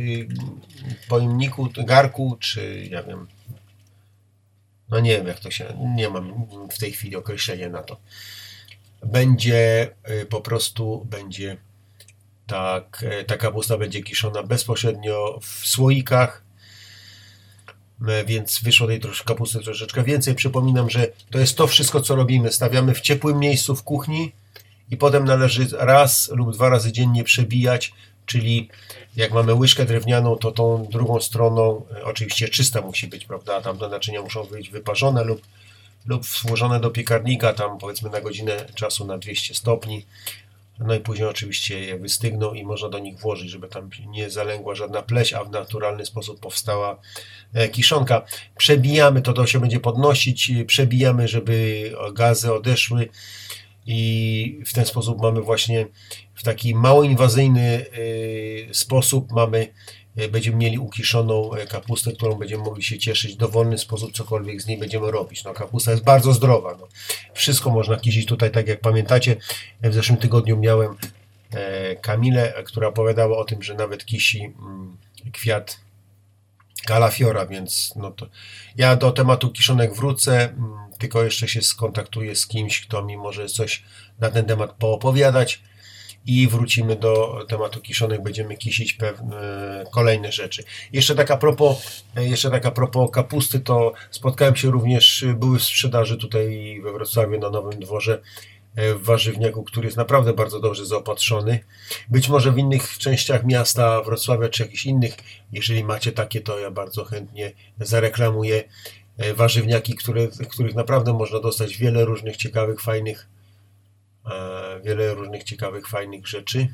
pojemniku, 1.10 1.70
garku, 1.78 2.38
czy 2.40 2.88
ja 2.92 3.04
wiem, 3.04 3.28
no 4.90 5.00
nie 5.00 5.18
wiem 5.18 5.28
jak 5.28 5.40
to 5.40 5.52
się, 5.52 5.66
nie 5.96 6.10
mam 6.10 6.48
w 6.72 6.78
tej 6.78 6.92
chwili 6.92 7.16
określenia 7.16 7.70
na 7.70 7.84
to. 7.84 7.98
Będzie 9.06 9.90
po 10.30 10.42
prostu, 10.42 11.08
będzie 11.10 11.58
tak, 12.48 13.06
ta 13.28 13.38
kapusta 13.38 13.78
będzie 13.78 14.04
kiszona 14.04 14.44
bezpośrednio 14.44 15.40
w 15.42 15.68
słoikach, 15.68 16.48
E, 18.08 18.26
więc 18.26 18.60
wyszło 18.64 18.88
tej 18.88 19.02
kapusty 19.26 19.60
troszeczkę 19.60 20.04
więcej. 20.04 20.36
Przypominam, 20.36 20.90
że 20.90 21.08
to 21.32 21.40
jest 21.40 21.58
to 21.58 21.68
wszystko, 21.68 22.02
co 22.02 22.16
robimy. 22.16 22.52
Stawiamy 22.52 22.94
w 22.94 23.02
ciepłym 23.02 23.40
miejscu 23.40 23.76
w 23.76 23.84
kuchni 23.84 24.32
i 24.92 24.98
potem 24.98 25.26
należy 25.26 25.68
raz 25.78 26.30
lub 26.32 26.54
dwa 26.54 26.70
razy 26.70 26.92
dziennie 26.92 27.24
przebijać, 27.24 27.94
czyli 28.26 28.70
jak 29.16 29.32
mamy 29.32 29.54
łyżkę 29.54 29.86
drewnianą, 29.86 30.36
to 30.36 30.52
tą 30.52 30.88
drugą 30.92 31.22
stroną, 31.22 31.86
e, 31.96 32.04
oczywiście 32.04 32.50
czysta 32.50 32.82
musi 32.82 33.08
być, 33.08 33.26
prawda, 33.26 33.62
tam 33.62 33.78
te 33.78 33.90
naczynia 33.90 34.22
muszą 34.22 34.44
być 34.44 34.70
wyparzone 34.70 35.24
lub, 35.24 35.42
lub 36.06 36.26
włożone 36.26 36.80
do 36.80 36.90
piekarnika, 36.90 37.54
tam 37.54 37.78
powiedzmy 37.78 38.10
na 38.10 38.22
godzinę 38.22 38.66
czasu 38.76 39.06
na 39.06 39.18
200 39.18 39.56
stopni, 39.56 40.06
no 40.80 40.96
i 40.96 41.00
później 41.00 41.28
oczywiście 41.28 41.80
je 41.80 41.98
wystygną 41.98 42.54
i 42.54 42.64
można 42.64 42.90
do 42.90 43.00
nich 43.00 43.20
włożyć, 43.20 43.50
żeby 43.50 43.68
tam 43.68 43.90
nie 44.08 44.30
zalęgła 44.30 44.76
żadna 44.76 45.02
pleś, 45.02 45.34
a 45.34 45.44
w 45.44 45.52
naturalny 45.52 46.06
sposób 46.06 46.40
powstała 46.40 47.00
e, 47.54 47.70
kiszonka. 47.70 48.26
Przebijamy, 48.58 49.22
to 49.22 49.34
to 49.34 49.48
się 49.48 49.60
będzie 49.60 49.80
podnosić, 49.80 50.52
przebijamy, 50.68 51.28
żeby 51.28 51.92
gazy 52.14 52.54
odeszły 52.54 53.10
i 53.86 54.62
w 54.66 54.74
ten 54.74 54.86
sposób 54.86 55.22
mamy 55.22 55.42
właśnie 55.42 55.88
w 56.36 56.44
taki 56.44 56.76
mało 56.76 57.04
inwazyjny 57.04 57.86
e, 58.70 58.74
sposób 58.74 59.32
mamy 59.32 59.68
E, 59.68 59.97
będziemy 60.32 60.58
mieli 60.58 60.80
ukiszoną 60.80 61.54
e, 61.54 61.68
kapustę, 61.68 62.12
którą 62.12 62.36
będziemy 62.36 62.64
mogli 62.64 62.84
się 62.84 63.00
cieszyć 63.00 63.34
w 63.34 63.38
dowolny 63.38 63.78
sposób, 63.78 64.12
cokolwiek 64.12 64.62
z 64.62 64.68
niej 64.68 64.78
będziemy 64.78 65.12
robić. 65.12 65.44
No, 65.44 65.54
kapusta 65.54 65.92
jest 65.92 66.04
bardzo 66.04 66.34
zdrowa. 66.34 66.78
No. 66.80 66.88
Wszystko 67.34 67.70
można 67.70 67.98
kisić 67.98 68.26
tutaj, 68.26 68.52
tak 68.52 68.68
jak 68.68 68.82
pamiętacie. 68.82 69.36
W 69.84 69.94
zeszłym 69.94 70.18
tygodniu 70.18 70.58
miałem 70.58 70.96
e, 71.52 71.96
Kamilę, 71.96 72.54
która 72.66 72.88
opowiadała 72.88 73.38
o 73.38 73.46
tym, 73.46 73.64
że 73.64 73.74
nawet 73.74 74.06
kisi 74.06 74.44
mm, 74.44 74.98
kwiat 75.32 75.80
Kalafiora, 76.86 77.46
więc 77.46 77.94
no 77.96 78.12
to 78.12 78.28
ja 78.76 78.96
do 78.96 79.12
tematu 79.12 79.50
kiszonek 79.50 79.94
wrócę, 79.94 80.44
mm, 80.44 80.78
tylko 81.00 81.24
jeszcze 81.24 81.48
się 81.48 81.62
skontaktuję 81.62 82.36
z 82.36 82.48
kimś, 82.48 82.82
kto 82.82 83.04
mi 83.04 83.18
może 83.18 83.48
coś 83.48 83.84
na 84.20 84.30
ten 84.30 84.46
temat 84.46 84.74
poopowiadać 84.74 85.62
i 86.28 86.48
wrócimy 86.48 86.96
do 86.96 87.46
tematu 87.48 87.82
kiszonek, 87.82 88.24
będziemy 88.24 88.58
kisić 88.58 88.94
pewne 88.94 89.84
kolejne 89.92 90.32
rzeczy. 90.32 90.64
Jeszcze 90.94 91.16
tak 91.16 91.32
a 91.32 91.38
propos, 91.38 92.04
jeszcze 92.16 92.52
tak 92.52 92.66
a 92.66 92.72
propos 92.72 93.12
kapusty, 93.12 93.60
to 93.60 93.94
spotkałem 94.12 94.56
się 94.56 94.72
również, 94.72 95.26
były 95.36 95.60
w 95.60 95.64
sprzedaży 95.64 96.18
tutaj 96.18 96.80
we 96.84 96.92
Wrocławiu 96.92 97.40
na 97.40 97.50
Nowym 97.50 97.80
Dworze 97.80 98.22
e, 98.76 98.94
w 98.94 99.04
warzywniaku, 99.04 99.64
który 99.64 99.88
jest 99.88 99.98
naprawdę 99.98 100.34
bardzo 100.34 100.60
dobrze 100.60 100.86
zaopatrzony. 100.86 101.60
Być 102.10 102.30
może 102.30 102.52
w 102.52 102.58
innych 102.58 102.98
częściach 102.98 103.46
miasta 103.46 104.02
Wrocławia 104.02 104.50
czy 104.50 104.64
jakichś 104.64 104.86
innych, 104.86 105.14
jeżeli 105.52 105.84
macie 105.84 106.12
takie, 106.12 106.42
to 106.42 106.60
ja 106.60 106.72
bardzo 106.72 107.06
chętnie 107.06 107.52
zareklamuję 107.80 108.64
e, 109.18 109.34
warzywniaki, 109.34 109.96
które, 109.96 110.28
których 110.28 110.76
naprawdę 110.76 111.14
można 111.14 111.40
dostać 111.40 111.78
wiele 111.78 112.06
różnych 112.06 112.38
ciekawych, 112.38 112.82
fajnych 112.82 113.28
e, 113.34 113.37
wiele 114.84 115.14
różnych 115.14 115.44
ciekawych, 115.44 115.88
fajnych 115.88 116.28
rzeczy, 116.28 116.68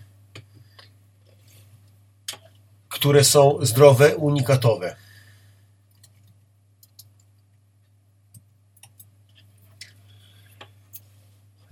które 2.89 3.23
są 3.23 3.57
zdrowe, 3.61 4.15
unikatowe. 4.15 4.95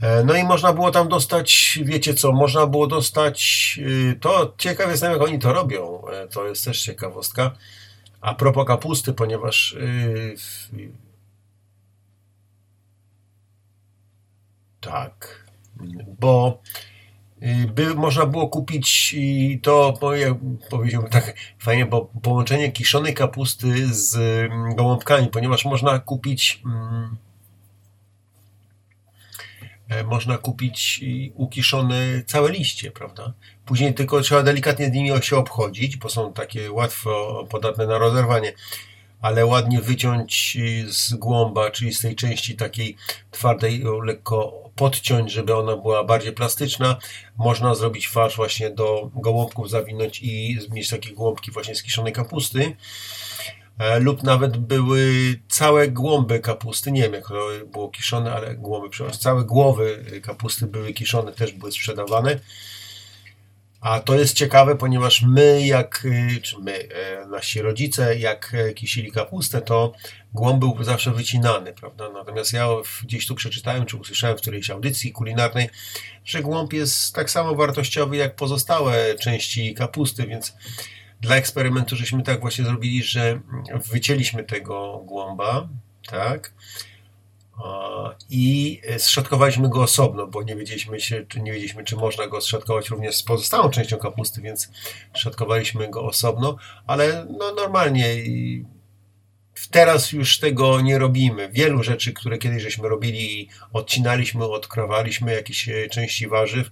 E, 0.01 0.23
No 0.23 0.35
i 0.35 0.43
można 0.43 0.73
było 0.73 0.91
tam 0.91 1.09
dostać, 1.09 1.79
wiecie 1.83 2.13
co, 2.13 2.31
można 2.31 2.67
było 2.67 2.87
dostać, 2.87 3.79
y, 3.81 4.17
to 4.21 4.53
ciekaw 4.57 4.91
jestem 4.91 5.11
jak 5.11 5.21
oni 5.21 5.39
to 5.39 5.53
robią, 5.53 6.01
E, 6.07 6.27
to 6.27 6.47
jest 6.47 6.65
też 6.65 6.81
ciekawostka. 6.83 7.51
A 8.21 8.35
propos 8.35 8.67
kapusty, 8.67 9.13
ponieważ 9.13 9.73
y, 9.73 10.35
tak, 14.81 15.40
bo 16.19 16.61
y, 17.43 17.67
by, 17.67 17.95
można 17.95 18.25
było 18.25 18.47
kupić 18.47 19.15
to, 19.61 19.99
jak 20.15 20.33
powiedziałbym 20.69 21.11
tak 21.11 21.35
fajnie, 21.59 21.85
bo 21.85 22.01
połączenie 22.21 22.71
kiszonej 22.71 23.13
kapusty 23.13 23.93
z 23.93 24.15
mm, 24.15 24.75
gołąbkami, 24.75 25.27
ponieważ 25.27 25.65
można 25.65 25.99
kupić 25.99 26.61
mm, 26.65 27.17
e, 29.89 30.03
można 30.03 30.37
kupić 30.37 31.03
ukiszone 31.35 32.23
całe 32.25 32.51
liście, 32.51 32.91
prawda? 32.91 33.33
Później 33.65 33.93
tylko 33.93 34.21
trzeba 34.21 34.43
delikatnie 34.43 34.85
z 34.85 34.91
nimi 34.91 35.09
się 35.21 35.37
obchodzić, 35.37 35.97
bo 35.97 36.09
są 36.09 36.33
takie 36.33 36.71
łatwo 36.71 37.43
podatne 37.49 37.87
na 37.87 37.97
rozerwanie, 37.97 38.53
ale 39.21 39.45
ładnie 39.45 39.81
wyciąć 39.81 40.57
y, 40.59 40.93
z 40.93 41.13
głąba, 41.13 41.71
czyli 41.71 41.93
z 41.93 42.01
tej 42.01 42.15
części 42.15 42.55
takiej 42.55 42.95
twardej, 43.31 43.79
ją 43.79 44.01
lekko 44.01 44.69
podciąć, 44.75 45.31
żeby 45.31 45.55
ona 45.55 45.77
była 45.77 46.03
bardziej 46.03 46.33
plastyczna. 46.33 46.97
Można 47.37 47.75
zrobić 47.75 48.07
farsz 48.07 48.35
właśnie 48.35 48.69
do 48.69 49.11
gołąbków, 49.15 49.69
zawinąć 49.69 50.21
i 50.21 50.59
mieć 50.71 50.89
takie 50.89 51.13
gołąbki 51.13 51.51
właśnie 51.51 51.75
z 51.75 51.83
kiszonej 51.83 52.13
kapusty. 52.13 52.75
E, 53.79 53.99
Lub 53.99 54.23
nawet 54.23 54.57
były 54.57 55.03
całe 55.47 55.87
głąby 55.87 56.39
kapusty, 56.39 56.91
nie 56.91 57.01
wiem 57.01 57.13
jak 57.13 57.27
to 57.27 57.47
było 57.65 57.89
kiszone, 57.89 58.33
ale 58.33 58.55
głąby, 58.55 58.89
przepraszam, 58.89 59.21
całe 59.21 59.43
głowy 59.43 60.05
kapusty 60.23 60.67
były 60.67 60.93
kiszone, 60.93 61.31
też 61.31 61.51
były 61.51 61.71
sprzedawane. 61.71 62.39
A 63.81 63.99
to 63.99 64.15
jest 64.15 64.35
ciekawe, 64.35 64.75
ponieważ 64.75 65.21
my, 65.21 65.67
jak, 65.67 66.05
y, 66.05 66.41
czy 66.41 66.59
my, 66.59 66.87
e, 66.89 67.25
nasi 67.25 67.61
rodzice, 67.61 68.19
jak 68.19 68.53
e, 68.53 68.73
kisili 68.73 69.11
kapustę, 69.11 69.61
to 69.61 69.93
głąb 70.33 70.59
był 70.59 70.83
zawsze 70.83 71.11
wycinany, 71.11 71.73
prawda? 71.73 72.09
Natomiast 72.09 72.53
ja 72.53 72.67
gdzieś 73.03 73.27
tu 73.27 73.35
przeczytałem, 73.35 73.85
czy 73.85 73.97
usłyszałem 73.97 74.37
w 74.37 74.41
którejś 74.41 74.69
audycji 74.69 75.11
kulinarnej, 75.11 75.69
że 76.25 76.41
głąb 76.41 76.73
jest 76.73 77.15
tak 77.15 77.29
samo 77.29 77.55
wartościowy 77.55 78.17
jak 78.17 78.35
pozostałe 78.35 79.15
części 79.15 79.73
kapusty, 79.73 80.27
więc 80.27 80.53
dla 81.21 81.35
eksperymentu 81.35 81.95
żeśmy 81.95 82.23
tak 82.23 82.41
właśnie 82.41 82.65
zrobili, 82.65 83.03
że 83.03 83.39
wycięliśmy 83.91 84.43
tego 84.43 84.97
głąba, 85.05 85.69
tak? 86.07 86.53
I 88.29 88.81
zszatkowaliśmy 88.97 89.69
go 89.69 89.81
osobno, 89.81 90.27
bo 90.27 90.43
nie 90.43 90.55
wiedzieliśmy, 90.55 90.99
się, 90.99 91.25
czy, 91.27 91.41
nie 91.41 91.51
wiedzieliśmy, 91.51 91.83
czy 91.83 91.95
można 91.95 92.27
go 92.27 92.41
zszatkować 92.41 92.89
również 92.89 93.15
z 93.15 93.23
pozostałą 93.23 93.69
częścią 93.69 93.97
kapusty, 93.97 94.41
więc 94.41 94.69
szatkowaliśmy 95.13 95.89
go 95.89 96.03
osobno, 96.03 96.57
ale 96.87 97.27
no 97.39 97.53
normalnie 97.53 98.15
teraz 99.71 100.11
już 100.11 100.39
tego 100.39 100.81
nie 100.81 100.97
robimy. 100.97 101.49
Wielu 101.49 101.83
rzeczy, 101.83 102.13
które 102.13 102.37
kiedyś 102.37 102.63
żeśmy 102.63 102.89
robili, 102.89 103.49
odcinaliśmy, 103.73 104.45
odkrowaliśmy 104.45 105.33
jakieś 105.33 105.69
e, 105.69 105.89
części 105.89 106.27
warzyw. 106.27 106.71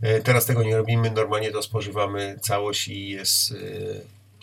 E, 0.00 0.20
Teraz 0.20 0.46
tego 0.46 0.62
nie 0.62 0.76
robimy, 0.76 1.10
normalnie 1.10 1.50
to 1.50 1.62
spożywamy 1.62 2.38
całość 2.42 2.88
i 2.88 3.08
jest, 3.08 3.52
e, 3.52 3.56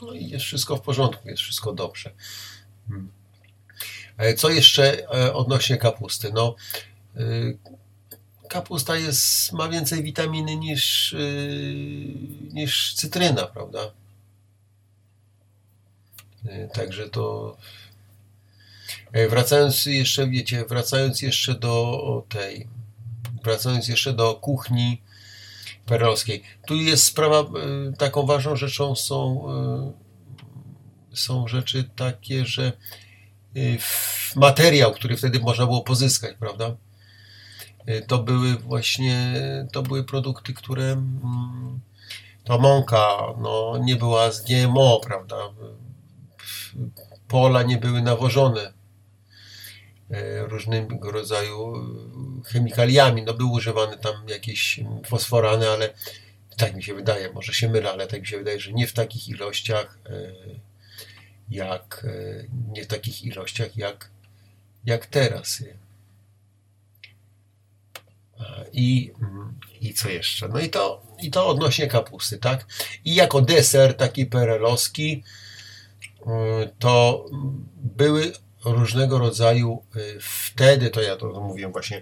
no 0.01 0.13
i 0.13 0.29
jest 0.29 0.45
wszystko 0.45 0.77
w 0.77 0.81
porządku, 0.81 1.29
jest 1.29 1.41
wszystko 1.41 1.73
dobrze. 1.73 2.11
Hmm. 2.87 3.16
E, 4.17 4.33
Co 4.33 4.49
jeszcze 4.49 5.09
e, 5.09 5.33
odnośnie 5.33 5.77
kapusty? 5.77 6.31
No, 6.33 6.55
e, 7.15 7.21
kapusta 8.49 8.95
jest, 8.95 9.53
ma 9.53 9.69
więcej 9.69 10.03
witaminy 10.03 10.55
niż, 10.55 11.15
niż 12.53 12.93
cytryna, 12.93 13.43
prawda? 13.43 13.79
Także 16.73 17.09
to. 17.09 17.57
Wracając 19.29 19.85
jeszcze, 19.85 20.27
wiecie, 20.27 20.65
wracając 20.65 21.21
jeszcze 21.21 21.55
do 21.55 22.23
tej, 22.29 22.67
wracając 23.43 23.87
jeszcze 23.87 24.13
do 24.13 24.35
kuchni 24.35 25.01
perelowskiej. 25.85 26.43
Tu 26.67 26.75
jest 26.75 27.03
sprawa, 27.03 27.45
taką 27.97 28.25
ważną 28.25 28.55
rzeczą 28.55 28.95
są, 28.95 29.43
są 31.13 31.47
rzeczy 31.47 31.89
takie, 31.95 32.45
że 32.45 32.71
materiał, 34.35 34.93
który 34.93 35.17
wtedy 35.17 35.39
można 35.39 35.65
było 35.65 35.81
pozyskać, 35.81 36.35
prawda? 36.39 36.75
Y, 37.89 38.05
To 38.07 38.17
były 38.17 38.55
właśnie, 38.55 39.33
to 39.71 39.81
były 39.83 40.03
produkty, 40.03 40.53
które 40.53 40.83
mm, 40.83 41.79
to 42.43 42.59
mąka 42.59 43.17
no, 43.41 43.77
nie 43.81 43.95
była 43.95 44.31
z 44.31 44.43
GMO, 44.43 44.99
prawda? 45.03 45.35
Pola 47.27 47.63
nie 47.63 47.77
były 47.77 48.01
nawożone 48.01 48.73
y, 50.11 50.47
różnego 50.47 51.11
rodzaju 51.11 51.75
y, 51.75 52.49
chemikaliami. 52.49 53.23
No 53.23 53.33
były 53.33 53.51
używane 53.51 53.97
tam 53.97 54.13
jakieś 54.27 54.79
fosforany, 55.05 55.69
ale 55.69 55.93
tak 56.57 56.75
mi 56.75 56.83
się 56.83 56.93
wydaje, 56.93 57.33
może 57.33 57.53
się 57.53 57.69
mylę, 57.69 57.91
ale 57.91 58.07
tak 58.07 58.21
mi 58.21 58.27
się 58.27 58.37
wydaje, 58.37 58.59
że 58.59 58.73
nie 58.73 58.87
w 58.87 58.93
takich 58.93 59.29
ilościach 59.29 59.99
y, 60.09 60.59
jak 61.49 62.05
e, 62.07 62.43
nie 62.73 62.83
w 62.83 62.87
takich 62.87 63.25
ilościach 63.25 63.77
jak, 63.77 64.09
jak 64.85 65.05
teraz. 65.05 65.61
I, 68.73 69.11
mm, 69.21 69.59
I 69.81 69.93
co 69.93 70.09
jeszcze? 70.09 70.47
No 70.47 70.59
i 70.59 70.69
to, 70.69 71.01
i 71.21 71.31
to 71.31 71.47
odnośnie 71.47 71.87
kapusty, 71.87 72.37
tak? 72.37 72.65
I 73.05 73.15
jako 73.15 73.41
deser 73.41 73.97
taki 73.97 74.25
perelowski 74.25 75.23
y, 76.21 76.25
to 76.79 77.25
były 77.75 78.33
różnego 78.65 79.19
rodzaju 79.19 79.83
y, 79.95 80.17
wtedy, 80.21 80.89
to 80.89 81.01
ja 81.01 81.15
to 81.15 81.41
mówiłem 81.41 81.71
właśnie, 81.71 82.01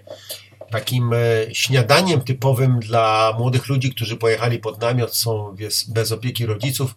takim 0.70 1.12
e, 1.12 1.18
śniadaniem 1.52 2.20
typowym 2.20 2.80
dla 2.80 3.34
młodych 3.38 3.68
ludzi, 3.68 3.90
którzy 3.90 4.16
pojechali 4.16 4.58
pod 4.58 4.80
namiot, 4.80 5.16
są 5.16 5.56
bez 5.88 6.12
opieki 6.12 6.46
rodziców, 6.46 6.94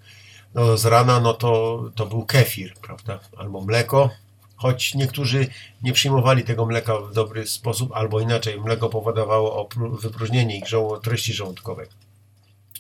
no 0.54 0.78
z 0.78 0.86
rana 0.86 1.20
no 1.20 1.34
to, 1.34 1.84
to 1.95 2.06
był 2.06 2.26
kefir, 2.26 2.74
prawda? 2.82 3.20
Albo 3.38 3.62
mleko, 3.62 4.10
choć 4.56 4.95
niektórzy 4.95 5.47
nie 5.84 5.93
przyjmowali 5.93 6.43
tego 6.43 6.66
mleka 6.66 6.97
w 7.00 7.14
dobry 7.14 7.47
sposób, 7.47 7.91
albo 7.93 8.20
inaczej, 8.20 8.62
mleko 8.62 8.89
powodowało 8.89 9.70
wypróżnienie 10.02 10.58
ich 10.58 10.66
żoło- 10.68 11.00
treści 11.00 11.34
żołądkowej. 11.34 11.88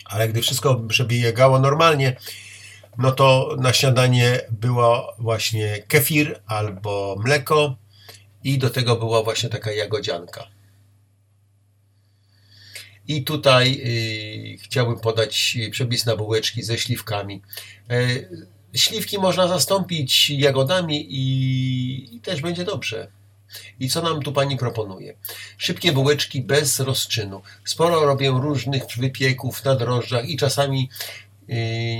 Ale 0.05 0.29
gdy 0.29 0.41
wszystko 0.41 0.75
przebiegało 0.75 1.59
normalnie, 1.59 2.15
no 2.97 3.11
to 3.11 3.55
na 3.59 3.73
śniadanie 3.73 4.41
było 4.51 5.13
właśnie 5.19 5.83
kefir 5.87 6.39
albo 6.47 7.15
mleko 7.19 7.75
i 8.43 8.57
do 8.57 8.69
tego 8.69 8.95
była 8.95 9.23
właśnie 9.23 9.49
taka 9.49 9.71
jagodzianka. 9.71 10.47
I 13.09 13.23
tutaj 13.23 13.81
y, 14.53 14.57
chciałbym 14.57 14.99
podać 14.99 15.57
przepis 15.71 16.05
na 16.05 16.15
bułeczki 16.15 16.63
ze 16.63 16.77
śliwkami. 16.77 17.41
E, 17.89 18.07
śliwki 18.73 19.17
można 19.17 19.47
zastąpić 19.47 20.29
jagodami 20.29 21.07
i, 21.09 22.15
i 22.15 22.19
też 22.19 22.41
będzie 22.41 22.63
dobrze. 22.63 23.11
I 23.79 23.89
co 23.89 24.01
nam 24.01 24.21
tu 24.21 24.33
pani 24.33 24.57
proponuje? 24.57 25.15
Szybkie 25.57 25.91
bułeczki 25.91 26.41
bez 26.41 26.79
rozczynu. 26.79 27.41
Sporo 27.65 28.05
robię 28.05 28.29
różnych 28.29 28.83
wypieków 28.97 29.65
na 29.65 29.75
drożdżach 29.75 30.29
i 30.29 30.37
czasami 30.37 30.89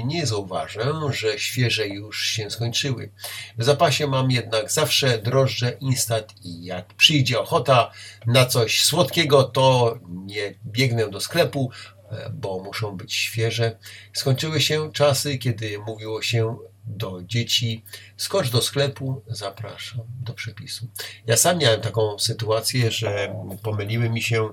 nie 0.05 0.25
zauważę, 0.25 0.93
że 1.11 1.39
świeże 1.39 1.87
już 1.87 2.25
się 2.25 2.49
skończyły. 2.49 3.11
W 3.57 3.63
zapasie 3.63 4.07
mam 4.07 4.31
jednak 4.31 4.71
zawsze 4.71 5.17
drożdże 5.17 5.71
instant 5.71 6.33
i 6.45 6.63
jak 6.63 6.93
przyjdzie 6.93 7.39
ochota 7.39 7.91
na 8.25 8.45
coś 8.45 8.83
słodkiego, 8.83 9.43
to 9.43 9.97
nie 10.09 10.53
biegnę 10.65 11.09
do 11.09 11.19
sklepu, 11.19 11.71
e, 12.11 12.29
bo 12.33 12.63
muszą 12.63 12.97
być 12.97 13.13
świeże. 13.13 13.77
Skończyły 14.13 14.61
się 14.61 14.91
czasy, 14.93 15.37
kiedy 15.37 15.79
mówiło 15.79 16.21
się 16.21 16.57
do 16.85 17.21
dzieci, 17.23 17.83
skocz 18.17 18.49
do 18.49 18.61
sklepu, 18.61 19.21
zapraszam 19.27 20.01
do 20.21 20.33
przepisu. 20.33 20.87
Ja 21.27 21.37
sam 21.37 21.57
miałem 21.57 21.81
taką 21.81 22.19
sytuację, 22.19 22.91
że 22.91 23.35
pomyliły 23.63 24.09
mi 24.09 24.21
się 24.21 24.49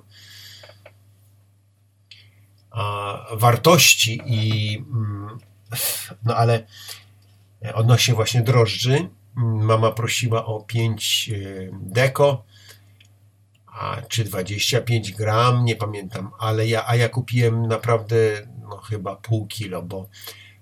wartości 3.32 4.20
i 4.26 4.76
mm, 4.78 5.38
no 6.24 6.36
ale 6.36 6.66
odnośnie 7.74 8.14
właśnie 8.14 8.42
drożdży 8.42 8.94
mm, 8.94 9.10
mama 9.64 9.92
prosiła 9.92 10.46
o 10.46 10.60
5 10.60 11.28
y, 11.32 11.70
deko 11.72 12.44
a 13.66 14.02
czy 14.08 14.24
25 14.24 15.12
gram, 15.12 15.64
nie 15.64 15.76
pamiętam, 15.76 16.30
ale 16.38 16.66
ja, 16.66 16.84
a 16.86 16.96
ja 16.96 17.08
kupiłem 17.08 17.66
naprawdę 17.66 18.16
no, 18.60 18.76
chyba 18.76 19.16
pół 19.16 19.46
kilo, 19.46 19.82
bo 19.82 20.08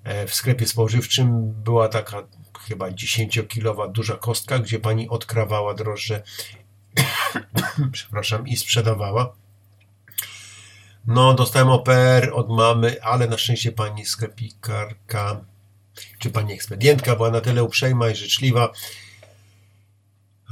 e, 0.04 0.26
w 0.26 0.34
sklepie 0.34 0.66
spożywczym 0.66 1.52
była 1.52 1.88
taka 1.88 2.22
chyba 2.60 2.90
10-kilowa 2.90 3.88
duża 3.88 4.16
kostka, 4.16 4.58
gdzie 4.58 4.78
pani 4.78 5.08
odkrawała 5.08 5.74
drożdże 5.74 6.22
przepraszam, 7.92 8.48
i 8.48 8.56
sprzedawała. 8.56 9.34
No, 11.07 11.34
dostałem 11.34 11.68
OPR 11.68 12.30
od 12.32 12.48
mamy, 12.48 13.02
ale 13.02 13.28
na 13.28 13.38
szczęście 13.38 13.72
pani 13.72 14.07
sklepikarka, 14.07 15.44
czy 16.18 16.30
pani 16.30 16.52
ekspedientka 16.52 17.16
była 17.16 17.30
na 17.30 17.40
tyle 17.40 17.64
uprzejma 17.64 18.09
i 18.09 18.16
życzliwa 18.16 18.72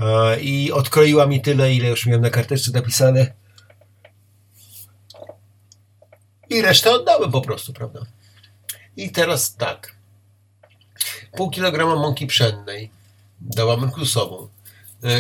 e, 0.01 0.41
i 0.41 0.73
odkroiła 0.73 1.27
mi 1.27 1.41
tyle, 1.41 1.75
ile 1.75 1.89
już 1.89 2.07
miałem 2.07 2.23
na 2.23 2.31
karteczce 2.31 2.71
napisane. 2.71 3.33
I 6.51 6.63
resztę 6.63 6.91
oddałem 6.91 7.33
po 7.33 7.41
prostu, 7.41 7.73
prawda? 7.73 8.01
I 8.97 9.11
teraz 9.11 9.57
tak. 9.57 9.95
Pół 11.37 11.51
kilograma 11.51 11.97
mąki 11.97 12.27
pszennej 12.27 12.91
dała 13.41 13.77
merkusową. 13.77 14.49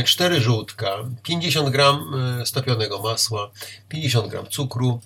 4 0.04 0.40
żółtka, 0.40 0.98
50 1.22 1.70
gram 1.70 2.14
e, 2.14 2.46
stopionego 2.46 3.02
masła, 3.02 3.50
50 3.88 4.28
gram 4.28 4.46
cukru, 4.46 5.00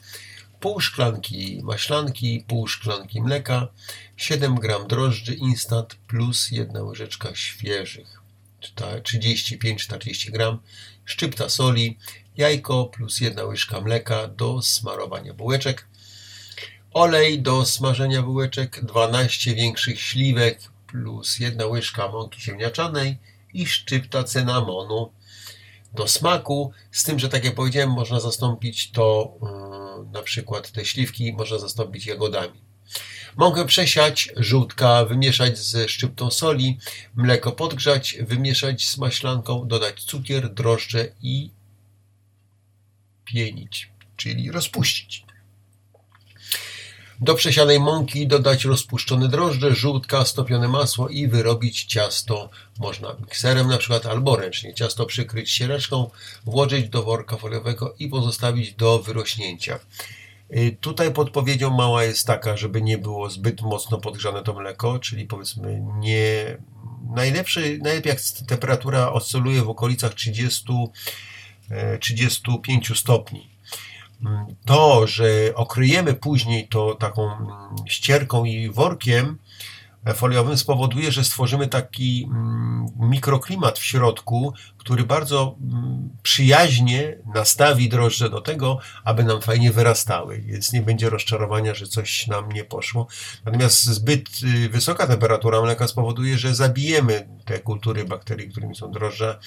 pół 0.60 0.80
szklanki 0.80 1.60
maślanki, 1.62 2.44
pół 2.48 2.66
szklanki 2.66 3.22
mleka, 3.22 3.68
7 4.16 4.54
gram 4.54 4.86
drożdży 4.86 5.34
instant 5.34 5.94
plus 5.94 6.50
jedna 6.50 6.82
łyżeczka 6.82 7.34
świeżych, 7.34 8.20
35-40 8.62 10.30
gram, 10.30 10.58
szczypta 11.04 11.48
soli, 11.48 11.98
jajko 12.36 12.84
plus 12.86 13.20
jedna 13.20 13.44
łyżka 13.44 13.80
mleka 13.80 14.28
do 14.28 14.62
smarowania 14.62 15.34
bułeczek, 15.34 15.86
olej 16.92 17.42
do 17.42 17.64
smażenia 17.64 18.22
bułeczek, 18.22 18.84
12 18.84 19.54
większych 19.54 20.00
śliwek 20.00 20.60
plus 20.86 21.38
jedna 21.38 21.66
łyżka 21.66 22.08
mąki 22.08 22.40
ziemniaczanej, 22.40 23.18
i 23.60 23.66
szczypta 23.66 24.24
cynamonu 24.24 25.12
do 25.94 26.08
smaku, 26.08 26.72
z 26.90 27.04
tym, 27.04 27.18
że 27.18 27.28
tak 27.28 27.44
jak 27.44 27.54
powiedziałem, 27.54 27.90
można 27.90 28.20
zastąpić 28.20 28.90
to, 28.90 29.34
yy, 29.42 30.12
na 30.12 30.22
przykład 30.22 30.72
te 30.72 30.84
śliwki, 30.84 31.32
można 31.32 31.58
zastąpić 31.58 32.06
jagodami. 32.06 32.60
Mąkę 33.36 33.66
przesiać, 33.66 34.32
żółtka 34.36 35.04
wymieszać 35.04 35.58
ze 35.58 35.88
szczyptą 35.88 36.30
soli, 36.30 36.78
mleko 37.14 37.52
podgrzać, 37.52 38.16
wymieszać 38.20 38.88
z 38.88 38.98
maślanką, 38.98 39.68
dodać 39.68 40.04
cukier, 40.04 40.54
drożdże 40.54 41.08
i 41.22 41.50
pienić, 43.24 43.90
czyli 44.16 44.50
rozpuścić. 44.50 45.25
Do 47.20 47.34
przesianej 47.34 47.80
mąki 47.80 48.26
dodać 48.26 48.64
rozpuszczone 48.64 49.28
drożdże, 49.28 49.74
żółtka, 49.74 50.24
stopione 50.24 50.68
masło 50.68 51.08
i 51.08 51.28
wyrobić 51.28 51.84
ciasto. 51.84 52.50
Można 52.78 53.16
mikserem 53.20 53.68
na 53.68 53.78
przykład 53.78 54.06
albo 54.06 54.36
ręcznie. 54.36 54.74
Ciasto 54.74 55.06
przykryć 55.06 55.50
siereczką, 55.50 56.10
włożyć 56.44 56.88
do 56.88 57.02
worka 57.02 57.36
foliowego 57.36 57.94
i 57.98 58.08
pozostawić 58.08 58.74
do 58.74 58.98
wyrośnięcia. 58.98 59.78
Y, 60.56 60.76
tutaj 60.80 61.12
podpowiedzią 61.12 61.70
mała 61.70 62.04
jest 62.04 62.26
taka, 62.26 62.56
żeby 62.56 62.82
nie 62.82 62.98
było 62.98 63.30
zbyt 63.30 63.62
mocno 63.62 63.98
podgrzane 63.98 64.42
to 64.42 64.54
mleko, 64.54 64.98
czyli 64.98 65.26
powiedzmy 65.26 65.82
nie... 65.98 66.58
Najlepszy, 67.14 67.78
najlepiej 67.82 68.10
jak 68.10 68.20
temperatura 68.48 69.12
oscyluje 69.12 69.62
w 69.62 69.68
okolicach 69.68 70.14
30 70.14 70.64
35 72.00 72.90
e, 72.90 72.94
stopni 72.94 73.55
to, 74.64 75.06
że 75.06 75.24
okryjemy 75.54 76.14
później 76.14 76.68
to 76.68 76.94
taką 76.94 77.32
mm, 77.32 77.48
ścierką 77.86 78.44
i 78.44 78.70
workiem 78.70 79.38
foliowym 80.14 80.56
spowoduje, 80.56 81.12
że 81.12 81.24
stworzymy 81.24 81.68
taki 81.68 82.28
mm, 82.30 82.86
mikroklimat 82.98 83.78
w 83.78 83.84
środku, 83.84 84.54
który 84.78 85.04
bardzo 85.04 85.56
mm, 85.60 86.10
przyjaźnie 86.22 87.18
nastawi 87.34 87.88
drożdże 87.88 88.30
do 88.30 88.40
tego, 88.40 88.78
aby 89.04 89.24
nam 89.24 89.42
fajnie 89.42 89.72
wyrastały, 89.72 90.40
więc 90.40 90.72
nie 90.72 90.82
będzie 90.82 91.10
rozczarowania, 91.10 91.74
że 91.74 91.86
coś 91.86 92.26
nam 92.26 92.52
nie 92.52 92.64
poszło. 92.64 93.06
Natomiast 93.44 93.84
zbyt 93.84 94.28
y, 94.42 94.68
wysoka 94.68 95.06
temperatura 95.06 95.62
mleka 95.62 95.88
spowoduje, 95.88 96.38
że 96.38 96.54
zabijemy 96.54 97.28
te 97.44 97.58
kultury 97.58 98.04
bakterii, 98.04 98.48
którymi 98.48 98.76
są 98.76 98.90
drożdże 98.90 99.38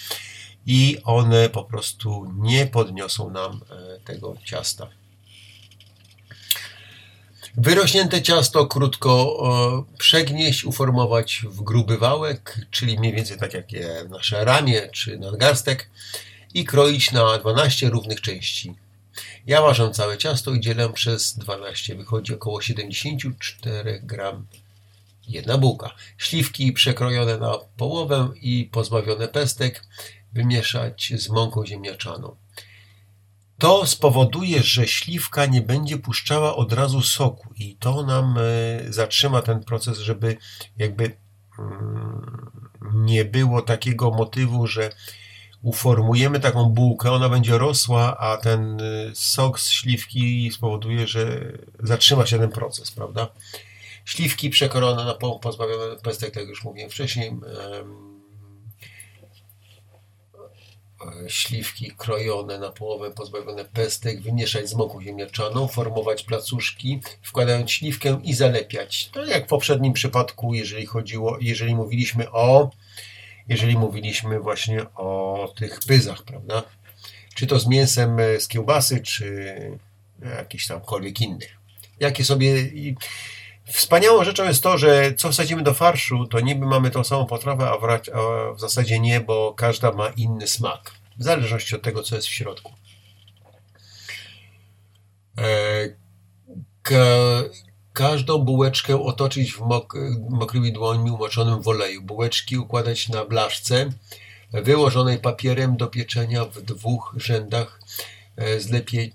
i 0.66 0.98
one 1.04 1.50
po 1.50 1.64
prostu 1.64 2.34
nie 2.38 2.68
podniosą 2.68 3.30
nam 3.30 3.62
e, 3.70 4.00
tego 4.00 4.36
ciasta. 4.46 4.88
Wyrośnięte 7.58 8.22
ciasto 8.22 8.68
krótko 8.68 9.40
e, 9.92 9.98
przegnieść, 9.98 10.66
uformować 10.66 11.42
w 11.50 11.62
gruby 11.62 11.98
wałek, 11.98 12.66
czyli 12.72 13.00
mniej 13.00 13.14
więcej 13.14 13.38
tak 13.38 13.54
jak 13.54 13.66
nasze 14.10 14.46
ramię 14.46 14.90
czy 14.94 15.20
nadgarstek 15.20 15.90
i 16.54 16.66
kroić 16.66 17.12
na 17.12 17.38
12 17.38 17.90
równych 17.90 18.22
części. 18.22 18.76
Ja 19.48 19.62
ważę 19.62 19.92
całe 19.92 20.18
ciasto 20.18 20.54
i 20.54 20.60
dzielę 20.60 20.90
przez 20.90 21.38
12. 21.38 21.96
Wychodzi 21.96 22.34
około 22.34 22.62
74 22.62 24.00
gram 24.04 24.48
jedna 25.28 25.58
bułka. 25.58 25.96
Śliwki 26.18 26.74
przekrojone 26.74 27.38
na 27.38 27.58
połowę 27.78 28.30
i 28.42 28.70
pozbawione 28.72 29.28
pestek 29.28 29.84
wymieszać 30.34 31.14
z 31.18 31.30
mąką 31.30 31.66
ziemniaczaną. 31.66 32.36
To 33.60 33.86
spowoduje, 33.86 34.64
że 34.64 34.88
śliwka 34.88 35.46
nie 35.46 35.62
będzie 35.62 35.98
puszczała 35.98 36.56
od 36.56 36.74
razu 36.74 37.02
soku 37.02 37.54
i 37.56 37.76
to 37.76 38.04
nam 38.04 38.38
e, 38.38 38.94
zatrzyma 38.94 39.42
ten 39.42 39.64
proces, 39.64 40.00
żeby 40.00 40.38
jakby 40.78 41.18
mm, 41.60 42.52
nie 42.94 43.26
było 43.26 43.62
takiego 43.62 44.12
motywu, 44.12 44.68
że 44.68 44.90
uformujemy 45.62 46.40
taką 46.40 46.66
bułkę, 46.66 47.12
ona 47.12 47.30
będzie 47.30 47.58
rosła, 47.58 48.18
a 48.18 48.38
ten 48.38 48.82
e, 48.82 48.86
sok 49.14 49.60
z 49.60 49.70
śliwki 49.70 50.52
spowoduje, 50.54 51.08
że 51.08 51.52
zatrzyma 51.80 52.26
się 52.26 52.40
ten 52.40 52.52
proces, 52.52 52.92
prawda? 52.92 53.28
Śliwki 54.06 54.50
przekorone 54.50 55.06
na 55.06 55.14
pozbawione 55.14 55.96
pestek, 56.04 56.34
tak 56.34 56.42
jak 56.44 56.50
już 56.50 56.64
mówiłem 56.64 56.90
wcześniej, 56.90 57.32
śliwki 61.28 61.92
krojone 61.98 62.60
na 62.60 62.70
połowę, 62.70 63.12
pozbawione 63.12 63.66
pestek, 63.66 64.22
wymieszać 64.22 64.70
z 64.70 64.74
mąką 64.74 65.02
ziemniaczaną, 65.02 65.68
formować 65.68 66.24
placuszki, 66.24 67.00
wkładając 67.22 67.72
śliwkę 67.72 68.22
i 68.24 68.34
zalepiać. 68.34 69.10
To 69.10 69.26
jak 69.26 69.46
w 69.46 69.48
poprzednim 69.48 69.94
przypadku, 69.94 70.54
jeżeli 70.54 70.86
chodziło, 70.86 71.38
jeżeli 71.42 71.76
mówiliśmy 71.76 72.32
o, 72.32 72.70
jeżeli 73.48 73.78
mówiliśmy 73.78 74.40
właśnie 74.40 74.94
o 74.96 75.54
tych 75.56 75.80
pyzach, 75.88 76.24
prawda? 76.24 76.64
Czy 77.36 77.48
to 77.48 77.60
z 77.60 77.68
mięsem 77.68 78.18
z 78.40 78.48
kiełbasy, 78.48 79.02
czy 79.02 79.56
jakiś 80.22 80.68
tamkolwiek 80.68 81.22
innych. 81.22 81.58
Jakie 82.00 82.26
sobie... 82.26 82.54
Wspaniałą 83.70 84.24
rzeczą 84.24 84.46
jest 84.46 84.64
to, 84.64 84.78
że 84.78 85.14
co 85.14 85.32
wsadzimy 85.32 85.64
do 85.64 85.74
farszu, 85.74 86.26
to 86.28 86.40
niby 86.40 86.66
mamy 86.66 86.92
tą 86.92 87.04
samą 87.04 87.26
potrawę, 87.26 87.70
a, 87.70 87.98
w 88.54 88.60
zasadzie 88.60 89.00
nie, 89.00 89.20
bo 89.20 89.54
każda 89.54 89.92
ma 89.92 90.10
inny 90.10 90.48
smak. 90.48 90.92
W 91.18 91.24
zależności 91.24 91.76
od 91.76 91.82
tego, 91.82 92.04
co 92.04 92.16
jest 92.16 92.28
w 92.28 92.34
środku. 92.34 92.74
E, 95.38 95.44
ka 96.82 96.96
każdą 97.94 98.38
bułeczkę 98.38 99.04
otoczyć 99.04 99.54
w 99.54 99.60
mok 99.60 99.94
mokrymi 100.30 100.74
dłońmi 100.74 101.12
umoczonym 101.12 101.62
w 101.62 101.68
oleju. 101.68 102.02
Bułeczki 102.02 102.58
układać 102.58 103.10
na 103.10 103.26
blaszce 103.26 103.90
wyłożonej 104.52 105.18
papierem 105.18 105.78
do 105.78 105.88
pieczenia 105.88 106.46
w 106.46 106.62
dwóch 106.62 107.14
rzędach 107.18 107.82
e, 108.38 108.60
z, 108.60 108.72
lepie 108.72 109.10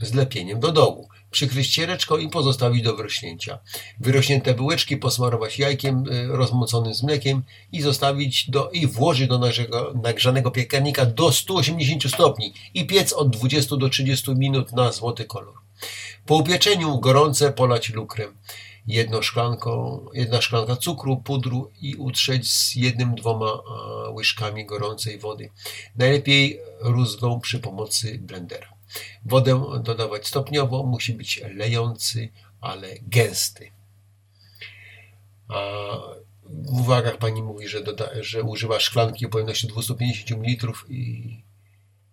z 0.00 0.14
lepieniem 0.14 0.60
do 0.60 0.72
dołu. 0.72 1.08
Przykryć 1.32 1.66
ściereczką 1.66 2.16
i 2.18 2.28
pozostawić 2.28 2.82
do 2.82 2.96
wyrośnięcia. 2.96 3.58
Wyrośnięte 4.00 4.54
bułeczki 4.54 4.96
posmarować 4.96 5.58
jajkiem 5.58 6.04
y, 6.08 6.26
rozmoconym 6.26 6.94
z 6.94 7.02
mlekiem 7.02 7.42
i 7.72 7.82
zostawić 7.82 8.50
do, 8.50 8.70
i 8.70 8.86
włożyć 8.86 9.28
do 9.28 9.38
nagrzego, 9.38 9.92
nagrzanego 10.02 10.50
piekarnika 10.50 11.06
do 11.06 11.32
180 11.32 12.04
stopni 12.14 12.54
i 12.74 12.86
piec 12.86 13.12
od 13.12 13.30
20 13.30 13.76
do 13.76 13.88
30 13.88 14.34
minut 14.34 14.72
na 14.72 14.92
złoty 14.92 15.24
kolor. 15.24 15.54
Po 16.26 16.36
upieczeniu 16.36 16.98
gorące 16.98 17.52
polać 17.52 17.90
lukrem. 17.90 18.36
Jedną 18.86 19.22
szklanką, 19.22 20.00
jedna 20.14 20.40
szklanka 20.40 20.76
cukru, 20.76 21.16
pudru 21.16 21.70
i 21.80 21.96
utrzeć 21.96 22.52
z 22.52 22.74
jednym, 22.76 23.14
dwoma 23.14 23.52
łyżkami 24.14 24.66
gorącej 24.66 25.18
wody. 25.18 25.50
Najlepiej 25.96 26.60
rózgą 26.80 27.40
przy 27.40 27.58
pomocy 27.58 28.18
blendera. 28.22 28.71
Wodę 29.24 29.82
dodawać 29.82 30.26
stopniowo, 30.26 30.82
musi 30.82 31.14
być 31.14 31.40
lejący, 31.54 32.28
ale 32.60 32.88
gęsty. 33.02 33.70
A 35.48 35.62
w 36.44 36.80
uwagach 36.80 37.18
pani 37.18 37.42
mówi, 37.42 37.68
że, 37.68 37.82
doda, 37.82 38.08
że 38.20 38.42
używa 38.42 38.80
szklanki 38.80 39.26
o 39.26 39.28
pojemności 39.28 39.66
250 39.66 40.30
ml 40.30 40.72
i 40.88 41.42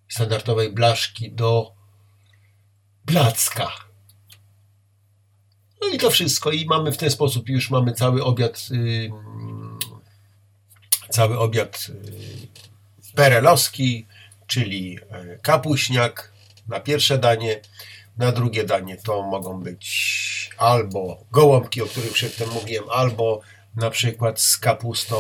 standardowej 0.09 0.71
blaszki 0.71 1.31
do 1.31 1.71
placka. 3.05 3.71
No 5.81 5.87
i 5.87 5.97
to 5.97 6.09
wszystko. 6.09 6.51
I 6.51 6.65
mamy 6.65 6.91
w 6.91 6.97
ten 6.97 7.11
sposób 7.11 7.49
już 7.49 7.69
mamy 7.69 7.93
cały 7.93 8.23
obiad, 8.23 8.69
yy, 8.69 9.11
cały 11.09 11.39
obiad 11.39 11.87
yy, 11.89 13.13
perelowski, 13.15 14.07
czyli 14.47 14.91
yy, 14.91 15.39
kapuśniak 15.41 16.31
na 16.69 16.79
pierwsze 16.79 17.17
danie. 17.17 17.61
Na 18.17 18.31
drugie 18.31 18.63
danie 18.63 18.97
to 18.97 19.21
mogą 19.21 19.59
być 19.59 20.49
albo 20.57 21.25
gołąbki, 21.31 21.81
o 21.81 21.85
których 21.85 22.13
przedtem 22.13 22.49
mówiłem, 22.49 22.83
albo 22.91 23.41
na 23.75 23.89
przykład 23.89 24.41
z 24.41 24.57
kapustą 24.57 25.15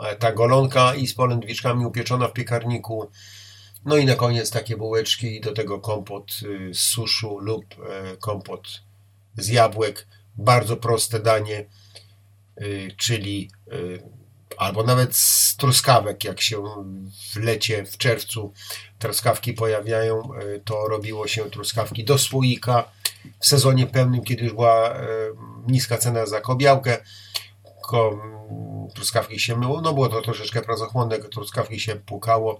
e, 0.00 0.16
ta 0.16 0.32
golonka 0.32 0.94
i 0.94 1.06
z 1.06 1.14
polędwiczkami 1.14 1.86
upieczona 1.86 2.28
w 2.28 2.32
piekarniku. 2.32 3.10
No 3.84 3.96
i 3.96 4.04
na 4.04 4.14
koniec 4.14 4.50
takie 4.50 4.76
bułeczki 4.76 5.36
i 5.36 5.40
do 5.40 5.52
tego 5.52 5.80
kompot 5.80 6.40
y, 6.42 6.74
z 6.74 6.80
suszu 6.80 7.38
lub 7.38 7.64
e, 7.64 8.16
kompot 8.16 8.82
z 9.36 9.48
jabłek. 9.48 10.06
Bardzo 10.38 10.76
proste 10.76 11.20
danie, 11.20 11.64
y, 12.60 12.94
czyli 12.96 13.50
y, 13.72 14.02
albo 14.56 14.82
nawet 14.82 15.16
z 15.16 15.56
truskawek, 15.56 16.24
jak 16.24 16.40
się 16.40 16.62
w 17.32 17.36
lecie, 17.36 17.84
w 17.84 17.96
czerwcu 17.96 18.52
truskawki 18.98 19.52
pojawiają, 19.52 20.30
y, 20.42 20.60
to 20.64 20.88
robiło 20.88 21.26
się 21.26 21.50
truskawki 21.50 22.04
do 22.04 22.18
słoika. 22.18 22.90
W 23.40 23.46
sezonie 23.46 23.86
pełnym, 23.86 24.24
kiedy 24.24 24.44
już 24.44 24.52
była 24.52 24.94
niska 25.68 25.98
cena 25.98 26.26
za 26.26 26.40
kobiałkę, 26.40 26.98
truskawki 28.94 29.38
się 29.38 29.56
myło, 29.56 29.80
no 29.80 29.92
było 29.92 30.08
to 30.08 30.22
troszeczkę 30.22 30.62
pracochłonne, 30.62 31.18
truskawki 31.18 31.80
się 31.80 31.96
płukało, 31.96 32.58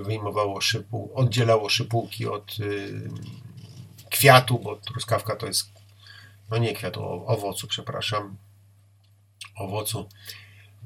wyjmowało 0.00 0.60
szypuł, 0.60 1.10
oddzielało 1.14 1.68
szypułki 1.68 2.26
od 2.26 2.56
kwiatu, 4.10 4.58
bo 4.58 4.76
truskawka 4.76 5.36
to 5.36 5.46
jest, 5.46 5.70
no 6.50 6.58
nie 6.58 6.72
kwiatu, 6.72 7.02
owocu, 7.26 7.66
przepraszam, 7.66 8.36
owocu. 9.56 10.08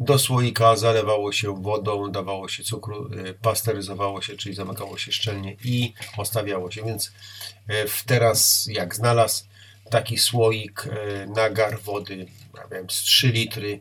Do 0.00 0.18
słoika 0.18 0.76
zalewało 0.76 1.32
się 1.32 1.62
wodą, 1.62 2.12
dawało 2.12 2.48
się 2.48 2.62
cukru, 2.62 3.10
y, 3.14 3.34
pasteryzowało 3.34 4.22
się, 4.22 4.36
czyli 4.36 4.54
zamykało 4.54 4.98
się 4.98 5.12
szczelnie 5.12 5.56
i 5.64 5.94
ostawiało 6.16 6.70
się. 6.70 6.82
Więc 6.84 7.06
y, 7.06 8.06
teraz, 8.06 8.68
jak 8.72 8.94
znalazł 8.94 9.44
taki 9.90 10.18
słoik, 10.18 10.86
y, 10.86 11.26
nagar 11.26 11.80
wody, 11.80 12.26
ja 12.56 12.68
wiem, 12.68 12.90
z 12.90 12.94
3 12.94 13.28
litry, 13.28 13.80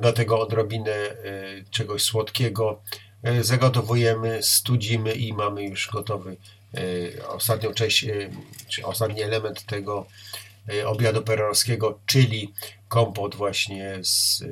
do 0.00 0.12
tego 0.12 0.40
odrobinę 0.40 0.94
czegoś 1.70 2.02
słodkiego, 2.02 2.82
zagotowujemy, 3.40 4.42
studzimy 4.42 5.12
i 5.12 5.32
mamy 5.32 5.64
już 5.64 5.90
gotowy 5.92 6.36
ostatnią 7.28 7.74
część, 7.74 8.06
czy 8.68 8.86
ostatni 8.86 9.22
element 9.22 9.66
tego 9.66 10.06
obiadu 10.86 11.22
perorowskiego, 11.22 12.00
czyli 12.06 12.52
kompot 12.88 13.34
właśnie 13.34 13.98
z 14.02 14.44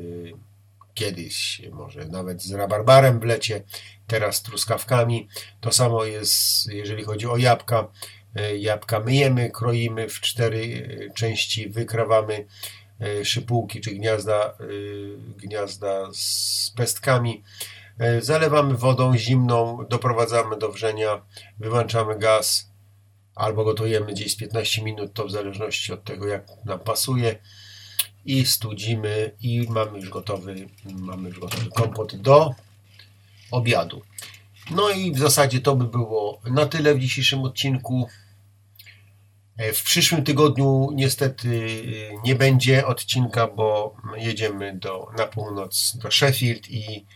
kiedyś 0.94 1.62
może 1.72 2.04
nawet 2.04 2.42
z 2.42 2.52
rabarbarem 2.52 3.20
w 3.20 3.24
lecie, 3.24 3.62
teraz 4.06 4.36
z 4.36 4.42
truskawkami. 4.42 5.28
To 5.60 5.72
samo 5.72 6.04
jest, 6.04 6.66
jeżeli 6.72 7.04
chodzi 7.04 7.26
o 7.26 7.36
jabłka. 7.36 7.88
Jabłka 8.58 9.00
myjemy, 9.00 9.50
kroimy 9.50 10.08
w 10.08 10.20
cztery 10.20 10.88
części, 11.14 11.68
wykrawamy 11.68 12.46
szypułki 13.24 13.80
czy 13.80 13.90
gniazda, 13.90 14.54
gniazda 15.36 16.08
z 16.12 16.72
pestkami 16.76 17.42
E, 17.98 18.22
zalewamy 18.22 18.74
wodą 18.74 19.16
zimną, 19.16 19.86
doprowadzamy 19.88 20.58
do 20.58 20.72
wrzenia, 20.72 21.22
wyłączamy 21.58 22.18
gaz 22.18 22.70
albo 23.35 23.64
gotujemy 23.64 24.12
gdzieś 24.12 24.37
15 24.37 24.82
minut, 24.82 25.12
to 25.12 25.24
w 25.24 25.30
zależności 25.30 25.93
od 25.93 26.05
tego 26.05 26.26
jak 26.26 26.47
nam 26.64 26.78
pasuje 26.78 27.39
i 28.24 28.47
studzimy 28.47 29.30
i 29.41 29.66
mamy 29.68 29.99
już 29.99 30.11
gotowy, 30.11 30.68
mamy 30.85 31.28
już 31.28 31.41
gotowy 31.41 31.70
kompot 31.70 32.16
do 32.16 32.55
obiadu. 33.51 34.03
No 34.70 34.91
i 34.91 35.12
w 35.12 35.18
zasadzie 35.18 35.61
to 35.61 35.76
by 35.76 35.85
było 35.85 36.41
na 36.51 36.66
tyle 36.66 36.95
w 36.95 36.99
dzisiejszym 36.99 37.43
odcinku. 37.43 38.09
E, 39.57 39.72
w 39.72 39.82
przyszłym 39.82 40.24
tygodniu 40.24 40.89
niestety 40.95 41.82
nie 42.24 42.35
będzie 42.35 42.87
odcinka, 42.87 43.47
bo 43.47 43.97
jedziemy 44.16 44.78
do, 44.78 45.09
na 45.18 45.26
północ 45.26 45.97
do 45.97 46.11
Sheffield 46.11 46.70
i 46.70 47.07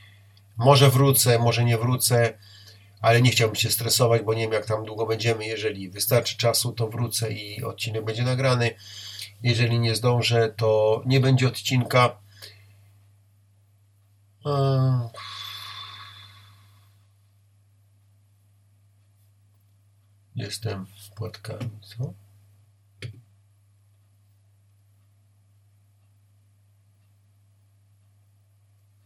może 0.57 0.91
wrócę, 0.91 1.39
może 1.39 1.65
nie 1.65 1.79
wrócę, 1.79 2.39
ale 3.01 3.23
nie 3.23 3.31
chciałbym 3.31 3.57
się 3.57 3.71
stresować, 3.71 4.23
bo 4.23 4.35
nie 4.35 4.43
wiem 4.43 4.53
jak 4.53 4.67
tam 4.67 4.85
długo 4.85 5.07
będziemy. 5.07 5.47
Jeżeli 5.47 5.91
wystarczy 5.91 6.37
czasu, 6.37 6.73
to 6.73 6.89
wrócę 6.89 7.33
i 7.33 7.65
odcinek 7.65 8.05
będzie 8.05 8.23
nagrany. 8.23 8.75
Jeżeli 9.43 9.79
nie 9.79 9.95
zdążę, 9.95 10.55
to 10.57 11.03
nie 11.07 11.21
będzie 11.21 11.49
odcinka. 11.49 12.19
Jestem 20.35 20.87
płatkami, 21.17 21.71
co? 21.83 22.13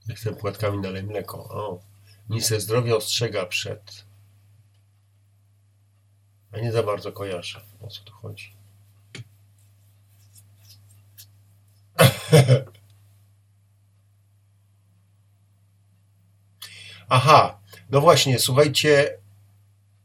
Jestem 0.08 0.36
płatkami 0.36 0.78
nalej 0.78 1.02
mleko. 1.02 1.44
O. 1.44 1.91
Minister 2.32 2.60
zdrowia 2.60 2.96
ostrzega 2.96 3.46
przed. 3.46 4.04
A 6.52 6.58
nie 6.58 6.72
za 6.72 6.82
bardzo 6.82 7.12
kojarzę, 7.12 7.60
o 7.80 7.88
co 7.88 8.02
tu 8.04 8.12
chodzi. 8.12 8.52
Aha, 17.08 17.58
no 17.90 18.00
właśnie, 18.00 18.38
słuchajcie, 18.38 19.18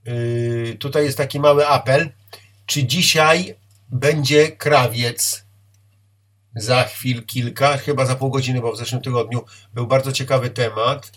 yy, 0.05 0.77
tutaj 0.79 1.05
jest 1.05 1.17
taki 1.17 1.39
mały 1.39 1.67
apel. 1.67 2.09
Czy 2.65 2.83
dzisiaj 2.83 3.55
będzie 3.89 4.51
krawiec? 4.51 5.47
za 6.57 6.83
chwil 6.83 7.25
kilka, 7.25 7.77
chyba 7.77 8.05
za 8.05 8.15
pół 8.15 8.29
godziny, 8.29 8.61
bo 8.61 8.71
w 8.71 8.77
zeszłym 8.77 9.01
tygodniu 9.01 9.45
był 9.73 9.87
bardzo 9.87 10.11
ciekawy 10.11 10.49
temat. 10.49 11.11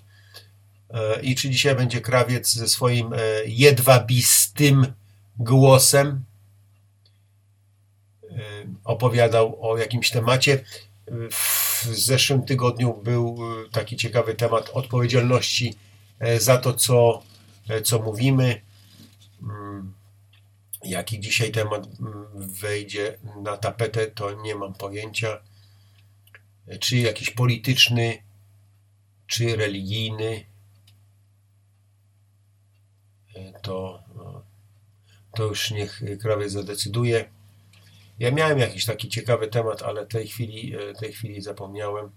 E, 0.91 1.21
I 1.21 1.35
czy 1.35 1.51
dzisiaj 1.51 1.75
będzie 1.75 2.01
krawiec 2.01 2.55
ze 2.55 2.69
swoim 2.69 3.13
e, 3.13 3.19
jedwabistym 3.47 4.87
głosem 5.39 6.25
e, 8.23 8.37
opowiadał 8.85 9.71
o 9.71 9.79
jakimś 9.79 10.11
temacie. 10.11 10.65
W 11.31 11.85
zeszłym 11.85 12.43
tygodniu 12.43 13.03
był 13.03 13.39
taki 13.73 13.97
ciekawy 13.97 14.35
temat 14.35 14.71
odpowiedzialności 14.73 15.75
za 16.39 16.59
to, 16.59 16.73
co, 16.75 17.23
co 17.85 17.99
mówimy. 17.99 18.61
Mm, 19.43 19.95
Jaki 20.85 21.21
dzisiaj 21.21 21.51
temat 21.51 21.87
mm, 22.01 22.27
wejdzie 22.35 23.19
na 23.43 23.57
tapetę, 23.57 24.07
to 24.07 24.43
nie 24.43 24.55
mam 24.55 24.75
pojęcia. 24.75 25.43
Czy 26.81 26.97
jakiś 26.97 27.31
polityczny, 27.31 28.23
czy 29.27 29.57
religijny, 29.57 30.45
to, 33.63 34.03
to 35.35 35.45
już 35.45 35.71
niech 35.71 36.03
krawiec 36.21 36.53
zadecyduje. 36.53 37.31
Ja 38.19 38.31
miałem 38.31 38.59
jakiś 38.59 38.85
taki 38.85 39.09
ciekawy 39.09 39.49
temat, 39.49 39.83
ale 39.83 40.07
tej 40.07 40.29
chwili, 40.29 40.75
tej 41.01 41.13
chwili 41.13 41.43
zapomniałem, 41.43 42.11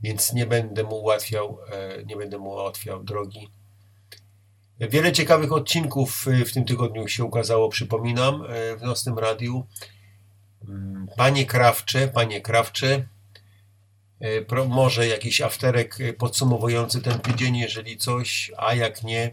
więc 0.00 0.32
nie 0.32 0.46
będę 0.46 0.84
mu 0.84 0.96
ułatwiał, 0.96 1.58
nie 2.06 2.16
będę 2.16 2.38
mu 2.38 2.50
ułatwiał 2.50 3.04
drogi. 3.04 3.48
Wiele 4.80 5.12
ciekawych 5.12 5.52
odcinków 5.52 6.28
y, 6.28 6.44
w 6.44 6.52
tym 6.52 6.64
tygodniu 6.64 7.08
się 7.08 7.24
ukazało, 7.24 7.68
przypominam, 7.68 8.44
w 8.78 8.82
Nocnym 8.82 9.18
Radiu. 9.18 9.66
Mm, 10.68 11.06
Panie 11.16 11.46
Krawcze, 11.46 12.08
Panie 12.08 12.40
Krawcze, 12.40 13.06
może 14.68 15.06
jakiś 15.06 15.40
afterek 15.40 15.98
podsumowujący 16.18 17.02
ten 17.02 17.18
tydzień, 17.18 17.56
jeżeli 17.56 17.96
coś, 17.96 18.52
a 18.56 18.74
jak 18.74 19.02
nie, 19.02 19.30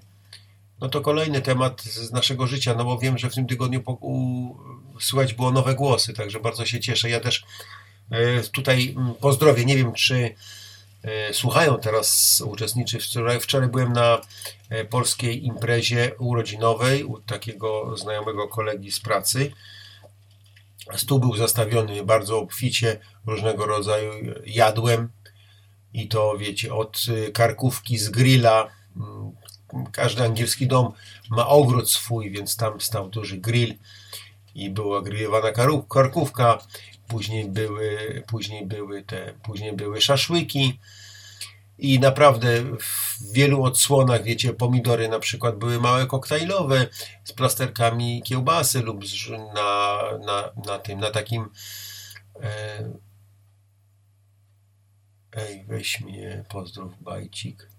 no 0.83 0.89
to 0.89 1.01
kolejny 1.01 1.41
temat 1.41 1.81
z 1.81 2.11
naszego 2.11 2.47
życia, 2.47 2.75
no 2.77 2.85
bo 2.85 2.97
wiem, 2.97 3.17
że 3.17 3.29
w 3.29 3.35
tym 3.35 3.47
tygodniu 3.47 3.83
słychać 4.99 5.33
było 5.33 5.51
nowe 5.51 5.75
głosy, 5.75 6.13
także 6.13 6.39
bardzo 6.39 6.65
się 6.65 6.79
cieszę. 6.79 7.09
Ja 7.09 7.19
też 7.19 7.45
y, 8.11 8.49
tutaj 8.51 8.93
mm, 8.97 9.13
pozdrowię, 9.13 9.65
nie 9.65 9.77
wiem 9.77 9.93
czy 9.93 10.35
y, 11.29 11.33
słuchają 11.33 11.77
teraz 11.77 12.41
uczestniczy. 12.45 12.99
Wczoraj, 12.99 13.39
wczoraj 13.39 13.69
byłem 13.69 13.93
na 13.93 14.21
e, 14.69 14.85
polskiej 14.85 15.45
imprezie 15.45 16.11
urodzinowej 16.19 17.03
u 17.03 17.19
takiego 17.19 17.97
znajomego 17.97 18.47
kolegi 18.47 18.91
z 18.91 18.99
pracy. 18.99 19.51
Stół 20.95 21.19
był 21.19 21.35
zastawiony 21.35 22.03
bardzo 22.03 22.39
obficie, 22.39 22.99
różnego 23.25 23.65
rodzaju 23.65 24.11
jadłem 24.45 25.09
i 25.93 26.07
to 26.07 26.37
wiecie, 26.37 26.73
od 26.73 27.05
karkówki 27.33 27.97
z 27.97 28.09
grilla. 28.09 28.69
Każdy 29.91 30.23
angielski 30.23 30.67
dom 30.67 30.93
ma 31.29 31.47
ogród 31.47 31.91
swój, 31.91 32.31
więc 32.31 32.57
tam 32.57 32.81
stał 32.81 33.09
duży 33.09 33.37
grill 33.37 33.75
i 34.55 34.69
była 34.69 35.01
grillowana 35.01 35.51
karkówka. 35.89 36.57
Później 37.07 37.45
były, 37.49 38.23
później 38.27 38.65
były 38.65 39.03
te, 39.03 39.33
później 39.43 39.73
były 39.73 40.01
szaszłyki. 40.01 40.79
I 41.77 41.99
naprawdę 41.99 42.63
w 42.79 43.33
wielu 43.33 43.63
odsłonach, 43.63 44.23
wiecie, 44.23 44.53
pomidory 44.53 45.07
na 45.09 45.19
przykład 45.19 45.57
były 45.57 45.79
małe 45.79 46.05
koktajlowe 46.07 46.87
z 47.23 47.33
plasterkami 47.33 48.21
kiełbasy 48.21 48.81
lub 48.81 49.03
na, 49.53 49.99
na, 50.25 50.51
na 50.65 50.79
tym, 50.79 50.99
na 50.99 51.11
takim 51.11 51.49
e, 52.41 52.93
ej, 55.31 55.65
weź 55.67 56.01
mnie, 56.01 56.43
bajcik. 57.01 57.72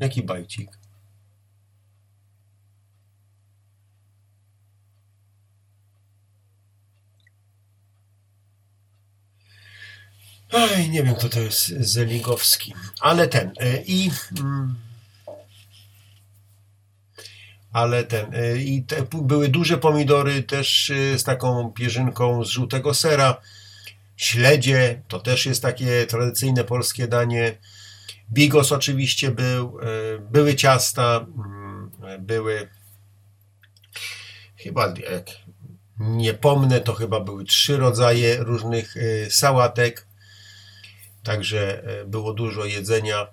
Jaki 0.00 0.22
bajcik? 0.22 0.70
Oj, 10.52 10.88
nie 10.88 11.02
wiem, 11.02 11.14
kto 11.14 11.28
to 11.28 11.40
jest 11.40 11.66
Zeligowski, 11.68 12.74
ale 13.00 13.28
ten. 13.28 13.48
y, 13.62 13.84
I. 13.86 14.10
mm, 14.40 14.74
Ale 17.72 18.04
ten. 18.04 18.34
y, 18.34 18.58
I 18.62 18.82
te, 18.82 19.06
były 19.22 19.48
duże 19.48 19.78
pomidory 19.78 20.42
też 20.42 20.90
y, 20.90 21.18
z 21.18 21.24
taką 21.24 21.72
pierzynką 21.72 22.44
z 22.44 22.48
żółtego 22.48 22.94
sera. 22.94 23.36
Śledzie 24.16 25.02
to 25.08 25.20
też 25.20 25.46
jest 25.46 25.62
takie 25.62 26.06
tradycyjne 26.06 26.64
polskie 26.64 27.08
danie. 27.08 27.56
Bigos 28.32 28.72
oczywiście 28.72 29.30
był. 29.30 29.78
y, 29.80 30.18
Były 30.20 30.54
ciasta. 30.54 31.26
mm, 31.36 31.90
Były. 32.18 32.68
Chyba 34.56 34.86
jak 35.10 35.26
nie 35.98 36.34
pomnę, 36.34 36.80
to 36.80 36.94
chyba 36.94 37.20
były 37.20 37.44
trzy 37.44 37.76
rodzaje 37.76 38.36
różnych 38.36 38.96
y, 38.96 39.26
sałatek. 39.30 40.06
Także 41.22 41.82
e, 41.84 42.04
było 42.04 42.32
dużo 42.34 42.64
jedzenia. 42.64 43.26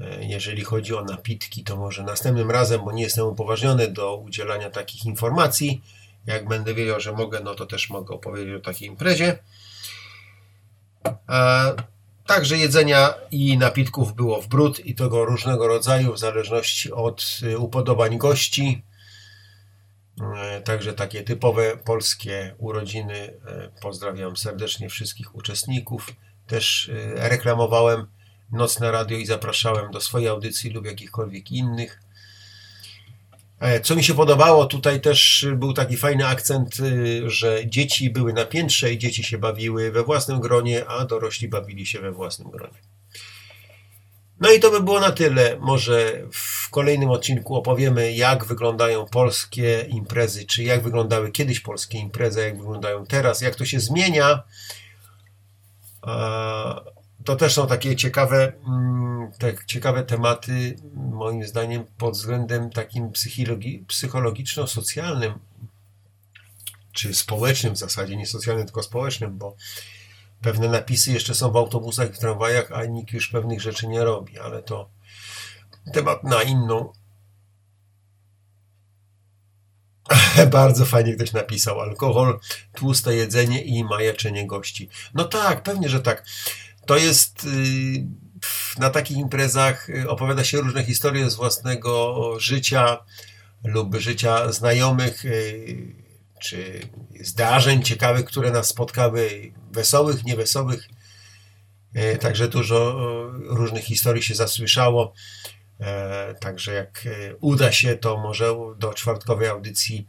E, 0.00 0.24
Jeżeli 0.24 0.64
chodzi 0.64 0.94
o 0.94 1.04
napitki, 1.04 1.64
to 1.64 1.76
może 1.76 2.02
następnym 2.02 2.50
razem, 2.50 2.84
bo 2.84 2.92
nie 2.92 3.02
jestem 3.02 3.26
upoważniony 3.26 3.88
do 3.88 4.16
udzielania 4.16 4.70
takich 4.70 5.04
informacji. 5.06 5.82
Jak 6.26 6.48
będę 6.48 6.74
wiedział, 6.74 7.00
że 7.00 7.12
mogę, 7.12 7.40
no 7.44 7.54
to 7.54 7.66
też 7.66 7.90
mogę 7.90 8.14
opowiedzieć 8.14 8.54
o 8.54 8.60
takiej 8.60 8.88
imprezie. 8.88 9.38
E, 11.28 11.74
Także 12.30 12.56
jedzenia 12.56 13.14
i 13.30 13.58
napitków 13.58 14.14
było 14.14 14.42
w 14.42 14.48
bród 14.48 14.86
i 14.86 14.94
tego 14.94 15.24
różnego 15.24 15.68
rodzaju, 15.68 16.12
w 16.12 16.18
zależności 16.18 16.92
od 16.92 17.40
y, 17.42 17.58
upodobań 17.58 18.18
gości. 18.18 18.82
E, 20.36 20.60
Także 20.60 20.92
takie 20.92 21.22
typowe 21.22 21.76
polskie 21.76 22.54
urodziny. 22.58 23.14
E, 23.46 23.70
Pozdrawiam 23.82 24.36
serdecznie 24.36 24.88
wszystkich 24.88 25.34
uczestników. 25.34 26.14
Też 26.46 26.88
e, 26.88 27.28
reklamowałem 27.28 28.06
Nocne 28.52 28.90
Radio 28.90 29.18
i 29.18 29.26
zapraszałem 29.26 29.90
do 29.90 30.00
swojej 30.00 30.28
audycji 30.28 30.70
lub 30.70 30.86
jakichkolwiek 30.86 31.52
innych. 31.52 32.00
E, 33.60 33.80
Co 33.80 33.96
mi 33.96 34.04
się 34.04 34.14
podobało, 34.14 34.66
tutaj 34.66 35.00
też 35.00 35.46
był 35.56 35.72
taki 35.72 35.96
fajny 35.96 36.26
akcent, 36.26 36.80
y, 36.80 37.30
że 37.30 37.66
dzieci 37.66 38.10
były 38.10 38.32
na 38.32 38.44
piętrze 38.44 38.92
i 38.92 38.98
dzieci 38.98 39.24
się 39.24 39.38
bawiły 39.38 39.92
we 39.92 40.02
własnym 40.02 40.40
gronie, 40.40 40.86
a 40.86 41.04
dorośli 41.04 41.48
bawili 41.48 41.86
się 41.86 42.00
we 42.00 42.12
własnym 42.12 42.50
gronie. 42.50 42.78
No 44.40 44.50
i 44.50 44.60
to 44.60 44.70
by 44.70 44.80
było 44.80 45.00
na 45.00 45.12
tyle. 45.12 45.56
Może 45.58 46.22
w 46.32 46.70
kolejnym 46.70 47.10
odcinku 47.10 47.56
opowiemy, 47.56 48.12
jak 48.12 48.44
wyglądają 48.44 49.06
polskie 49.06 49.86
imprezy, 49.88 50.46
czy 50.46 50.62
jak 50.62 50.82
wyglądały 50.82 51.30
kiedyś 51.30 51.60
polskie 51.60 51.98
imprezy, 51.98 52.40
jak 52.40 52.58
wyglądają 52.58 53.06
teraz, 53.06 53.40
jak 53.40 53.54
to 53.54 53.64
się 53.64 53.80
zmienia. 53.80 54.42
To 57.24 57.36
też 57.36 57.54
są 57.54 57.66
takie 57.66 57.96
ciekawe, 57.96 58.52
mm, 58.66 59.32
te 59.38 59.52
ciekawe 59.66 60.02
tematy, 60.02 60.76
moim 60.94 61.46
zdaniem, 61.46 61.84
pod 61.98 62.14
względem 62.14 62.70
takim 62.70 63.10
psychologi- 63.10 63.84
psychologiczno-socjalnym, 63.86 65.38
czy 66.92 67.14
społecznym 67.14 67.74
w 67.74 67.78
zasadzie, 67.78 68.16
nie 68.16 68.26
socjalnym, 68.26 68.66
tylko 68.66 68.82
społecznym, 68.82 69.38
bo 69.38 69.56
pewne 70.42 70.68
napisy 70.68 71.12
jeszcze 71.12 71.34
są 71.34 71.50
w 71.50 71.56
autobusach 71.56 72.10
i 72.10 72.12
w 72.12 72.18
tramwajach, 72.18 72.72
a 72.72 72.84
nikt 72.84 73.12
już 73.12 73.28
pewnych 73.28 73.60
rzeczy 73.60 73.88
nie 73.88 74.04
robi, 74.04 74.38
ale 74.38 74.62
to 74.62 74.90
temat 75.92 76.24
na 76.24 76.42
inną. 76.42 76.92
Bardzo 80.50 80.86
fajnie 80.86 81.14
ktoś 81.14 81.32
napisał. 81.32 81.80
Alkohol, 81.80 82.40
tłuste 82.74 83.14
jedzenie 83.14 83.62
i 83.62 83.84
majaczenie 83.84 84.46
gości. 84.46 84.88
No 85.14 85.24
tak, 85.24 85.62
pewnie, 85.62 85.88
że 85.88 86.00
tak. 86.00 86.24
To 86.90 86.96
jest 86.96 87.44
yy, 87.44 88.06
na 88.78 88.90
takich 88.90 89.16
imprezach 89.16 89.88
yy, 89.88 90.08
opowiada 90.08 90.44
się 90.44 90.60
różne 90.60 90.84
historie 90.84 91.30
z 91.30 91.34
własnego 91.34 92.34
życia 92.40 92.98
lub 93.64 93.96
życia 93.96 94.52
znajomych, 94.52 95.24
yy, 95.24 95.94
czy 96.42 96.80
zdarzeń 97.20 97.82
ciekawych, 97.82 98.24
które 98.24 98.50
nas 98.50 98.68
spotkały, 98.68 99.52
wesołych, 99.72 100.24
niewesołych. 100.24 100.88
Także 102.20 102.48
dużo 102.48 102.96
różnych 103.42 103.84
historii 103.84 104.22
się 104.22 104.34
zasłyszało. 104.34 105.12
E, 105.80 106.34
Także 106.34 106.72
jak 106.72 107.04
uda 107.40 107.72
się, 107.72 107.96
to 107.96 108.16
może 108.16 108.56
do 108.78 108.94
czwartkowej 108.94 109.48
audycji, 109.48 110.06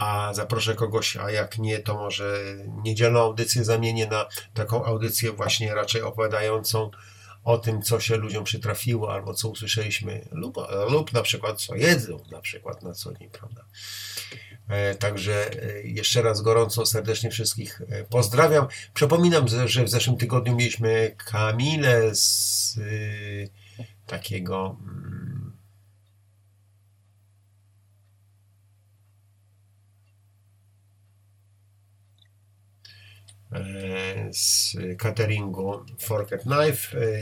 a 0.00 0.34
zaproszę 0.34 0.74
kogoś, 0.74 1.16
a 1.16 1.30
jak 1.30 1.58
nie, 1.58 1.78
to 1.78 1.94
może 1.94 2.42
niedzielną 2.82 3.20
audycję 3.20 3.64
zamienię 3.64 4.06
na 4.06 4.26
taką 4.54 4.84
audycję 4.84 5.32
właśnie 5.32 5.74
raczej 5.74 6.02
opowiadającą 6.02 6.90
o 7.44 7.58
tym, 7.58 7.82
co 7.82 8.00
się 8.00 8.16
ludziom 8.16 8.44
przytrafiło, 8.44 9.12
albo 9.12 9.34
co 9.34 9.48
usłyszeliśmy, 9.48 10.28
lub, 10.32 10.56
lub 10.90 11.12
na 11.12 11.22
przykład 11.22 11.62
co 11.62 11.74
jedzą, 11.74 12.16
na 12.30 12.40
przykład 12.40 12.82
na 12.82 12.92
co 12.94 13.12
dzień, 13.14 13.30
prawda. 13.30 13.64
E, 14.68 14.94
Także 14.94 15.50
e, 15.62 15.82
jeszcze 15.82 16.22
raz 16.22 16.40
gorąco, 16.40 16.86
serdecznie 16.86 17.30
wszystkich 17.30 17.82
e, 17.88 18.04
pozdrawiam. 18.04 18.66
Przypominam, 18.94 19.48
że- 19.48 19.84
w 19.84 19.90
zeszłym 19.90 20.16
tygodniu 20.16 20.56
mieliśmy 20.56 21.14
Kamilę 21.30 22.14
z 22.14 22.78
takiego 24.06 24.76
z 34.30 34.76
cateringu 34.98 35.84
Fork 35.98 36.32
and 36.32 36.42
Knife. 36.42 36.98
E, 36.98 37.20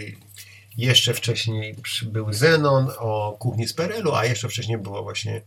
Jeszcze 0.78 1.14
wcześniej 1.14 1.76
był 2.02 2.32
Zenon 2.32 2.90
o 2.98 3.36
kuchni 3.38 3.68
z 3.68 3.72
Perelu, 3.72 4.14
a 4.14 4.24
jeszcze 4.24 4.48
wcześniej 4.48 4.78
była 4.78 5.02
właśnie 5.02 5.42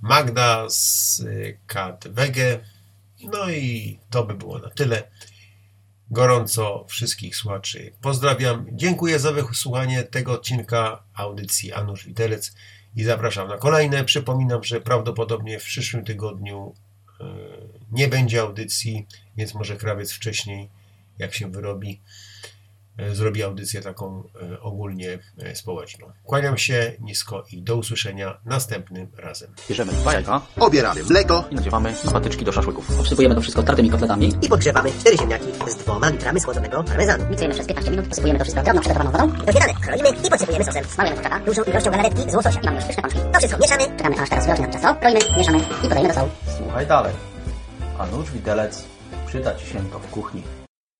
Magda 0.00 0.70
z 0.70 1.20
y, 1.20 1.58
Kat 1.66 2.08
Wege. 2.08 2.60
No 3.22 3.50
i 3.50 3.98
to 4.10 4.24
by 4.24 4.34
było 4.34 4.58
na 4.58 4.70
tyle. 4.70 5.10
Gorąco 6.10 6.84
wszystkich 6.88 7.36
słuchaczy 7.36 7.92
pozdrawiam. 8.00 8.66
Dziękuję 8.72 9.18
za 9.18 9.32
wysłuchanie 9.32 10.02
tego 10.02 10.32
odcinka 10.32 11.02
audycji 11.14 11.72
Anusz 11.72 12.06
Widelec 12.06 12.54
i 12.96 13.04
zapraszam 13.04 13.48
na 13.48 13.58
kolejne. 13.58 14.04
Przypominam, 14.04 14.64
że 14.64 14.80
prawdopodobnie 14.80 15.60
w 15.60 15.64
przyszłym 15.64 16.04
tygodniu 16.04 16.74
y, 17.20 17.24
nie 17.92 18.08
będzie 18.08 18.40
audycji, 18.40 19.06
więc 19.36 19.54
może 19.54 19.76
krawiec 19.76 20.12
wcześniej, 20.12 20.68
jak 21.18 21.34
się 21.34 21.50
wyrobi. 21.50 22.00
e, 22.98 23.14
zrobi 23.14 23.42
audycję 23.42 23.80
taką 23.80 24.22
e, 24.42 24.60
ogólnie 24.60 25.18
e, 25.38 25.56
społeczną. 25.56 26.12
Kłaniam 26.24 26.58
się 26.58 26.92
nisko 27.00 27.44
i 27.52 27.62
do 27.62 27.76
usłyszenia 27.76 28.40
następnym 28.44 29.08
razem. 29.16 29.54
Bierzemy 29.68 29.92
dwa 29.92 30.12
jajka 30.12 30.40
Obieramy 30.60 31.02
mleko 31.04 31.44
i 31.50 31.54
nadziewamy 31.54 31.94
na 32.04 32.10
patyczki 32.10 32.44
do 32.44 32.52
szaszłyków. 32.52 33.00
Obsypujemy 33.00 33.34
to 33.34 33.40
wszystko 33.40 33.62
tartymi 33.62 33.90
kotletami. 33.90 34.32
i 34.42 34.48
podgrzewamy 34.48 34.92
cztery 35.00 35.16
ziemniaki 35.18 35.46
z 35.68 35.76
dwoma 35.76 36.08
litrami 36.08 36.40
schłodzonego 36.40 36.84
parmezanu. 36.84 37.24
Miksujemy 37.28 37.54
przez 37.54 37.66
15 37.66 37.90
minut, 37.90 38.08
posypujemy 38.08 38.38
to 38.38 38.44
wszystko 38.44 38.62
drobną 38.62 38.80
przygotowaną 38.80 39.10
wodą. 39.10 39.52
Śniadanek 39.52 39.80
kroimy 39.80 40.08
i 40.26 40.30
podsypujemy 40.30 40.64
sosem. 40.64 40.84
Smalujemy 40.84 41.22
kurczaka. 41.22 41.44
Dużą 41.44 41.62
ilością 41.62 41.90
galaretki 41.90 42.30
z 42.30 42.34
łososia. 42.34 42.60
I 42.60 42.64
mamy 42.64 42.76
już 42.76 42.86
pyszne 42.86 43.02
pączki. 43.02 43.20
To 43.32 43.38
wszystko 43.38 43.58
mieszamy. 43.58 43.96
Czekamy 43.96 44.20
aż 44.20 44.28
teraz 44.28 44.44
wyrośnie 44.44 44.64
nam 44.64 44.72
ciasto. 44.72 44.94
Kroimy, 44.94 45.20
mieszamy 45.38 45.58
i 45.58 45.82
podajemy 45.82 46.08
do 46.08 46.14
sołu. 46.14 46.28
Słuchaj 46.56 46.86
dalej. 46.86 47.31
A 47.98 48.06
nóż 48.06 48.30
widelec 48.30 48.84
przyda 49.26 49.54
Ci 49.54 49.66
się 49.66 49.90
to 49.90 49.98
w 49.98 50.10
kuchni. 50.10 50.42